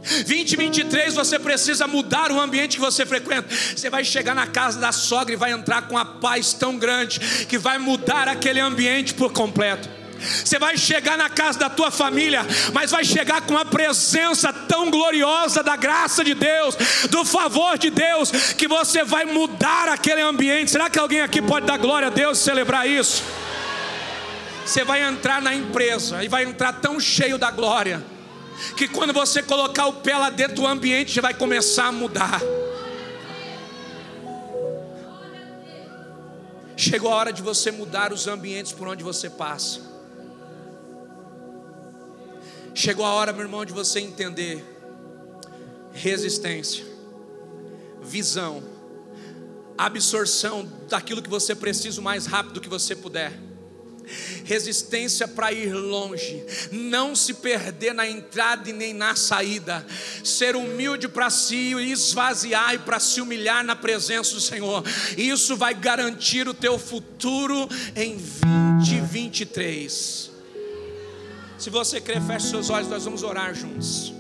2023 0.02 1.14
você 1.14 1.38
precisa 1.38 1.86
mudar 1.86 2.32
o 2.32 2.40
ambiente 2.40 2.78
que 2.78 2.82
você 2.82 3.06
frequenta. 3.06 3.48
Você 3.50 3.90
vai 3.90 4.04
chegar 4.06 4.34
na 4.34 4.48
casa 4.48 4.80
da 4.80 4.92
sogra 4.92 5.34
e 5.34 5.38
vai 5.38 5.52
entrar 5.52 5.84
com 5.84 5.98
a 5.98 6.06
paz 6.06 6.54
tão 6.54 6.78
grande 6.78 7.20
que 7.46 7.58
vai 7.58 7.78
mudar 7.78 8.28
aquele 8.28 8.60
ambiente 8.60 9.14
por 9.14 9.34
completo. 9.34 9.99
Você 10.20 10.60
vai 10.60 10.78
chegar 10.78 11.18
na 11.18 11.30
casa 11.30 11.60
da 11.60 11.70
tua 11.70 11.90
família, 11.90 12.46
mas 12.74 12.92
vai 12.92 13.04
chegar 13.04 13.42
com 13.42 13.58
a 13.58 13.66
presença 13.66 14.52
tão 14.52 14.92
gloriosa 14.92 15.64
da 15.64 15.76
graça 15.76 16.24
de 16.24 16.34
Deus, 16.34 16.76
do 17.10 17.24
favor 17.24 17.78
de 17.78 17.90
Deus, 17.90 18.32
que 18.54 18.68
você 18.68 19.04
vai 19.04 19.26
mudar 19.26 19.88
aquele 19.90 20.22
ambiente. 20.22 20.72
Será 20.72 20.90
que 20.90 21.00
alguém 21.00 21.22
aqui 21.22 21.42
pode 21.42 21.66
dar 21.66 21.78
glória 21.78 22.08
a 22.08 22.12
Deus 22.12 22.40
e 22.40 22.44
celebrar 22.44 22.88
isso? 22.88 23.24
Você 24.66 24.84
vai 24.84 25.02
entrar 25.02 25.42
na 25.42 25.56
empresa 25.56 26.24
e 26.24 26.28
vai 26.28 26.44
entrar 26.44 26.74
tão 26.74 27.00
cheio 27.00 27.38
da 27.38 27.50
glória, 27.50 28.04
que 28.78 28.88
quando 28.88 29.12
você 29.12 29.42
colocar 29.42 29.88
o 29.88 29.94
pé 29.94 30.16
lá 30.16 30.30
dentro, 30.30 30.64
o 30.64 30.68
ambiente 30.68 31.12
já 31.12 31.22
vai 31.22 31.34
começar 31.34 31.86
a 31.86 31.92
mudar. 31.92 32.40
Chegou 36.78 37.12
a 37.12 37.16
hora 37.16 37.34
de 37.34 37.42
você 37.42 37.72
mudar 37.72 38.14
os 38.14 38.28
ambientes 38.28 38.72
por 38.72 38.88
onde 38.88 39.04
você 39.04 39.30
passa. 39.30 39.89
Chegou 42.74 43.06
a 43.06 43.14
hora, 43.14 43.34
meu 43.34 43.42
irmão, 43.42 43.66
de 43.66 43.74
você 43.74 44.00
entender 44.00 44.64
resistência, 45.92 46.86
visão, 48.02 48.64
absorção 49.78 50.70
daquilo 50.88 51.22
que 51.22 51.30
você 51.30 51.56
precisa 51.56 52.00
o 52.00 52.04
mais 52.04 52.26
rápido 52.26 52.62
que 52.62 52.70
você 52.70 52.96
puder. 52.96 53.34
Resistência 54.44 55.28
para 55.28 55.52
ir 55.52 55.72
longe, 55.72 56.44
não 56.72 57.16
se 57.16 57.36
perder 57.36 57.94
na 57.94 58.08
entrada 58.08 58.68
e 58.68 58.74
nem 58.74 58.92
na 58.92 59.16
saída, 59.16 59.86
ser 60.24 60.56
humilde 60.56 61.08
para 61.08 61.30
si, 61.30 61.76
esvaziar 61.76 62.74
e 62.74 62.80
para 62.80 63.00
se 63.00 63.22
humilhar 63.22 63.64
na 63.64 63.76
presença 63.76 64.34
do 64.34 64.42
Senhor. 64.42 64.84
Isso 65.16 65.56
vai 65.56 65.76
garantir 65.76 66.48
o 66.48 66.56
teu 66.56 66.80
futuro 66.80 67.70
em 67.96 68.18
2023. 68.78 70.29
Se 71.60 71.70
você 71.70 72.00
crer, 72.00 72.22
feche 72.22 72.48
seus 72.48 72.70
olhos, 72.70 72.88
nós 72.88 73.04
vamos 73.04 73.22
orar 73.22 73.54
juntos. 73.54 74.14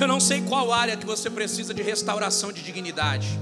Eu 0.00 0.08
não 0.08 0.18
sei 0.18 0.40
qual 0.40 0.72
área 0.72 0.96
que 0.96 1.04
você 1.04 1.28
precisa 1.28 1.74
de 1.74 1.82
restauração 1.82 2.50
de 2.50 2.62
dignidade, 2.62 3.38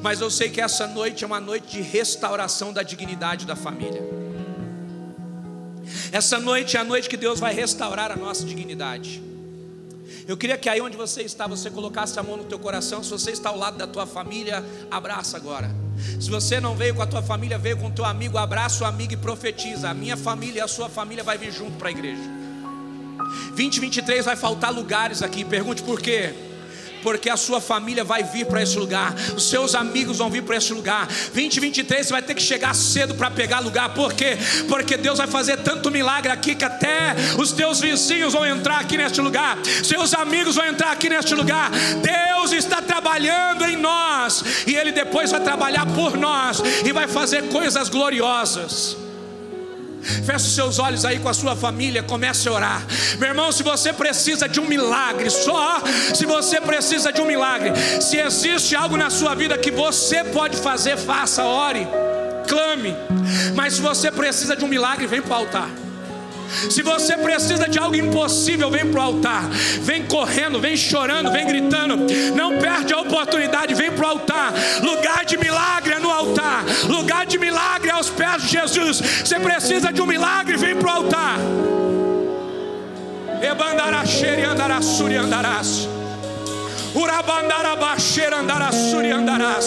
mas 0.00 0.20
eu 0.20 0.30
sei 0.30 0.48
que 0.48 0.60
essa 0.60 0.86
noite 0.86 1.24
é 1.24 1.26
uma 1.26 1.40
noite 1.40 1.72
de 1.72 1.82
restauração 1.82 2.72
da 2.72 2.84
dignidade 2.84 3.46
da 3.46 3.56
família. 3.56 4.00
Essa 6.12 6.38
noite 6.38 6.76
é 6.76 6.80
a 6.80 6.84
noite 6.84 7.08
que 7.08 7.16
Deus 7.16 7.40
vai 7.40 7.52
restaurar 7.52 8.12
a 8.12 8.16
nossa 8.16 8.44
dignidade. 8.44 9.20
Eu 10.26 10.36
queria 10.36 10.56
que 10.56 10.68
aí 10.68 10.80
onde 10.80 10.96
você 10.96 11.22
está, 11.22 11.46
você 11.46 11.70
colocasse 11.70 12.18
a 12.18 12.22
mão 12.22 12.36
no 12.36 12.44
teu 12.44 12.58
coração. 12.58 13.02
Se 13.02 13.10
você 13.10 13.30
está 13.30 13.50
ao 13.50 13.58
lado 13.58 13.76
da 13.76 13.86
tua 13.86 14.06
família, 14.06 14.64
abraça 14.90 15.36
agora. 15.36 15.70
Se 16.20 16.30
você 16.30 16.60
não 16.60 16.74
veio 16.74 16.94
com 16.94 17.02
a 17.02 17.06
tua 17.06 17.22
família, 17.22 17.58
veio 17.58 17.76
com 17.76 17.88
o 17.88 17.90
teu 17.90 18.04
amigo, 18.04 18.38
abraça 18.38 18.84
o 18.84 18.86
amigo 18.86 19.12
e 19.12 19.16
profetiza. 19.16 19.90
A 19.90 19.94
minha 19.94 20.16
família 20.16 20.60
e 20.60 20.62
a 20.62 20.68
sua 20.68 20.88
família 20.88 21.22
vai 21.22 21.36
vir 21.36 21.52
junto 21.52 21.76
para 21.76 21.88
a 21.88 21.90
igreja. 21.90 22.22
2023 23.48 24.24
vai 24.24 24.36
faltar 24.36 24.72
lugares 24.72 25.22
aqui. 25.22 25.44
Pergunte 25.44 25.82
por 25.82 26.00
quê? 26.00 26.34
Porque 27.04 27.28
a 27.28 27.36
sua 27.36 27.60
família 27.60 28.02
vai 28.02 28.22
vir 28.24 28.46
para 28.46 28.62
esse 28.62 28.78
lugar, 28.78 29.14
os 29.36 29.50
seus 29.50 29.74
amigos 29.74 30.16
vão 30.16 30.30
vir 30.30 30.42
para 30.42 30.56
esse 30.56 30.72
lugar. 30.72 31.06
2023 31.06 32.06
você 32.06 32.12
vai 32.12 32.22
ter 32.22 32.34
que 32.34 32.42
chegar 32.42 32.74
cedo 32.74 33.14
para 33.14 33.30
pegar 33.30 33.60
lugar, 33.60 33.92
por 33.92 34.14
quê? 34.14 34.38
Porque 34.66 34.96
Deus 34.96 35.18
vai 35.18 35.26
fazer 35.26 35.58
tanto 35.58 35.90
milagre 35.90 36.32
aqui 36.32 36.54
que 36.54 36.64
até 36.64 37.14
os 37.38 37.52
teus 37.52 37.78
vizinhos 37.78 38.32
vão 38.32 38.46
entrar 38.46 38.80
aqui 38.80 38.96
neste 38.96 39.20
lugar, 39.20 39.58
seus 39.84 40.14
amigos 40.14 40.56
vão 40.56 40.66
entrar 40.66 40.92
aqui 40.92 41.10
neste 41.10 41.34
lugar. 41.34 41.70
Deus 41.70 42.52
está 42.52 42.80
trabalhando 42.80 43.64
em 43.64 43.76
nós 43.76 44.42
e 44.66 44.74
Ele 44.74 44.90
depois 44.90 45.30
vai 45.30 45.40
trabalhar 45.40 45.84
por 45.84 46.16
nós 46.16 46.62
e 46.84 46.90
vai 46.90 47.06
fazer 47.06 47.50
coisas 47.50 47.90
gloriosas. 47.90 49.03
Feche 50.04 50.46
os 50.46 50.54
seus 50.54 50.78
olhos 50.78 51.04
aí 51.04 51.18
com 51.18 51.28
a 51.28 51.34
sua 51.34 51.56
família, 51.56 52.02
comece 52.02 52.48
a 52.48 52.52
orar. 52.52 52.82
Meu 53.18 53.28
irmão, 53.28 53.50
se 53.50 53.62
você 53.62 53.92
precisa 53.92 54.48
de 54.48 54.60
um 54.60 54.66
milagre, 54.66 55.30
só 55.30 55.82
se 56.14 56.26
você 56.26 56.60
precisa 56.60 57.12
de 57.12 57.20
um 57.20 57.26
milagre, 57.26 57.72
se 58.00 58.18
existe 58.18 58.76
algo 58.76 58.96
na 58.96 59.10
sua 59.10 59.34
vida 59.34 59.56
que 59.58 59.70
você 59.70 60.24
pode 60.24 60.56
fazer, 60.56 60.96
faça, 60.96 61.44
ore, 61.44 61.86
clame. 62.48 62.94
Mas 63.54 63.74
se 63.74 63.80
você 63.80 64.10
precisa 64.10 64.56
de 64.56 64.64
um 64.64 64.68
milagre, 64.68 65.06
vem 65.06 65.22
para 65.22 65.32
o 65.32 65.36
altar. 65.36 65.83
Se 66.70 66.82
você 66.82 67.16
precisa 67.16 67.68
de 67.68 67.78
algo 67.78 67.96
impossível, 67.96 68.70
vem 68.70 68.86
para 68.86 69.00
o 69.00 69.02
altar. 69.02 69.48
Vem 69.80 70.04
correndo, 70.06 70.60
vem 70.60 70.76
chorando, 70.76 71.30
vem 71.30 71.46
gritando. 71.46 71.96
Não 72.34 72.58
perde 72.58 72.92
a 72.92 73.00
oportunidade, 73.00 73.74
vem 73.74 73.90
para 73.90 74.06
o 74.06 74.08
altar. 74.10 74.52
Lugar 74.82 75.24
de 75.24 75.36
milagre 75.36 75.94
é 75.94 75.98
no 75.98 76.10
altar. 76.10 76.64
Lugar 76.88 77.26
de 77.26 77.38
milagre 77.38 77.90
é 77.90 77.92
aos 77.92 78.10
pés 78.10 78.42
de 78.42 78.48
Jesus. 78.48 78.98
Você 79.24 79.38
precisa 79.38 79.92
de 79.92 80.00
um 80.00 80.06
milagre, 80.06 80.56
vem 80.56 80.76
para 80.76 80.88
o 80.88 80.90
altar. 80.90 81.38
Ebandaracheri 83.42 84.42
andarassuri 84.42 85.16
andarás. 85.16 85.88
Urabandarabaxeira 86.94 88.38
andarassuri 88.38 89.10
andarás. 89.10 89.66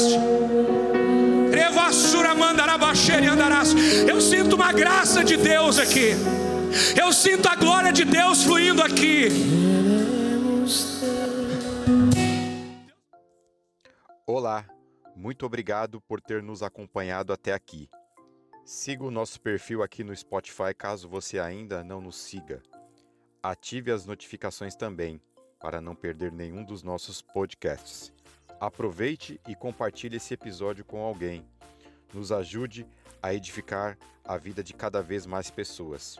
Eu 4.08 4.22
sinto 4.22 4.56
uma 4.56 4.72
graça 4.72 5.24
de 5.24 5.38
Deus 5.38 5.78
aqui. 5.78 6.16
Eu 6.99 7.13
sinto 7.13 7.47
a 7.47 7.55
glória 7.55 7.91
de 7.91 8.03
Deus 8.03 8.43
fluindo 8.43 8.82
aqui. 8.82 9.28
Olá, 14.26 14.65
muito 15.15 15.45
obrigado 15.45 16.01
por 16.01 16.20
ter 16.20 16.43
nos 16.43 16.61
acompanhado 16.61 17.32
até 17.32 17.53
aqui. 17.53 17.89
Siga 18.65 19.03
o 19.05 19.11
nosso 19.11 19.39
perfil 19.39 19.82
aqui 19.82 20.03
no 20.03 20.15
Spotify 20.15 20.74
caso 20.78 21.07
você 21.07 21.39
ainda 21.39 21.84
não 21.84 22.01
nos 22.01 22.18
siga. 22.18 22.61
Ative 23.41 23.91
as 23.91 24.05
notificações 24.05 24.76
também 24.76 25.22
para 25.59 25.80
não 25.80 25.95
perder 25.95 26.32
nenhum 26.32 26.63
dos 26.63 26.84
nossos 26.84 27.22
podcasts. 27.22 28.11
Aproveite 28.59 29.39
e 29.47 29.55
compartilhe 29.55 30.18
esse 30.18 30.34
episódio 30.34 30.84
com 30.84 31.01
alguém. 31.01 31.45
Nos 32.13 32.32
ajude 32.32 32.86
a 33.22 33.34
edificar 33.34 33.97
a 34.24 34.38
vida 34.38 34.63
de 34.63 34.74
cada 34.74 35.01
vez 35.01 35.26
mais 35.26 35.49
pessoas. 35.49 36.20